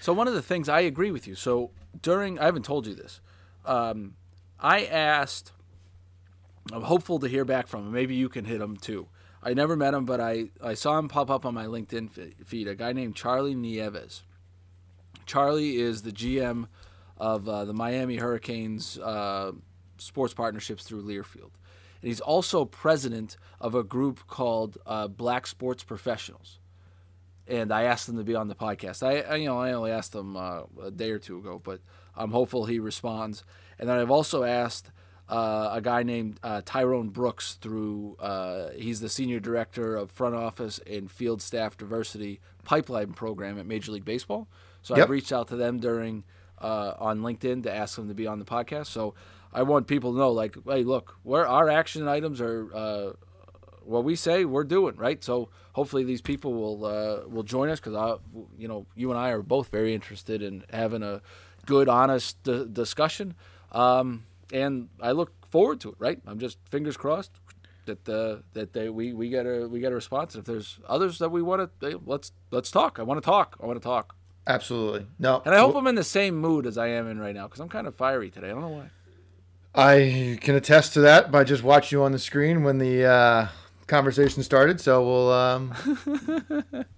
So 0.00 0.12
one 0.12 0.26
of 0.28 0.34
the 0.34 0.42
things 0.42 0.68
I 0.68 0.80
agree 0.80 1.10
with 1.10 1.26
you. 1.28 1.34
So 1.34 1.70
during 2.02 2.38
I 2.38 2.44
haven't 2.46 2.64
told 2.64 2.86
you 2.86 2.94
this. 2.94 3.20
Um, 3.66 4.14
I 4.58 4.84
asked. 4.84 5.52
I'm 6.72 6.82
hopeful 6.82 7.20
to 7.20 7.28
hear 7.28 7.44
back 7.44 7.68
from 7.68 7.86
him. 7.86 7.92
Maybe 7.92 8.16
you 8.16 8.28
can 8.28 8.44
hit 8.44 8.60
him 8.60 8.76
too. 8.76 9.06
I 9.42 9.54
never 9.54 9.76
met 9.76 9.94
him, 9.94 10.04
but 10.04 10.20
I, 10.20 10.46
I 10.60 10.74
saw 10.74 10.98
him 10.98 11.06
pop 11.06 11.30
up 11.30 11.46
on 11.46 11.54
my 11.54 11.66
LinkedIn 11.66 12.44
feed. 12.44 12.66
A 12.66 12.74
guy 12.74 12.92
named 12.92 13.14
Charlie 13.14 13.54
Nieves. 13.54 14.24
Charlie 15.26 15.76
is 15.76 16.02
the 16.02 16.10
GM 16.10 16.66
of 17.16 17.48
uh, 17.48 17.64
the 17.64 17.72
Miami 17.72 18.16
Hurricanes 18.16 18.98
uh, 18.98 19.52
sports 19.98 20.34
partnerships 20.34 20.82
through 20.82 21.04
Learfield. 21.04 21.52
And 22.02 22.08
he's 22.08 22.20
also 22.20 22.64
president 22.64 23.36
of 23.60 23.76
a 23.76 23.84
group 23.84 24.26
called 24.26 24.78
uh, 24.84 25.06
Black 25.06 25.46
Sports 25.46 25.84
Professionals 25.84 26.58
and 27.48 27.72
I 27.72 27.84
asked 27.84 28.08
him 28.08 28.16
to 28.16 28.24
be 28.24 28.34
on 28.34 28.48
the 28.48 28.54
podcast. 28.54 29.02
I, 29.02 29.20
I 29.20 29.36
you 29.36 29.46
know 29.46 29.58
I 29.58 29.72
only 29.72 29.90
asked 29.90 30.14
him 30.14 30.36
uh, 30.36 30.62
a 30.82 30.90
day 30.90 31.10
or 31.10 31.18
two 31.18 31.38
ago, 31.38 31.60
but 31.62 31.80
I'm 32.16 32.30
hopeful 32.30 32.64
he 32.66 32.78
responds. 32.78 33.44
And 33.78 33.88
then 33.88 33.98
I've 33.98 34.10
also 34.10 34.42
asked 34.44 34.90
uh, 35.28 35.70
a 35.72 35.80
guy 35.80 36.02
named 36.02 36.38
uh, 36.42 36.62
Tyrone 36.64 37.08
Brooks 37.10 37.54
through 37.60 38.16
uh, 38.20 38.70
he's 38.76 39.00
the 39.00 39.08
senior 39.08 39.40
director 39.40 39.96
of 39.96 40.10
front 40.10 40.34
office 40.34 40.80
and 40.88 41.10
field 41.10 41.42
staff 41.42 41.76
diversity 41.76 42.40
pipeline 42.64 43.12
program 43.12 43.58
at 43.58 43.66
Major 43.66 43.92
League 43.92 44.04
Baseball. 44.04 44.48
So 44.82 44.96
Yep. 44.96 45.04
I've 45.04 45.10
reached 45.10 45.32
out 45.32 45.48
to 45.48 45.56
them 45.56 45.78
during 45.78 46.24
uh, 46.60 46.94
on 46.98 47.20
LinkedIn 47.20 47.64
to 47.64 47.74
ask 47.74 47.96
them 47.96 48.08
to 48.08 48.14
be 48.14 48.26
on 48.26 48.38
the 48.38 48.44
podcast. 48.44 48.86
So 48.86 49.14
I 49.52 49.62
want 49.62 49.86
people 49.88 50.12
to 50.12 50.18
know, 50.18 50.30
like, 50.30 50.56
hey, 50.66 50.84
look, 50.84 51.16
where 51.22 51.46
our 51.46 51.68
action 51.68 52.06
items 52.08 52.40
are. 52.40 52.72
Uh, 52.74 53.12
what 53.82 54.02
we 54.02 54.16
say 54.16 54.44
we're 54.44 54.64
doing 54.64 54.96
right 54.96 55.22
so 55.22 55.48
hopefully 55.74 56.02
these 56.02 56.20
people 56.20 56.52
will 56.54 56.84
uh, 56.84 57.20
will 57.28 57.44
join 57.44 57.68
us 57.68 57.78
because 57.78 57.94
I 57.94 58.16
you 58.58 58.66
know 58.66 58.84
you 58.96 59.12
and 59.12 59.20
I 59.20 59.30
are 59.30 59.42
both 59.42 59.68
very 59.68 59.94
interested 59.94 60.42
in 60.42 60.64
having 60.72 61.04
a 61.04 61.22
good 61.66 61.88
honest 61.88 62.42
d- 62.42 62.66
discussion 62.72 63.34
um, 63.72 64.24
and 64.52 64.88
I 65.00 65.12
look 65.12 65.32
forward 65.50 65.80
to 65.80 65.90
it 65.90 65.96
right? 65.98 66.20
I'm 66.26 66.38
just 66.38 66.58
fingers 66.68 66.96
crossed 66.96 67.32
that 67.86 68.08
uh, 68.08 68.42
that 68.52 68.72
they 68.72 68.88
we, 68.88 69.12
we 69.12 69.28
get 69.28 69.46
a 69.46 69.66
we 69.66 69.80
get 69.80 69.92
a 69.92 69.94
response. 69.94 70.34
If 70.36 70.44
there's 70.44 70.78
others 70.88 71.18
that 71.18 71.30
we 71.30 71.42
want 71.42 71.70
to 71.80 72.00
let's 72.04 72.32
let's 72.50 72.70
talk. 72.70 72.98
I 72.98 73.02
want 73.02 73.22
to 73.22 73.24
talk. 73.24 73.56
I 73.62 73.66
want 73.66 73.80
to 73.80 73.84
talk. 73.84 74.14
Absolutely. 74.46 75.06
No, 75.18 75.42
and 75.44 75.54
I 75.54 75.58
hope 75.58 75.74
I'm 75.74 75.86
in 75.88 75.96
the 75.96 76.04
same 76.04 76.36
mood 76.36 76.66
as 76.66 76.78
I 76.78 76.88
am 76.88 77.08
in 77.08 77.18
right 77.18 77.34
now 77.34 77.46
because 77.46 77.58
I'm 77.60 77.68
kind 77.68 77.86
of 77.86 77.94
fiery 77.96 78.30
today. 78.30 78.48
I 78.48 78.52
don't 78.52 78.60
know 78.60 78.68
why. 78.68 78.90
I 79.74 80.38
can 80.40 80.54
attest 80.54 80.94
to 80.94 81.00
that 81.00 81.30
by 81.30 81.44
just 81.44 81.62
watching 81.62 81.98
you 81.98 82.04
on 82.04 82.12
the 82.12 82.18
screen 82.18 82.62
when 82.62 82.78
the 82.78 83.04
uh, 83.04 83.48
conversation 83.86 84.42
started. 84.42 84.80
So 84.80 85.04
we'll. 85.04 85.32
Um, 85.32 85.74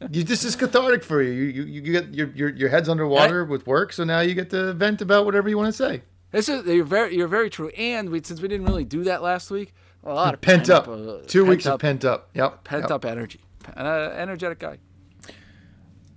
you, 0.10 0.24
this 0.24 0.44
is 0.44 0.56
cathartic 0.56 1.04
for 1.04 1.22
you. 1.22 1.30
You, 1.30 1.62
you, 1.62 1.80
you 1.82 1.92
get 1.92 2.14
your, 2.14 2.28
your 2.34 2.48
your 2.50 2.68
head's 2.68 2.88
underwater 2.88 3.44
with 3.44 3.66
work, 3.66 3.92
so 3.92 4.04
now 4.04 4.20
you 4.20 4.34
get 4.34 4.50
to 4.50 4.72
vent 4.74 5.00
about 5.00 5.24
whatever 5.24 5.48
you 5.48 5.56
want 5.56 5.68
to 5.74 5.76
say. 5.76 6.02
This 6.30 6.48
is 6.48 6.66
you're 6.66 6.84
very 6.84 7.16
you're 7.16 7.28
very 7.28 7.50
true. 7.50 7.68
And 7.70 8.10
we, 8.10 8.22
since 8.22 8.40
we 8.40 8.48
didn't 8.48 8.66
really 8.66 8.84
do 8.84 9.04
that 9.04 9.22
last 9.22 9.50
week, 9.50 9.72
a 10.04 10.12
lot 10.12 10.34
of 10.34 10.40
Pent 10.40 10.68
up, 10.70 10.88
uh, 10.88 11.18
two 11.26 11.40
pent 11.40 11.48
weeks 11.48 11.66
up, 11.66 11.74
of 11.74 11.80
pent 11.80 12.04
up. 12.04 12.30
Yep, 12.34 12.64
pent 12.64 12.82
yep. 12.84 12.90
up 12.90 13.04
energy. 13.04 13.40
An 13.74 13.86
uh, 13.86 14.14
energetic 14.16 14.58
guy. 14.58 14.78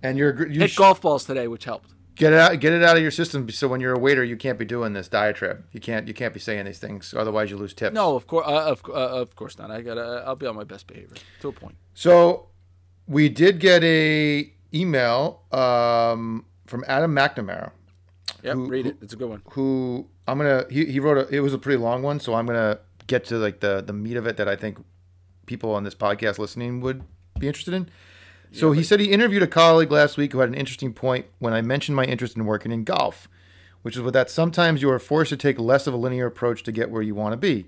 and 0.03 0.17
you're 0.17 0.47
you 0.47 0.61
Hit 0.61 0.71
sh- 0.71 0.77
golf 0.77 1.01
balls 1.01 1.25
today, 1.25 1.47
which 1.47 1.65
helped. 1.65 1.91
Get 2.21 2.33
it 2.33 2.39
out 2.39 2.59
get 2.59 2.71
it 2.71 2.83
out 2.83 2.95
of 2.95 3.01
your 3.01 3.11
system. 3.11 3.49
So 3.49 3.67
when 3.67 3.81
you're 3.81 3.95
a 3.95 3.99
waiter, 3.99 4.23
you 4.23 4.37
can't 4.37 4.59
be 4.59 4.65
doing 4.65 4.93
this 4.93 5.07
diatribe. 5.07 5.65
You 5.71 5.79
can't 5.79 6.07
you 6.07 6.13
can't 6.13 6.33
be 6.33 6.39
saying 6.39 6.65
these 6.65 6.77
things, 6.79 7.13
otherwise 7.17 7.49
you 7.49 7.57
lose 7.57 7.73
tips. 7.73 7.95
No, 7.95 8.15
of 8.15 8.27
course, 8.27 8.45
uh, 8.47 8.71
of, 8.71 8.81
uh, 8.87 9.21
of 9.21 9.35
course 9.35 9.57
not. 9.57 9.71
I 9.71 9.81
gotta. 9.81 10.23
I'll 10.25 10.35
be 10.35 10.45
on 10.45 10.55
my 10.55 10.63
best 10.63 10.85
behavior 10.87 11.17
to 11.41 11.47
a 11.49 11.51
point. 11.51 11.75
So 11.93 12.47
we 13.07 13.27
did 13.27 13.59
get 13.59 13.83
a 13.83 14.51
email 14.73 15.41
um, 15.51 16.45
from 16.67 16.85
Adam 16.87 17.13
McNamara. 17.13 17.71
Yep, 18.43 18.55
Who- 18.55 18.67
read 18.67 18.85
it. 18.85 18.97
It's 19.01 19.13
a 19.13 19.17
good 19.17 19.29
one. 19.29 19.41
who 19.51 20.07
I'm 20.27 20.37
gonna 20.37 20.65
he, 20.69 20.85
he 20.85 20.99
wrote 20.99 21.17
a 21.17 21.35
it 21.35 21.39
was 21.41 21.53
a 21.53 21.57
pretty 21.57 21.77
long 21.77 22.03
one, 22.03 22.19
so 22.19 22.35
I'm 22.35 22.45
gonna 22.45 22.79
get 23.07 23.25
to 23.25 23.37
like 23.37 23.59
the 23.59 23.81
the 23.81 23.93
meat 23.93 24.15
of 24.17 24.27
it 24.27 24.37
that 24.37 24.47
I 24.47 24.55
think 24.55 24.77
people 25.47 25.73
on 25.73 25.83
this 25.83 25.95
podcast 25.95 26.37
listening 26.37 26.81
would 26.81 27.03
be 27.39 27.47
interested 27.47 27.73
in. 27.73 27.89
So 28.53 28.73
he 28.73 28.83
said 28.83 28.99
he 28.99 29.11
interviewed 29.11 29.43
a 29.43 29.47
colleague 29.47 29.91
last 29.91 30.17
week 30.17 30.33
who 30.33 30.39
had 30.39 30.49
an 30.49 30.55
interesting 30.55 30.93
point 30.93 31.25
when 31.39 31.53
I 31.53 31.61
mentioned 31.61 31.95
my 31.95 32.03
interest 32.03 32.35
in 32.35 32.45
working 32.45 32.71
in 32.71 32.83
golf, 32.83 33.29
which 33.81 33.95
is 33.95 34.11
that 34.11 34.29
sometimes 34.29 34.81
you 34.81 34.91
are 34.91 34.99
forced 34.99 35.29
to 35.29 35.37
take 35.37 35.57
less 35.57 35.87
of 35.87 35.93
a 35.93 35.97
linear 35.97 36.25
approach 36.25 36.61
to 36.63 36.71
get 36.71 36.91
where 36.91 37.01
you 37.01 37.15
want 37.15 37.33
to 37.33 37.37
be. 37.37 37.67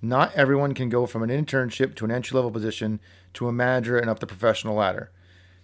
Not 0.00 0.34
everyone 0.34 0.74
can 0.74 0.88
go 0.88 1.06
from 1.06 1.22
an 1.22 1.30
internship 1.30 1.94
to 1.96 2.04
an 2.04 2.10
entry 2.10 2.34
level 2.34 2.50
position 2.50 3.00
to 3.34 3.48
a 3.48 3.52
manager 3.52 3.98
and 3.98 4.08
up 4.08 4.20
the 4.20 4.26
professional 4.26 4.76
ladder. 4.76 5.10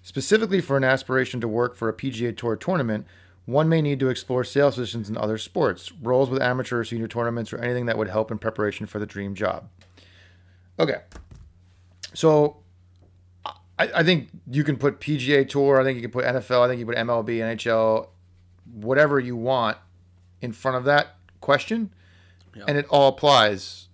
Specifically 0.02 0.60
for 0.60 0.76
an 0.76 0.84
aspiration 0.84 1.40
to 1.40 1.48
work 1.48 1.74
for 1.74 1.88
a 1.88 1.94
PGA 1.94 2.36
Tour 2.36 2.56
tournament, 2.56 3.06
one 3.46 3.68
may 3.68 3.82
need 3.82 4.00
to 4.00 4.08
explore 4.08 4.44
sales 4.44 4.74
positions 4.74 5.08
in 5.08 5.16
other 5.16 5.38
sports, 5.38 5.90
roles 6.02 6.30
with 6.30 6.42
amateur 6.42 6.80
or 6.80 6.84
senior 6.84 7.08
tournaments, 7.08 7.52
or 7.52 7.58
anything 7.58 7.86
that 7.86 7.98
would 7.98 8.08
help 8.08 8.30
in 8.30 8.38
preparation 8.38 8.86
for 8.86 8.98
the 8.98 9.06
dream 9.06 9.34
job. 9.34 9.68
Okay. 10.78 11.00
So 12.14 12.58
I, 13.80 14.00
I 14.00 14.02
think 14.02 14.28
you 14.50 14.62
can 14.64 14.76
put 14.76 15.00
PGA 15.00 15.48
Tour, 15.48 15.80
I 15.80 15.84
think 15.84 15.96
you 15.96 16.02
can 16.02 16.10
put 16.10 16.24
NFL, 16.24 16.60
I 16.64 16.68
think 16.68 16.78
you 16.80 16.86
put 16.86 16.96
MLB, 16.96 17.38
NHL, 17.38 18.08
whatever 18.72 19.18
you 19.18 19.36
want 19.36 19.78
in 20.40 20.52
front 20.52 20.76
of 20.76 20.84
that 20.84 21.16
question, 21.40 21.92
Yeah. 22.54 22.64
and 22.68 22.76
it 22.78 22.86
all 22.90 23.08
applies 23.08 23.88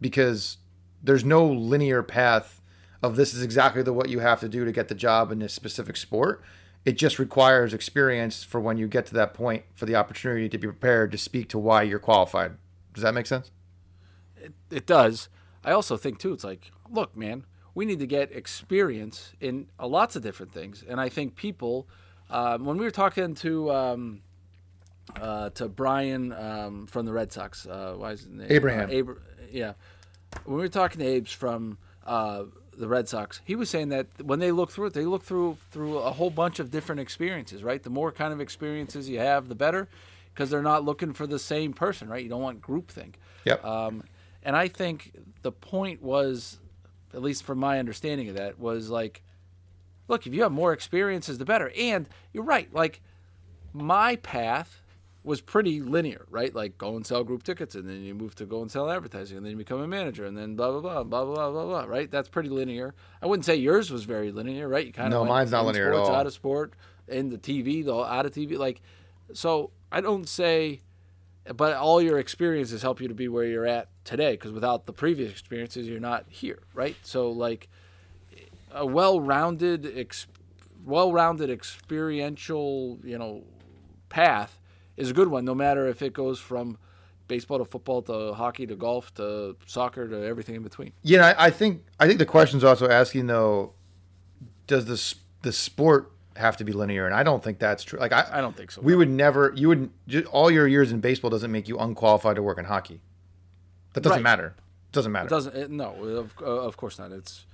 because 0.00 0.58
there's 1.02 1.24
no 1.24 1.46
linear 1.46 2.02
path 2.02 2.60
of 3.02 3.16
this 3.16 3.32
is 3.34 3.42
exactly 3.42 3.82
the 3.82 3.92
what 3.92 4.08
you 4.08 4.20
have 4.20 4.40
to 4.40 4.48
do 4.48 4.64
to 4.64 4.72
get 4.72 4.88
the 4.88 4.94
job 4.94 5.32
in 5.32 5.38
this 5.38 5.52
specific 5.52 5.96
sport. 5.96 6.42
It 6.84 6.92
just 6.92 7.18
requires 7.18 7.74
experience 7.74 8.42
for 8.44 8.60
when 8.60 8.78
you 8.78 8.88
get 8.88 9.06
to 9.06 9.14
that 9.14 9.34
point 9.34 9.64
for 9.74 9.84
the 9.86 9.96
opportunity 9.96 10.48
to 10.48 10.58
be 10.58 10.66
prepared 10.66 11.12
to 11.12 11.18
speak 11.18 11.48
to 11.50 11.58
why 11.58 11.82
you're 11.82 11.98
qualified. 11.98 12.52
Does 12.94 13.02
that 13.02 13.14
make 13.14 13.26
sense? 13.26 13.50
It 14.70 14.86
does. 14.86 15.28
I 15.64 15.72
also 15.72 15.96
think 15.98 16.18
too. 16.18 16.32
It's 16.32 16.44
like, 16.44 16.70
look, 16.90 17.14
man, 17.16 17.44
we 17.74 17.84
need 17.84 17.98
to 18.00 18.06
get 18.06 18.32
experience 18.32 19.32
in 19.40 19.68
uh, 19.78 19.86
lots 19.86 20.16
of 20.16 20.22
different 20.22 20.52
things, 20.52 20.84
and 20.88 21.00
I 21.00 21.08
think 21.08 21.36
people. 21.36 21.86
Um, 22.28 22.64
when 22.64 22.76
we 22.76 22.84
were 22.84 22.92
talking 22.92 23.34
to 23.36 23.72
um, 23.72 24.22
uh, 25.20 25.50
to 25.50 25.68
Brian 25.68 26.32
um, 26.32 26.86
from 26.86 27.06
the 27.06 27.12
Red 27.12 27.32
Sox, 27.32 27.66
uh, 27.66 27.94
why 27.96 28.12
is 28.12 28.20
his 28.20 28.28
name 28.28 28.46
Abraham. 28.50 28.90
Uh, 28.90 28.98
Abra- 28.98 29.16
yeah, 29.50 29.72
when 30.44 30.56
we 30.56 30.62
were 30.62 30.68
talking 30.68 31.00
to 31.00 31.16
Abe's 31.16 31.32
from 31.32 31.78
uh, 32.06 32.44
the 32.80 32.88
Red 32.88 33.08
Sox. 33.08 33.40
He 33.44 33.54
was 33.54 33.70
saying 33.70 33.90
that 33.90 34.06
when 34.22 34.38
they 34.38 34.50
look 34.50 34.70
through 34.70 34.86
it, 34.86 34.94
they 34.94 35.04
look 35.04 35.22
through 35.22 35.58
through 35.70 35.98
a 35.98 36.12
whole 36.12 36.30
bunch 36.30 36.58
of 36.58 36.70
different 36.70 37.00
experiences, 37.00 37.62
right? 37.62 37.82
The 37.82 37.90
more 37.90 38.10
kind 38.10 38.32
of 38.32 38.40
experiences 38.40 39.08
you 39.08 39.18
have, 39.18 39.48
the 39.48 39.54
better, 39.54 39.88
because 40.32 40.50
they're 40.50 40.62
not 40.62 40.84
looking 40.84 41.12
for 41.12 41.26
the 41.26 41.38
same 41.38 41.72
person, 41.72 42.08
right? 42.08 42.22
You 42.22 42.30
don't 42.30 42.42
want 42.42 42.60
groupthink. 42.60 43.14
Yep. 43.44 43.64
Um, 43.64 44.04
and 44.42 44.56
I 44.56 44.68
think 44.68 45.12
the 45.42 45.52
point 45.52 46.02
was, 46.02 46.58
at 47.14 47.22
least 47.22 47.44
from 47.44 47.58
my 47.58 47.78
understanding 47.78 48.28
of 48.28 48.36
that, 48.36 48.58
was 48.58 48.90
like, 48.90 49.22
look, 50.08 50.26
if 50.26 50.34
you 50.34 50.42
have 50.42 50.52
more 50.52 50.72
experiences, 50.72 51.38
the 51.38 51.44
better. 51.44 51.72
And 51.76 52.08
you're 52.32 52.44
right, 52.44 52.72
like 52.74 53.00
my 53.72 54.16
path 54.16 54.82
was 55.22 55.40
pretty 55.42 55.80
linear, 55.82 56.24
right? 56.30 56.54
Like 56.54 56.78
go 56.78 56.96
and 56.96 57.06
sell 57.06 57.24
group 57.24 57.42
tickets, 57.42 57.74
and 57.74 57.88
then 57.88 58.02
you 58.02 58.14
move 58.14 58.34
to 58.36 58.46
go 58.46 58.62
and 58.62 58.70
sell 58.70 58.90
advertising, 58.90 59.36
and 59.36 59.44
then 59.44 59.52
you 59.52 59.58
become 59.58 59.80
a 59.80 59.86
manager, 59.86 60.24
and 60.24 60.36
then 60.36 60.56
blah 60.56 60.70
blah 60.70 60.80
blah 60.80 61.04
blah 61.04 61.24
blah 61.24 61.50
blah 61.50 61.64
blah. 61.66 61.84
Right? 61.84 62.10
That's 62.10 62.28
pretty 62.28 62.48
linear. 62.48 62.94
I 63.20 63.26
wouldn't 63.26 63.44
say 63.44 63.56
yours 63.56 63.90
was 63.90 64.04
very 64.04 64.32
linear, 64.32 64.66
right? 64.68 64.86
You 64.86 64.92
kind 64.92 65.10
No, 65.10 65.22
of 65.22 65.28
mine's 65.28 65.50
not 65.50 65.66
linear 65.66 65.92
at 65.92 65.98
all. 65.98 66.14
Out 66.14 66.26
of 66.26 66.32
sport, 66.32 66.72
in 67.06 67.28
the 67.28 67.38
TV, 67.38 67.84
though 67.84 68.02
out 68.02 68.26
of 68.26 68.32
TV, 68.32 68.56
like 68.58 68.80
so. 69.32 69.70
I 69.92 70.00
don't 70.00 70.28
say, 70.28 70.82
but 71.56 71.74
all 71.74 72.00
your 72.00 72.18
experiences 72.20 72.80
help 72.80 73.00
you 73.00 73.08
to 73.08 73.14
be 73.14 73.26
where 73.26 73.44
you're 73.44 73.66
at 73.66 73.88
today. 74.10 74.32
Because 74.32 74.52
without 74.52 74.86
the 74.86 74.92
previous 74.92 75.30
experiences, 75.30 75.88
you're 75.88 76.00
not 76.00 76.26
here, 76.28 76.60
right? 76.74 76.96
So 77.02 77.30
like 77.30 77.68
a 78.72 78.84
well-rounded, 78.84 79.92
ex- 79.96 80.26
well-rounded 80.84 81.50
experiential, 81.50 82.98
you 83.04 83.18
know, 83.18 83.44
path 84.08 84.58
is 84.96 85.10
a 85.10 85.14
good 85.14 85.28
one. 85.28 85.44
No 85.44 85.54
matter 85.54 85.86
if 85.86 86.02
it 86.02 86.12
goes 86.12 86.38
from 86.38 86.76
baseball 87.28 87.58
to 87.58 87.64
football 87.64 88.02
to 88.02 88.34
hockey 88.34 88.66
to 88.66 88.74
golf 88.74 89.14
to 89.14 89.56
soccer 89.66 90.08
to 90.08 90.24
everything 90.24 90.56
in 90.56 90.62
between. 90.62 90.92
Yeah, 91.02 91.26
I, 91.38 91.46
I 91.46 91.50
think 91.50 91.84
I 92.00 92.06
think 92.06 92.18
the 92.18 92.26
question's 92.26 92.64
also 92.64 92.88
asking 92.88 93.28
though, 93.28 93.72
does 94.66 94.86
the 94.86 95.14
the 95.42 95.52
sport 95.52 96.10
have 96.36 96.56
to 96.56 96.64
be 96.64 96.72
linear? 96.72 97.06
And 97.06 97.14
I 97.14 97.22
don't 97.22 97.42
think 97.42 97.60
that's 97.60 97.84
true. 97.84 98.00
Like 98.00 98.12
I, 98.12 98.26
I 98.32 98.40
don't 98.40 98.56
think 98.56 98.72
so. 98.72 98.80
we 98.82 98.96
would 98.96 99.08
never. 99.08 99.52
You 99.54 99.68
would 99.68 99.90
all 100.32 100.50
your 100.50 100.66
years 100.66 100.90
in 100.90 101.00
baseball 101.00 101.30
doesn't 101.30 101.52
make 101.52 101.68
you 101.68 101.78
unqualified 101.78 102.34
to 102.36 102.42
work 102.42 102.58
in 102.58 102.64
hockey. 102.64 103.00
That 103.92 104.02
doesn't 104.02 104.16
Right. 104.18 104.22
matter. 104.22 104.54
Doesn't 104.92 105.12
matter. 105.12 105.26
It 105.26 105.30
doesn't. 105.30 105.56
It, 105.56 105.70
no, 105.70 105.92
of, 106.04 106.34
uh, 106.40 106.44
of 106.44 106.76
course 106.76 106.98
not. 106.98 107.12
It's 107.12 107.46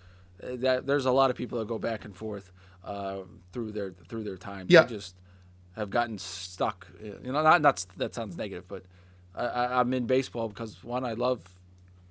uh, 0.43 0.57
that 0.57 0.87
there's 0.87 1.07
a 1.07 1.11
lot 1.13 1.31
of 1.31 1.37
people 1.37 1.59
that 1.59 1.69
go 1.69 1.79
back 1.79 2.05
and 2.05 2.15
forth 2.15 2.53
uh, 2.85 3.21
through 3.53 3.73
their 3.73 3.93
through 4.09 4.25
their 4.25 4.37
time. 4.37 4.67
Yeah. 4.69 4.83
They 4.83 4.95
just 4.95 5.17
have 5.77 5.91
gotten 5.91 6.19
stuck. 6.19 6.87
uh, 7.03 7.07
You 7.23 7.33
know, 7.33 7.43
not 7.43 7.61
not 7.63 7.85
that 7.99 8.15
sounds 8.15 8.37
negative, 8.37 8.67
but 8.69 8.85
I, 9.35 9.45
I, 9.47 9.81
I'm 9.81 9.93
in 9.93 10.07
baseball 10.07 10.49
because 10.49 10.83
one, 10.85 11.05
I 11.05 11.13
love 11.13 11.41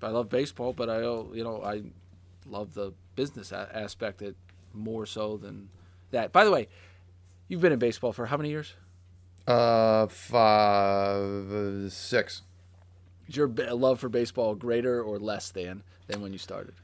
I 0.01 0.09
love 0.09 0.29
baseball, 0.29 0.73
but 0.73 0.89
I 0.89 0.97
uh, 1.03 1.23
you 1.33 1.43
know 1.43 1.63
I 1.63 1.83
love 2.45 2.73
the 2.75 2.93
business 3.15 3.51
a- 3.51 3.69
aspect 3.73 4.21
it 4.21 4.35
more 4.73 5.05
so 5.07 5.37
than 5.37 5.69
that. 6.11 6.31
By 6.31 6.43
the 6.45 6.51
way, 6.51 6.67
you've 7.47 7.61
been 7.61 7.71
in 7.73 7.79
baseball 7.79 8.11
for 8.13 8.27
how 8.27 8.37
many 8.37 8.49
years? 8.49 8.73
Uh, 9.47 10.05
five, 10.07 11.91
six. 11.91 12.41
Is 13.27 13.35
your 13.35 13.47
love 13.47 13.99
for 13.99 14.09
baseball 14.09 14.55
greater 14.55 15.01
or 15.01 15.19
less 15.19 15.49
than 15.51 15.83
than 16.07 16.21
when 16.21 16.31
you 16.31 16.37
started? 16.37 16.75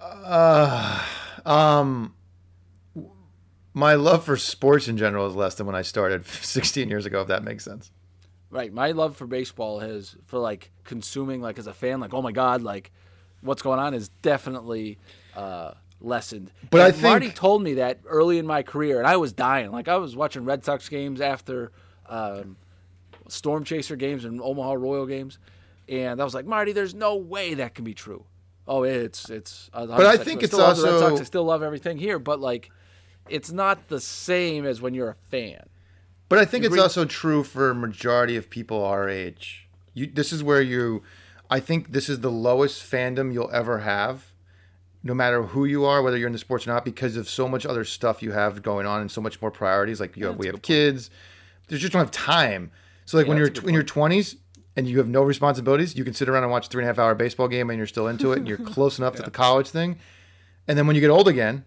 Uh, 0.00 1.04
um, 1.44 2.14
my 3.74 3.94
love 3.94 4.24
for 4.24 4.36
sports 4.36 4.88
in 4.88 4.96
general 4.96 5.26
is 5.26 5.34
less 5.34 5.54
than 5.54 5.66
when 5.66 5.74
I 5.76 5.82
started 5.82 6.26
16 6.26 6.88
years 6.88 7.06
ago. 7.06 7.20
If 7.22 7.28
that 7.28 7.42
makes 7.44 7.64
sense. 7.64 7.90
Right. 8.50 8.72
My 8.72 8.92
love 8.92 9.16
for 9.16 9.26
baseball 9.26 9.80
has 9.80 10.16
for 10.24 10.38
like 10.38 10.70
consuming 10.84 11.42
like 11.42 11.58
as 11.58 11.66
a 11.66 11.74
fan, 11.74 12.00
like, 12.00 12.14
oh 12.14 12.22
my 12.22 12.32
God, 12.32 12.62
like 12.62 12.92
what's 13.42 13.62
going 13.62 13.78
on 13.78 13.94
is 13.94 14.08
definitely 14.22 14.98
uh 15.36 15.72
lessened. 16.00 16.50
But 16.70 16.80
I 16.80 16.88
And 16.88 17.02
Marty 17.02 17.30
told 17.30 17.62
me 17.62 17.74
that 17.74 18.00
early 18.06 18.38
in 18.38 18.46
my 18.46 18.62
career 18.62 18.98
and 18.98 19.06
I 19.06 19.16
was 19.16 19.32
dying. 19.32 19.70
Like 19.70 19.86
I 19.86 19.96
was 19.96 20.16
watching 20.16 20.44
Red 20.44 20.64
Sox 20.64 20.88
games 20.88 21.20
after 21.20 21.72
um 22.08 22.56
Storm 23.28 23.64
Chaser 23.64 23.96
games 23.96 24.24
and 24.24 24.40
Omaha 24.40 24.72
Royal 24.74 25.06
games. 25.06 25.38
And 25.88 26.20
I 26.20 26.24
was 26.24 26.34
like, 26.34 26.44
Marty, 26.46 26.72
there's 26.72 26.94
no 26.94 27.16
way 27.16 27.54
that 27.54 27.74
can 27.74 27.84
be 27.84 27.94
true. 27.94 28.24
Oh, 28.66 28.82
it's 28.82 29.30
it's. 29.30 29.70
But 29.72 29.90
I 30.04 30.16
think 30.18 30.42
it's 30.42 30.52
still 30.52 30.66
love 30.66 30.76
the 30.76 30.84
Red 30.84 30.92
also- 31.02 31.16
I 31.20 31.24
still 31.24 31.44
love 31.44 31.62
everything 31.62 31.96
here, 31.96 32.18
but 32.18 32.40
like, 32.40 32.70
it's 33.28 33.50
not 33.50 33.88
the 33.88 34.00
same 34.00 34.66
as 34.66 34.80
when 34.82 34.92
you're 34.94 35.10
a 35.10 35.14
fan. 35.30 35.68
But 36.28 36.38
I 36.38 36.44
think 36.44 36.64
it's 36.64 36.76
also 36.76 37.06
true 37.06 37.42
for 37.42 37.70
a 37.70 37.74
majority 37.74 38.36
of 38.36 38.50
people 38.50 38.84
our 38.84 39.08
age. 39.08 39.66
You, 39.94 40.06
this 40.06 40.30
is 40.30 40.42
where 40.42 40.60
you, 40.60 41.02
I 41.48 41.58
think 41.58 41.92
this 41.92 42.10
is 42.10 42.20
the 42.20 42.30
lowest 42.30 42.82
fandom 42.82 43.32
you'll 43.32 43.50
ever 43.50 43.78
have, 43.78 44.26
no 45.02 45.14
matter 45.14 45.42
who 45.44 45.64
you 45.64 45.86
are, 45.86 46.02
whether 46.02 46.18
you're 46.18 46.26
in 46.26 46.34
the 46.34 46.38
sports 46.38 46.66
or 46.66 46.70
not, 46.70 46.84
because 46.84 47.16
of 47.16 47.30
so 47.30 47.48
much 47.48 47.64
other 47.64 47.84
stuff 47.84 48.22
you 48.22 48.32
have 48.32 48.62
going 48.62 48.84
on 48.84 49.00
and 49.00 49.10
so 49.10 49.22
much 49.22 49.40
more 49.40 49.50
priorities. 49.50 50.00
Like 50.00 50.18
you 50.18 50.26
have, 50.26 50.36
we 50.36 50.46
have 50.48 50.60
kids, 50.60 51.08
There's 51.68 51.80
just 51.80 51.94
don't 51.94 52.00
have 52.00 52.10
time. 52.10 52.70
So 53.08 53.16
like 53.16 53.26
when 53.26 53.38
you're 53.38 53.46
in 53.46 53.72
your 53.72 53.82
twenties 53.82 54.36
and 54.76 54.86
you 54.86 54.98
have 54.98 55.08
no 55.08 55.22
responsibilities, 55.22 55.96
you 55.96 56.04
can 56.04 56.12
sit 56.12 56.28
around 56.28 56.42
and 56.42 56.52
watch 56.52 56.66
a 56.66 56.68
three 56.68 56.82
and 56.82 56.90
a 56.90 56.92
half 56.92 56.98
hour 56.98 57.14
baseball 57.14 57.48
game 57.48 57.70
and 57.70 57.78
you're 57.78 57.86
still 57.86 58.06
into 58.06 58.32
it 58.32 58.40
and 58.40 58.46
you're 58.46 58.58
close 58.74 58.98
enough 58.98 59.14
to 59.14 59.22
the 59.22 59.30
college 59.30 59.68
thing. 59.70 59.98
And 60.66 60.76
then 60.76 60.86
when 60.86 60.94
you 60.94 61.00
get 61.00 61.08
old 61.08 61.26
again, 61.26 61.64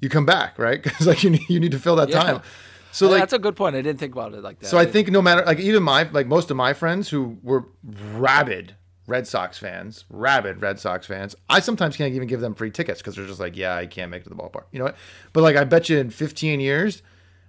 you 0.00 0.10
come 0.10 0.26
back, 0.26 0.58
right? 0.58 0.82
Because 0.84 1.06
like 1.06 1.24
you 1.24 1.30
need, 1.30 1.48
you 1.48 1.60
need 1.60 1.72
to 1.72 1.78
fill 1.78 1.96
that 1.96 2.10
Yeah. 2.10 2.22
time. 2.22 2.42
So 2.90 3.08
like 3.08 3.20
that's 3.22 3.32
a 3.32 3.38
good 3.38 3.56
point. 3.56 3.74
I 3.74 3.80
didn't 3.80 4.00
think 4.00 4.12
about 4.12 4.34
it 4.34 4.42
like 4.42 4.58
that. 4.58 4.66
so 4.66 4.76
I 4.76 4.84
think 4.84 5.08
no 5.10 5.22
matter 5.22 5.42
like 5.46 5.58
even 5.60 5.82
my 5.82 6.02
like 6.12 6.26
most 6.26 6.50
of 6.50 6.58
my 6.58 6.74
friends 6.74 7.08
who 7.08 7.38
were 7.42 7.64
rabid 7.82 8.76
Red 9.06 9.26
Sox 9.26 9.56
fans, 9.56 10.04
rabid 10.10 10.60
Red 10.60 10.78
Sox 10.78 11.06
fans, 11.06 11.34
I 11.48 11.60
sometimes 11.60 11.96
can't 11.96 12.12
even 12.14 12.28
give 12.28 12.42
them 12.42 12.54
free 12.54 12.70
tickets 12.70 13.00
because 13.00 13.16
they're 13.16 13.26
just 13.26 13.40
like, 13.40 13.56
yeah, 13.56 13.74
I 13.76 13.86
can't 13.86 14.10
make 14.10 14.20
it 14.20 14.24
to 14.24 14.28
the 14.28 14.36
ballpark. 14.36 14.64
You 14.72 14.80
know 14.80 14.84
what? 14.84 14.96
But 15.32 15.40
like 15.42 15.56
I 15.56 15.64
bet 15.64 15.88
you 15.88 15.96
in 15.96 16.10
15 16.10 16.60
years 16.60 17.02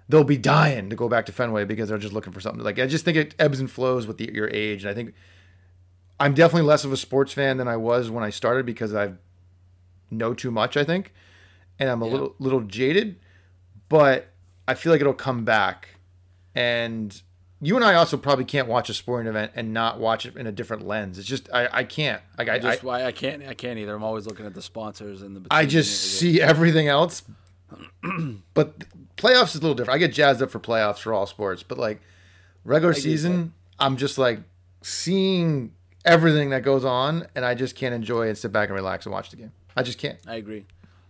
they'll 0.10 0.24
be 0.24 0.38
dying 0.38 0.90
to 0.90 0.96
go 0.96 1.08
back 1.08 1.26
to 1.28 1.32
Fenway 1.32 1.66
because 1.66 1.90
they're 1.90 1.98
just 1.98 2.14
looking 2.14 2.34
for 2.34 2.40
something. 2.40 2.64
Like 2.64 2.80
I 2.80 2.88
just 2.88 3.06
think 3.06 3.18
it 3.18 3.36
ebbs 3.40 3.60
and 3.60 3.70
flows 3.70 4.08
with 4.08 4.18
the, 4.18 4.32
your 4.34 4.50
age, 4.50 4.84
and 4.84 4.92
I 4.92 4.94
think 4.94 5.14
I'm 6.20 6.34
definitely 6.34 6.68
less 6.68 6.84
of 6.84 6.92
a 6.92 6.98
sports 6.98 7.34
fan 7.34 7.58
than 7.58 7.68
I 7.68 7.78
was 7.78 8.10
when 8.10 8.24
I 8.24 8.30
started 8.30 8.66
because 8.66 8.94
I 8.94 9.14
know 10.12 10.34
too 10.34 10.52
much. 10.52 10.78
I 10.78 10.84
think, 10.84 11.14
and 11.80 11.90
I'm 11.90 12.02
a 12.02 12.06
little 12.06 12.36
little 12.40 12.62
jaded, 12.62 13.20
but 13.90 14.28
I 14.68 14.76
feel 14.76 14.92
like 14.92 15.02
it'll 15.02 15.14
come 15.14 15.44
back. 15.44 15.90
And 16.56 17.20
you 17.62 17.76
and 17.76 17.86
I 17.86 17.96
also 17.96 18.18
probably 18.18 18.46
can't 18.46 18.68
watch 18.68 18.90
a 18.90 18.94
sporting 18.94 19.28
event 19.28 19.54
and 19.56 19.74
not 19.74 20.00
watch 20.00 20.26
it 20.26 20.36
in 20.36 20.46
a 20.48 20.52
different 20.52 20.86
lens. 20.86 21.18
It's 21.18 21.28
just 21.28 21.50
I, 21.54 21.70
I 21.72 21.84
can't. 21.86 22.22
Like 22.38 22.50
I, 22.50 22.60
just 22.60 22.84
I, 22.84 22.86
why 22.86 23.06
I 23.06 23.12
can't 23.12 23.42
I 23.44 23.54
can't 23.54 23.80
either. 23.80 23.96
I'm 23.96 24.04
always 24.04 24.28
looking 24.28 24.46
at 24.46 24.54
the 24.54 24.62
sponsors 24.62 25.22
and 25.22 25.36
the. 25.36 25.48
I 25.50 25.66
just 25.66 26.20
see 26.20 26.42
everything 26.42 26.90
else. 26.90 27.24
but 28.54 28.80
playoffs 29.18 29.50
is 29.50 29.56
a 29.56 29.62
little 29.62 29.76
different. 29.76 29.96
I 29.96 30.00
get 30.00 30.14
jazzed 30.14 30.42
up 30.42 30.52
for 30.52 30.60
playoffs 30.60 31.00
for 31.00 31.14
all 31.14 31.26
sports, 31.26 31.64
but 31.64 31.78
like 31.78 32.02
regular 32.64 32.94
season, 32.94 33.54
I'm 33.80 33.98
just 33.98 34.18
like 34.18 34.40
seeing 34.82 35.74
everything 36.06 36.50
that 36.52 36.64
goes 36.64 36.86
on, 36.86 37.28
and 37.36 37.46
I 37.46 37.56
just 37.56 37.76
can't 37.76 37.94
enjoy 37.94 38.28
and 38.28 38.38
sit 38.38 38.52
back 38.52 38.70
and 38.70 38.76
relax 38.76 39.06
and 39.06 39.14
watch 39.14 39.30
the 39.30 39.38
game. 39.38 39.52
I 39.76 39.84
just 39.84 39.98
can't. 39.98 40.20
I 40.28 40.36
agree. 40.36 40.66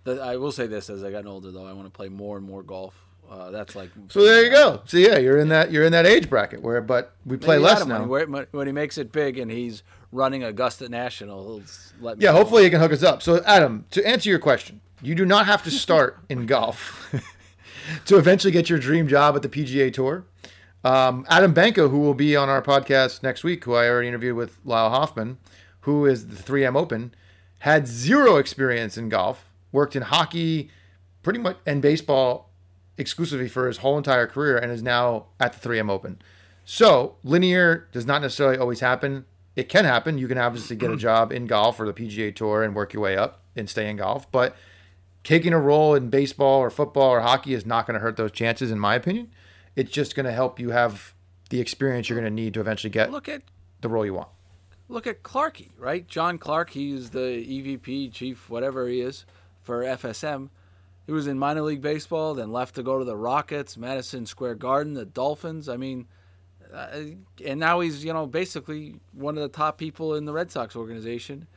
I 0.05 0.37
will 0.37 0.51
say 0.51 0.67
this: 0.67 0.89
as 0.89 1.03
I 1.03 1.11
gotten 1.11 1.27
older, 1.27 1.51
though, 1.51 1.65
I 1.65 1.73
want 1.73 1.85
to 1.85 1.91
play 1.91 2.09
more 2.09 2.37
and 2.37 2.45
more 2.45 2.63
golf. 2.63 2.93
Uh, 3.29 3.51
that's 3.51 3.75
like 3.75 3.89
So 4.09 4.21
there 4.21 4.43
you 4.43 4.51
go. 4.51 4.81
So 4.85 4.97
yeah, 4.97 5.17
you're 5.17 5.39
in 5.39 5.47
that 5.49 5.71
you're 5.71 5.85
in 5.85 5.91
that 5.93 6.05
age 6.05 6.29
bracket 6.29 6.61
where, 6.61 6.81
but 6.81 7.15
we 7.25 7.37
play 7.37 7.57
less 7.57 7.85
now. 7.85 8.05
When 8.05 8.33
he, 8.33 8.41
when 8.51 8.67
he 8.67 8.73
makes 8.73 8.97
it 8.97 9.11
big 9.11 9.37
and 9.37 9.49
he's 9.49 9.81
running 10.11 10.43
Augusta 10.43 10.89
National, 10.89 11.43
he'll 11.43 11.63
let 12.01 12.17
me. 12.17 12.25
Yeah, 12.25 12.31
know. 12.31 12.37
hopefully 12.37 12.63
he 12.63 12.69
can 12.69 12.79
hook 12.79 12.91
us 12.91 13.01
up. 13.01 13.23
So, 13.23 13.41
Adam, 13.45 13.85
to 13.91 14.05
answer 14.05 14.29
your 14.29 14.39
question, 14.39 14.81
you 15.03 15.15
do 15.15 15.25
not 15.25 15.45
have 15.45 15.63
to 15.63 15.71
start 15.71 16.17
in 16.29 16.45
golf 16.45 17.13
to 18.05 18.17
eventually 18.17 18.51
get 18.51 18.69
your 18.69 18.79
dream 18.79 19.07
job 19.07 19.35
at 19.35 19.41
the 19.41 19.49
PGA 19.49 19.93
Tour. 19.93 20.25
Um, 20.83 21.25
Adam 21.29 21.53
Banco, 21.53 21.89
who 21.89 21.99
will 21.99 22.13
be 22.13 22.35
on 22.35 22.49
our 22.49 22.61
podcast 22.61 23.23
next 23.23 23.43
week, 23.43 23.63
who 23.63 23.73
I 23.73 23.87
already 23.87 24.07
interviewed 24.07 24.35
with 24.35 24.59
Lyle 24.65 24.89
Hoffman, 24.89 25.37
who 25.81 26.05
is 26.05 26.27
the 26.27 26.35
3M 26.35 26.75
Open, 26.75 27.13
had 27.59 27.87
zero 27.87 28.37
experience 28.37 28.97
in 28.97 29.09
golf, 29.09 29.45
worked 29.71 29.95
in 29.95 30.03
hockey, 30.03 30.69
pretty 31.21 31.39
much, 31.39 31.57
and 31.65 31.81
baseball 31.81 32.49
exclusively 32.97 33.47
for 33.47 33.67
his 33.67 33.77
whole 33.77 33.97
entire 33.97 34.27
career, 34.27 34.57
and 34.57 34.71
is 34.71 34.83
now 34.83 35.27
at 35.39 35.53
the 35.53 35.69
3M 35.69 35.89
Open. 35.89 36.21
So 36.65 37.15
linear 37.23 37.87
does 37.91 38.05
not 38.05 38.21
necessarily 38.21 38.57
always 38.57 38.79
happen. 38.79 39.25
It 39.55 39.69
can 39.69 39.85
happen. 39.85 40.17
You 40.17 40.27
can 40.27 40.37
obviously 40.37 40.75
get 40.75 40.91
a 40.91 40.97
job 41.09 41.31
in 41.31 41.45
golf 41.47 41.79
or 41.79 41.85
the 41.85 41.93
PGA 41.93 42.35
Tour 42.35 42.63
and 42.63 42.75
work 42.75 42.93
your 42.93 43.03
way 43.03 43.17
up 43.17 43.41
and 43.55 43.69
stay 43.69 43.89
in 43.89 43.97
golf. 43.97 44.31
But 44.31 44.55
taking 45.23 45.53
a 45.53 45.59
role 45.59 45.95
in 45.95 46.09
baseball 46.09 46.59
or 46.59 46.69
football 46.69 47.09
or 47.09 47.21
hockey 47.21 47.53
is 47.53 47.65
not 47.65 47.85
going 47.87 47.93
to 47.95 47.99
hurt 47.99 48.17
those 48.17 48.31
chances, 48.31 48.71
in 48.71 48.79
my 48.79 48.95
opinion. 48.95 49.31
It's 49.75 49.91
just 49.91 50.15
going 50.15 50.25
to 50.25 50.31
help 50.31 50.59
you 50.59 50.71
have 50.71 51.13
the 51.49 51.59
experience 51.59 52.09
you're 52.09 52.19
going 52.19 52.29
to 52.29 52.33
need 52.35 52.53
to 52.55 52.59
eventually 52.59 52.89
get 52.91 53.11
Look 53.11 53.29
at 53.29 53.41
the 53.81 53.89
role 53.89 54.05
you 54.05 54.13
want. 54.13 54.29
look 54.89 55.07
at 55.07 55.23
Clarkey, 55.23 55.69
right? 55.77 56.07
John 56.07 56.37
Clark. 56.37 56.71
He's 56.71 57.09
the 57.11 57.19
EVP 57.19 58.11
chief, 58.11 58.49
whatever 58.49 58.87
he 58.87 59.01
is, 59.01 59.25
for 59.61 59.83
FSM. 59.83 60.49
He 61.05 61.11
was 61.11 61.27
in 61.27 61.37
minor 61.37 61.61
league 61.61 61.81
baseball, 61.81 62.33
then 62.33 62.51
left 62.51 62.75
to 62.75 62.83
go 62.83 62.97
to 62.97 63.03
the 63.05 63.17
Rockets, 63.17 63.75
Madison 63.75 64.25
Square 64.25 64.55
Garden, 64.55 64.93
the 64.93 65.05
Dolphins. 65.05 65.67
I 65.67 65.75
mean, 65.75 66.07
uh, 66.73 66.87
and 67.45 67.59
now 67.59 67.81
he's 67.81 68.05
you 68.05 68.13
know 68.13 68.25
basically 68.25 68.95
one 69.11 69.35
of 69.37 69.43
the 69.43 69.49
top 69.49 69.77
people 69.77 70.15
in 70.15 70.25
the 70.25 70.33
Red 70.33 70.49
Sox 70.51 70.75
organization. 70.75 71.47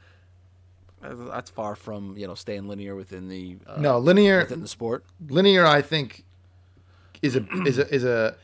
That's 1.03 1.51
far 1.51 1.77
from 1.77 2.17
you 2.17 2.27
know 2.27 2.35
staying 2.35 2.69
linear 2.69 2.95
within 2.97 3.29
the 3.29 3.57
uh, 3.67 3.81
No, 3.81 3.99
linear 3.99 4.39
within 4.41 4.61
the 4.61 4.69
sport. 4.69 5.05
linear 5.29 5.65
I 5.65 5.83
think 5.83 6.25
is 7.23 7.37
a 7.37 7.47
is 7.67 7.79
a 7.79 7.95
is 7.95 8.05
a 8.05 8.37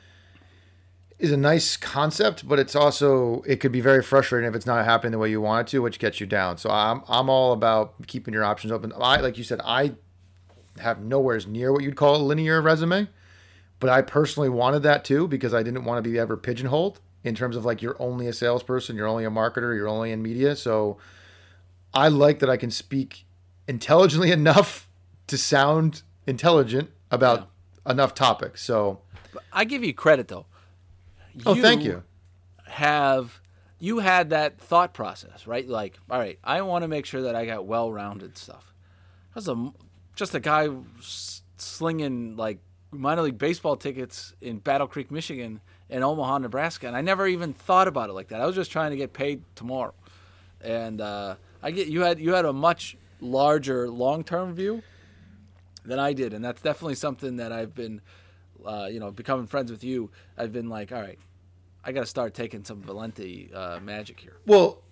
is 1.19 1.31
a 1.33 1.37
nice 1.37 1.77
concept, 1.77 2.49
but 2.49 2.59
it's 2.59 2.75
also 2.75 3.43
it 3.47 3.57
could 3.61 3.73
be 3.73 3.81
very 3.81 4.03
frustrating 4.03 4.49
if 4.49 4.55
it's 4.55 4.67
not 4.67 4.85
happening 4.85 5.13
the 5.13 5.19
way 5.19 5.31
you 5.31 5.41
want 5.41 5.69
it 5.69 5.71
to, 5.71 5.81
which 5.81 5.99
gets 5.99 6.21
you 6.21 6.27
down. 6.27 6.59
So 6.59 6.71
I'm 6.71 7.03
I'm 7.09 7.29
all 7.29 7.53
about 7.53 7.95
keeping 8.07 8.35
your 8.35 8.45
options 8.45 8.73
open. 8.73 8.93
I 9.01 9.19
like 9.21 9.39
you 9.39 9.45
said, 9.45 9.61
I 9.65 9.93
have 10.79 11.01
nowhere's 11.03 11.47
near 11.47 11.73
what 11.73 11.83
you'd 11.83 11.97
call 11.97 12.17
a 12.17 12.23
linear 12.23 12.61
resume, 12.63 13.09
but 13.79 13.91
I 13.91 14.03
personally 14.03 14.49
wanted 14.49 14.83
that 14.85 15.05
too 15.05 15.29
because 15.29 15.53
I 15.55 15.63
didn't 15.63 15.85
want 15.85 16.03
to 16.03 16.09
be 16.11 16.19
ever 16.19 16.37
pigeonholed 16.37 17.01
in 17.25 17.35
terms 17.35 17.57
of 17.57 17.65
like 17.65 17.83
you're 17.83 17.97
only 18.01 18.27
a 18.27 18.33
salesperson, 18.33 18.97
you're 18.97 19.07
only 19.07 19.25
a 19.25 19.31
marketer, 19.31 19.75
you're 19.77 19.89
only 19.89 20.13
in 20.13 20.23
media. 20.23 20.57
So 20.57 20.99
I 21.95 22.09
like 22.09 22.39
that 22.41 22.51
I 22.51 22.57
can 22.57 22.71
speak 22.71 23.25
intelligently 23.69 24.31
enough 24.41 24.89
to 25.27 25.39
sound 25.39 26.03
intelligent 26.27 26.91
about 27.11 27.49
enough 27.87 28.15
topics. 28.15 28.63
So 28.63 29.01
I 29.53 29.65
give 29.65 29.85
you 29.85 29.95
credit 29.95 30.29
though. 30.29 30.47
Oh, 31.47 31.55
thank 31.55 31.83
you. 31.83 32.03
Have 32.67 33.41
you 33.79 33.99
had 33.99 34.31
that 34.31 34.61
thought 34.61 34.95
process, 34.95 35.47
right? 35.47 35.67
Like, 35.67 35.99
all 36.11 36.19
right, 36.19 36.39
I 36.45 36.63
want 36.63 36.83
to 36.83 36.89
make 36.89 37.07
sure 37.07 37.23
that 37.23 37.35
I 37.35 37.47
got 37.47 37.67
well-rounded 37.67 38.39
stuff. 38.39 38.73
I 39.35 39.39
was 39.39 39.49
a 39.49 39.73
just 40.15 40.35
a 40.35 40.41
guy 40.41 40.69
slinging 41.57 42.37
like 42.37 42.59
minor 42.91 43.23
league 43.23 43.39
baseball 43.39 43.77
tickets 43.77 44.35
in 44.41 44.59
Battle 44.59 44.87
Creek, 44.87 45.11
Michigan, 45.11 45.61
and 45.89 46.05
Omaha, 46.05 46.39
Nebraska, 46.39 46.87
and 46.87 46.97
I 46.97 47.01
never 47.01 47.27
even 47.27 47.53
thought 47.53 47.89
about 47.89 48.11
it 48.11 48.13
like 48.13 48.29
that. 48.29 48.41
I 48.41 48.47
was 48.47 48.55
just 48.55 48.71
trying 48.71 48.91
to 48.91 48.97
get 48.97 49.13
paid 49.13 49.43
tomorrow, 49.55 49.95
and 50.61 51.01
uh, 51.01 51.37
I 51.63 51.71
get 51.71 51.89
you 51.89 52.03
had 52.03 52.19
you 52.19 52.33
had 52.35 52.45
a 52.45 52.53
much 52.53 52.97
larger 53.21 53.89
long-term 53.89 54.55
view 54.55 54.83
than 55.85 55.99
I 55.99 56.13
did, 56.13 56.33
and 56.33 56.45
that's 56.45 56.63
definitely 56.63 56.97
something 56.97 57.37
that 57.37 57.53
I've 57.53 57.75
been, 57.75 58.01
uh, 58.65 58.89
you 58.91 59.01
know, 59.01 59.11
becoming 59.11 59.47
friends 59.47 59.71
with 59.71 59.85
you. 59.85 60.11
I've 60.37 60.53
been 60.53 60.69
like, 60.69 60.93
all 60.93 61.01
right, 61.01 61.19
I 61.85 61.93
got 61.93 62.01
to 62.01 62.07
start 62.07 62.35
taking 62.35 62.65
some 62.65 62.83
Valenti 62.83 63.51
uh, 63.55 63.81
magic 63.81 64.21
here. 64.21 64.37
Well, 64.47 64.83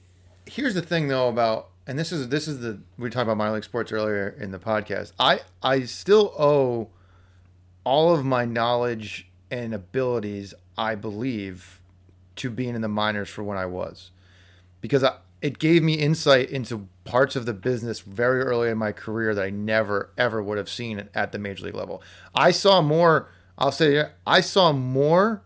here's 0.47 0.75
the 0.75 0.83
thing 0.83 1.09
though 1.09 1.29
about 1.29 1.71
and 1.87 1.99
this 1.99 2.13
is 2.13 2.29
this 2.29 2.47
is 2.47 2.61
the 2.61 2.81
we 2.99 3.11
talked 3.11 3.25
about 3.25 3.37
minor 3.37 3.55
league 3.55 3.65
sports 3.65 3.91
earlier 3.93 4.29
in 4.29 4.53
the 4.53 4.59
podcast. 4.59 5.13
I 5.19 5.41
I 5.63 5.83
still 5.83 6.35
owe 6.39 6.91
all 7.85 8.15
of 8.15 8.25
my 8.25 8.45
knowledge 8.45 9.31
and 9.51 9.75
abilities, 9.75 10.55
I 10.79 10.95
believe, 10.95 11.81
to 12.37 12.51
being 12.51 12.75
in 12.75 12.81
the 12.83 12.89
minors 12.89 13.29
for 13.29 13.43
when 13.43 13.59
I 13.59 13.67
was. 13.67 14.11
Because 14.81 15.03
I, 15.03 15.17
it 15.43 15.59
gave 15.59 15.83
me 15.83 15.95
insight 15.95 16.51
into 16.51 16.89
parts 17.05 17.35
of 17.35 17.47
the 17.47 17.55
business 17.55 18.01
very 18.01 18.43
early 18.43 18.69
in 18.69 18.79
my 18.79 18.93
career 18.93 19.35
that 19.35 19.45
I 19.45 19.51
never 19.51 20.11
ever 20.19 20.43
would 20.43 20.59
have 20.59 20.69
seen 20.69 21.09
at 21.15 21.33
the 21.33 21.39
major 21.39 21.67
league 21.67 21.75
level. 21.75 22.03
I 22.35 22.51
saw 22.51 22.83
more, 22.83 23.31
I'll 23.59 23.73
say 23.73 24.05
I 24.27 24.41
saw 24.41 24.73
more 24.73 25.43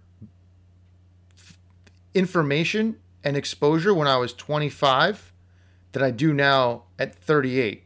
information 2.12 2.96
and 3.22 3.36
exposure 3.36 3.94
when 3.94 4.08
I 4.08 4.16
was 4.16 4.32
25 4.32 5.32
than 5.92 6.02
I 6.02 6.10
do 6.10 6.32
now 6.32 6.84
at 6.98 7.14
38. 7.14 7.84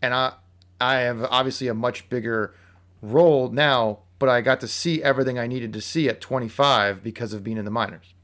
And 0.00 0.14
I 0.14 0.34
I 0.80 0.96
have 0.96 1.24
obviously 1.30 1.68
a 1.68 1.74
much 1.74 2.08
bigger 2.08 2.54
role 3.00 3.48
now, 3.48 4.00
but 4.18 4.28
I 4.28 4.40
got 4.42 4.60
to 4.60 4.68
see 4.68 5.02
everything 5.02 5.38
I 5.38 5.46
needed 5.46 5.72
to 5.72 5.80
see 5.80 6.08
at 6.08 6.20
25 6.20 7.02
because 7.02 7.32
of 7.32 7.42
being 7.42 7.56
in 7.56 7.64
the 7.64 7.70
minors. 7.70 8.14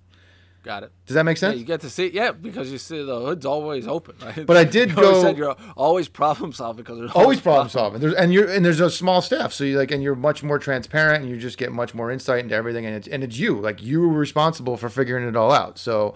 Got 0.62 0.84
it. 0.84 0.92
Does 1.06 1.14
that 1.14 1.24
make 1.24 1.38
Yeah, 1.38 1.40
sense? 1.40 1.58
you 1.58 1.64
get 1.64 1.80
to 1.80 1.90
see, 1.90 2.12
yeah, 2.12 2.30
because 2.30 2.70
you 2.70 2.78
see 2.78 3.02
the 3.04 3.18
hood's 3.18 3.44
always 3.44 3.88
open. 3.88 4.14
Right? 4.24 4.46
But 4.46 4.56
I 4.56 4.62
did 4.62 4.90
you 4.96 4.96
always 4.96 5.10
go- 5.16 5.22
said 5.22 5.36
you're 5.36 5.56
always 5.76 6.06
problem 6.08 6.52
solving 6.52 6.84
because 6.84 6.98
there's 6.98 7.10
always 7.12 7.40
problem 7.40 7.68
solving. 7.68 8.00
There's 8.00 8.14
and 8.14 8.32
you're 8.32 8.48
and 8.48 8.64
there's 8.64 8.78
a 8.78 8.88
small 8.90 9.20
staff, 9.22 9.52
so 9.52 9.64
you 9.64 9.76
like 9.76 9.90
and 9.90 10.02
you're 10.04 10.14
much 10.14 10.44
more 10.44 10.60
transparent 10.60 11.22
and 11.22 11.30
you 11.30 11.36
just 11.36 11.58
get 11.58 11.72
much 11.72 11.94
more 11.94 12.12
insight 12.12 12.44
into 12.44 12.54
everything 12.54 12.86
and 12.86 12.94
it's 12.94 13.08
and 13.08 13.24
it's 13.24 13.38
you 13.38 13.60
like 13.60 13.82
you 13.82 14.00
were 14.02 14.08
responsible 14.18 14.76
for 14.76 14.88
figuring 14.88 15.26
it 15.26 15.34
all 15.34 15.50
out. 15.50 15.78
So, 15.80 16.14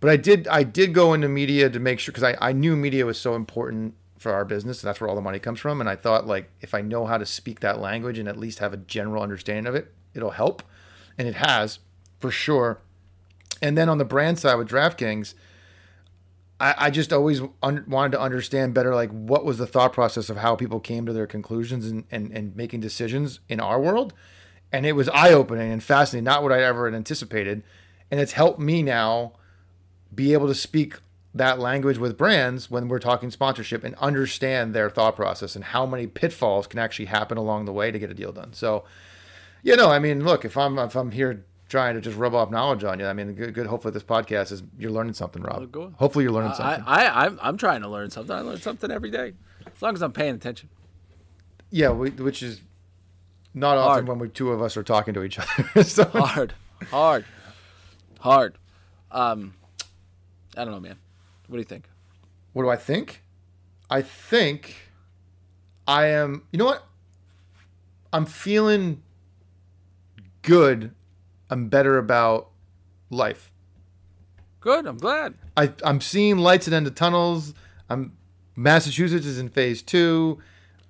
but 0.00 0.08
I 0.08 0.16
did 0.16 0.48
I 0.48 0.62
did 0.62 0.94
go 0.94 1.12
into 1.12 1.28
media 1.28 1.68
to 1.68 1.78
make 1.78 1.98
sure 1.98 2.12
because 2.12 2.24
I 2.24 2.36
I 2.40 2.52
knew 2.52 2.76
media 2.76 3.04
was 3.04 3.18
so 3.18 3.34
important 3.34 3.92
for 4.18 4.32
our 4.32 4.46
business 4.46 4.82
and 4.82 4.88
that's 4.88 5.02
where 5.02 5.10
all 5.10 5.14
the 5.16 5.20
money 5.20 5.38
comes 5.38 5.60
from 5.60 5.78
and 5.82 5.90
I 5.90 5.96
thought 5.96 6.26
like 6.26 6.48
if 6.62 6.72
I 6.72 6.80
know 6.80 7.04
how 7.04 7.18
to 7.18 7.26
speak 7.26 7.60
that 7.60 7.78
language 7.78 8.18
and 8.18 8.26
at 8.26 8.38
least 8.38 8.60
have 8.60 8.72
a 8.72 8.78
general 8.78 9.22
understanding 9.22 9.66
of 9.66 9.74
it, 9.74 9.92
it'll 10.14 10.30
help, 10.30 10.62
and 11.18 11.28
it 11.28 11.34
has 11.34 11.80
for 12.18 12.30
sure. 12.30 12.78
And 13.62 13.76
then 13.76 13.88
on 13.88 13.98
the 13.98 14.04
brand 14.04 14.38
side 14.38 14.56
with 14.56 14.68
DraftKings. 14.68 15.34
I, 16.58 16.74
I 16.78 16.90
just 16.90 17.12
always 17.12 17.42
un- 17.62 17.84
wanted 17.86 18.12
to 18.12 18.20
understand 18.20 18.72
better, 18.72 18.94
like 18.94 19.10
what 19.10 19.44
was 19.44 19.58
the 19.58 19.66
thought 19.66 19.92
process 19.92 20.30
of 20.30 20.38
how 20.38 20.56
people 20.56 20.80
came 20.80 21.04
to 21.04 21.12
their 21.12 21.26
conclusions 21.26 21.86
and, 21.86 22.04
and, 22.10 22.32
and 22.32 22.56
making 22.56 22.80
decisions 22.80 23.40
in 23.48 23.60
our 23.60 23.78
world. 23.78 24.14
And 24.72 24.86
it 24.86 24.92
was 24.92 25.08
eye 25.10 25.32
opening 25.32 25.70
and 25.70 25.82
fascinating, 25.82 26.24
not 26.24 26.42
what 26.42 26.52
I 26.52 26.62
ever 26.62 26.86
had 26.86 26.94
anticipated. 26.94 27.62
And 28.10 28.20
it's 28.20 28.32
helped 28.32 28.58
me 28.58 28.82
now 28.82 29.32
be 30.14 30.32
able 30.32 30.48
to 30.48 30.54
speak 30.54 30.94
that 31.34 31.58
language 31.58 31.98
with 31.98 32.16
brands 32.16 32.70
when 32.70 32.88
we're 32.88 32.98
talking 32.98 33.30
sponsorship 33.30 33.84
and 33.84 33.94
understand 33.96 34.74
their 34.74 34.88
thought 34.88 35.16
process 35.16 35.54
and 35.54 35.64
how 35.66 35.84
many 35.84 36.06
pitfalls 36.06 36.66
can 36.66 36.78
actually 36.78 37.04
happen 37.06 37.36
along 37.36 37.66
the 37.66 37.72
way 37.72 37.90
to 37.90 37.98
get 37.98 38.10
a 38.10 38.14
deal 38.14 38.32
done. 38.32 38.54
So, 38.54 38.84
you 39.62 39.76
know, 39.76 39.90
I 39.90 39.98
mean, 39.98 40.24
look, 40.24 40.44
if 40.44 40.56
I'm 40.56 40.78
if 40.78 40.96
I'm 40.96 41.10
here 41.10 41.44
trying 41.68 41.94
to 41.94 42.00
just 42.00 42.16
rub 42.16 42.34
off 42.34 42.50
knowledge 42.50 42.84
on 42.84 43.00
you, 43.00 43.06
I 43.06 43.12
mean, 43.12 43.32
good. 43.32 43.54
good 43.54 43.66
hopefully, 43.66 43.92
this 43.92 44.02
podcast 44.02 44.52
is 44.52 44.62
you're 44.78 44.90
learning 44.90 45.14
something, 45.14 45.42
Rob. 45.42 45.74
Hopefully, 45.96 46.24
you're 46.24 46.32
learning 46.32 46.54
something. 46.54 46.84
I, 46.86 47.06
I, 47.06 47.24
I'm, 47.26 47.38
I'm 47.42 47.56
trying 47.56 47.82
to 47.82 47.88
learn 47.88 48.10
something. 48.10 48.34
I 48.34 48.40
learn 48.40 48.60
something 48.60 48.90
every 48.90 49.10
day, 49.10 49.34
as 49.74 49.82
long 49.82 49.94
as 49.94 50.02
I'm 50.02 50.12
paying 50.12 50.34
attention. 50.34 50.68
Yeah, 51.70 51.90
we, 51.90 52.10
which 52.10 52.42
is 52.42 52.62
not 53.54 53.76
often 53.78 54.06
when 54.06 54.18
we 54.18 54.28
two 54.28 54.52
of 54.52 54.62
us 54.62 54.76
are 54.76 54.82
talking 54.82 55.14
to 55.14 55.22
each 55.22 55.38
other. 55.38 55.82
so, 55.84 56.04
Hard, 56.04 56.54
hard, 56.90 57.24
hard. 58.20 58.58
Um, 59.10 59.54
I 60.56 60.64
don't 60.64 60.72
know, 60.72 60.80
man. 60.80 60.96
What 61.48 61.56
do 61.56 61.60
you 61.60 61.64
think? 61.64 61.88
what 62.56 62.62
do 62.62 62.70
I 62.70 62.76
think? 62.76 63.22
I 63.90 64.00
think 64.00 64.76
I 65.86 66.06
am. 66.06 66.44
You 66.52 66.58
know 66.58 66.64
what? 66.64 66.86
I'm 68.14 68.24
feeling 68.24 69.02
good. 70.40 70.92
I'm 71.50 71.68
better 71.68 71.98
about 71.98 72.50
life. 73.10 73.50
Good. 74.60 74.86
I'm 74.86 74.98
glad. 74.98 75.34
I, 75.56 75.72
I'm 75.84 76.00
seeing 76.00 76.38
lights 76.38 76.66
at 76.66 76.70
the 76.70 76.76
end 76.76 76.86
of 76.86 76.94
tunnels. 76.94 77.54
I'm 77.88 78.16
Massachusetts 78.56 79.26
is 79.26 79.38
in 79.38 79.48
phase 79.48 79.82
two. 79.82 80.38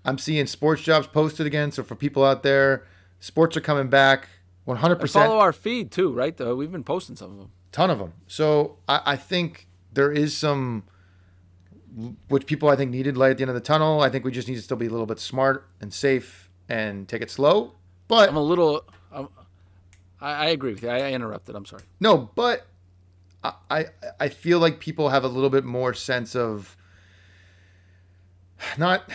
I'm 0.05 0.19
seeing 0.19 0.47
sports 0.47 0.83
jobs 0.83 1.09
posted 1.09 1.47
again. 1.47 1.73
So 1.73 1.83
for 1.83 1.97
people 1.97 2.25
out 2.25 2.43
there, 2.43 2.85
sports 3.19 3.57
are 3.57 3.61
coming 3.61 3.89
back. 3.89 4.29
100. 4.65 4.93
And 4.93 5.01
percent 5.01 5.27
follow 5.27 5.39
our 5.39 5.53
feed 5.53 5.91
too, 5.91 6.13
right? 6.13 6.37
Though 6.37 6.55
we've 6.55 6.73
been 6.73 6.85
posting 6.85 7.17
some 7.17 7.33
of 7.33 7.39
them. 7.39 7.51
ton 7.73 7.91
of 7.91 7.99
them. 7.99 8.15
So 8.27 8.79
I, 8.89 9.01
I 9.05 9.17
think 9.17 9.69
there 9.93 10.11
is 10.11 10.37
some, 10.37 10.85
which 12.29 12.47
people 12.47 12.69
I 12.69 12.77
think 12.77 12.91
needed 12.91 13.17
light 13.17 13.33
at 13.33 13.37
the 13.39 13.43
end 13.43 13.51
of 13.51 13.55
the 13.55 13.61
tunnel. 13.61 14.01
I 14.01 14.09
think 14.09 14.25
we 14.25 14.31
just 14.31 14.49
need 14.49 14.57
to 14.57 14.63
still 14.63 14.77
be 14.77 14.87
a 14.87 14.91
little 14.91 15.07
bit 15.07 15.21
smart 15.21 15.69
and 15.81 15.93
safe 15.93 16.51
and 16.69 17.09
take 17.09 17.23
it 17.23 17.31
slow. 17.31 17.75
But 18.09 18.29
I'm 18.29 18.37
a 18.37 18.43
little. 18.43 18.85
I'm, 19.13 19.29
I, 20.21 20.33
I 20.33 20.45
agree 20.47 20.73
with 20.75 20.83
you. 20.83 20.89
I, 20.89 21.09
I 21.09 21.13
interrupted. 21.13 21.55
I'm 21.55 21.67
sorry. 21.67 21.83
no, 22.01 22.31
but 22.35 22.67
I, 23.45 23.53
I 23.71 23.85
I 24.21 24.29
feel 24.29 24.59
like 24.59 24.81
people 24.81 25.09
have 25.11 25.25
a 25.25 25.29
little 25.29 25.51
bit 25.51 25.65
more 25.65 25.93
sense 25.95 26.35
of 26.37 26.77
not 28.79 29.09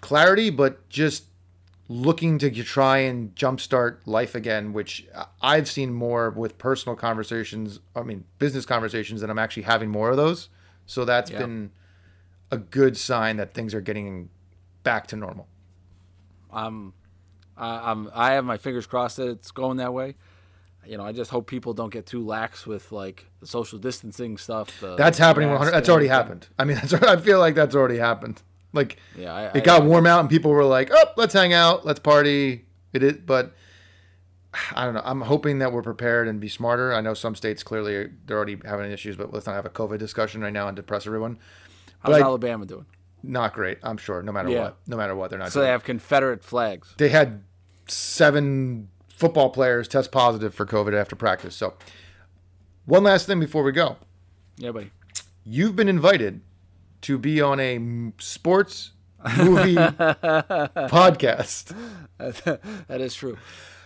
clarity, 0.00 0.50
but 0.50 0.88
just 0.88 1.24
looking 1.88 2.38
to 2.38 2.50
try 2.62 2.98
and 2.98 3.34
jumpstart 3.34 3.98
life 4.06 4.34
again, 4.34 4.72
which 4.72 5.06
I've 5.42 5.68
seen 5.68 5.92
more 5.92 6.30
with 6.30 6.56
personal 6.56 6.94
conversations. 6.96 7.80
I 7.96 8.02
mean, 8.02 8.24
business 8.38 8.64
conversations, 8.64 9.22
and 9.22 9.30
I'm 9.30 9.38
actually 9.38 9.64
having 9.64 9.90
more 9.90 10.10
of 10.10 10.16
those. 10.16 10.48
So 10.86 11.04
that's 11.04 11.30
Yeah. 11.30 11.38
been 11.38 11.72
a 12.50 12.58
good 12.58 12.96
sign 12.96 13.36
that 13.38 13.54
things 13.54 13.74
are 13.74 13.80
getting 13.80 14.30
back 14.82 15.06
to 15.08 15.16
normal. 15.16 15.46
I'm, 16.52 16.94
I, 17.60 17.90
I'm. 17.90 18.10
I 18.14 18.32
have 18.32 18.44
my 18.44 18.56
fingers 18.56 18.86
crossed 18.86 19.18
that 19.18 19.28
it's 19.28 19.50
going 19.50 19.76
that 19.76 19.92
way. 19.92 20.14
You 20.86 20.96
know, 20.96 21.04
I 21.04 21.12
just 21.12 21.30
hope 21.30 21.46
people 21.46 21.74
don't 21.74 21.92
get 21.92 22.06
too 22.06 22.24
lax 22.24 22.66
with 22.66 22.90
like 22.90 23.26
the 23.40 23.46
social 23.46 23.78
distancing 23.78 24.38
stuff. 24.38 24.80
The, 24.80 24.96
That's 24.96 25.18
happening. 25.18 25.50
100. 25.50 25.70
That's 25.70 25.88
already 25.90 26.08
happened. 26.08 26.48
I 26.58 26.64
mean, 26.64 26.76
that's, 26.82 26.94
I 26.94 27.16
feel 27.18 27.38
like 27.38 27.54
that's 27.54 27.74
already 27.74 27.98
happened. 27.98 28.42
Like 28.72 28.96
Yeah, 29.16 29.34
I, 29.34 29.58
it 29.58 29.64
got 29.64 29.84
warm 29.84 30.06
out 30.06 30.20
and 30.20 30.30
people 30.30 30.52
were 30.52 30.64
like, 30.64 30.90
"Oh, 30.92 31.04
let's 31.16 31.34
hang 31.34 31.52
out, 31.52 31.84
let's 31.84 32.00
party." 32.00 32.64
It 32.92 33.02
is, 33.02 33.18
but 33.18 33.52
I 34.74 34.84
don't 34.84 34.94
know. 34.94 35.02
I'm 35.04 35.20
hoping 35.20 35.58
that 35.58 35.72
we're 35.72 35.82
prepared 35.82 36.26
and 36.28 36.40
be 36.40 36.48
smarter. 36.48 36.92
I 36.94 37.00
know 37.00 37.14
some 37.14 37.34
states 37.34 37.62
clearly 37.62 38.08
they're 38.26 38.36
already 38.36 38.58
having 38.64 38.90
issues, 38.90 39.16
but 39.16 39.32
let's 39.32 39.46
not 39.46 39.54
have 39.54 39.66
a 39.66 39.70
COVID 39.70 39.98
discussion 39.98 40.40
right 40.40 40.52
now 40.52 40.66
and 40.66 40.74
depress 40.76 41.06
everyone. 41.06 41.38
How's 42.00 42.12
but 42.14 42.22
I- 42.22 42.24
Alabama 42.24 42.64
doing? 42.66 42.86
Not 43.22 43.52
great. 43.52 43.76
I'm 43.82 43.98
sure. 43.98 44.22
No 44.22 44.32
matter 44.32 44.48
Yeah. 44.48 44.62
what, 44.62 44.76
no 44.86 44.96
matter 44.96 45.14
what, 45.14 45.28
they're 45.30 45.38
not. 45.38 45.52
So 45.52 45.60
they 45.60 45.66
have 45.68 45.84
Confederate 45.84 46.42
flags. 46.42 46.94
they 46.96 47.10
had 47.10 47.42
seven 47.90 48.88
football 49.08 49.50
players 49.50 49.88
test 49.88 50.12
positive 50.12 50.54
for 50.54 50.66
COVID 50.66 50.98
after 50.98 51.16
practice. 51.16 51.54
So, 51.54 51.74
one 52.86 53.02
last 53.04 53.26
thing 53.26 53.40
before 53.40 53.62
we 53.62 53.72
go. 53.72 53.96
Yeah, 54.56 54.72
buddy. 54.72 54.90
You've 55.44 55.76
been 55.76 55.88
invited 55.88 56.40
to 57.02 57.18
be 57.18 57.40
on 57.40 57.60
a 57.60 58.12
sports 58.18 58.92
movie 59.36 59.74
podcast. 59.74 61.74
that 62.18 63.00
is 63.00 63.14
true. 63.14 63.36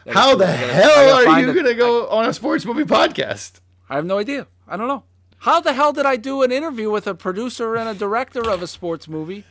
That 0.04 0.10
is 0.10 0.16
How 0.16 0.30
true. 0.30 0.38
the 0.38 0.44
gotta- 0.44 0.56
hell 0.56 1.28
are 1.28 1.40
you 1.40 1.52
going 1.52 1.66
to 1.66 1.74
go 1.74 2.06
on 2.08 2.26
a 2.26 2.32
sports 2.32 2.64
movie 2.64 2.84
podcast? 2.84 3.60
I 3.88 3.96
have 3.96 4.06
no 4.06 4.18
idea. 4.18 4.46
I 4.66 4.76
don't 4.76 4.88
know. 4.88 5.04
How 5.38 5.60
the 5.60 5.74
hell 5.74 5.92
did 5.92 6.06
I 6.06 6.16
do 6.16 6.42
an 6.42 6.50
interview 6.52 6.90
with 6.90 7.06
a 7.06 7.14
producer 7.14 7.76
and 7.76 7.88
a 7.88 7.94
director 7.94 8.48
of 8.48 8.62
a 8.62 8.66
sports 8.66 9.08
movie 9.08 9.44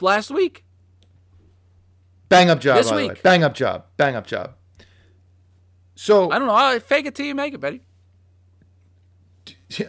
last 0.00 0.30
week? 0.30 0.64
Bang 2.30 2.48
up 2.48 2.60
job, 2.60 2.78
This 2.78 2.88
by 2.88 2.96
the 2.96 3.02
way. 3.02 3.08
week. 3.12 3.22
Bang 3.22 3.44
up 3.44 3.52
job. 3.54 3.84
Bang 3.98 4.16
up 4.16 4.26
job. 4.26 4.54
So 5.94 6.30
I 6.30 6.38
don't 6.38 6.48
know. 6.48 6.54
I 6.54 6.78
fake 6.78 7.04
it 7.04 7.14
till 7.14 7.26
you 7.26 7.34
make 7.34 7.52
it, 7.52 7.60
Betty. 7.60 7.82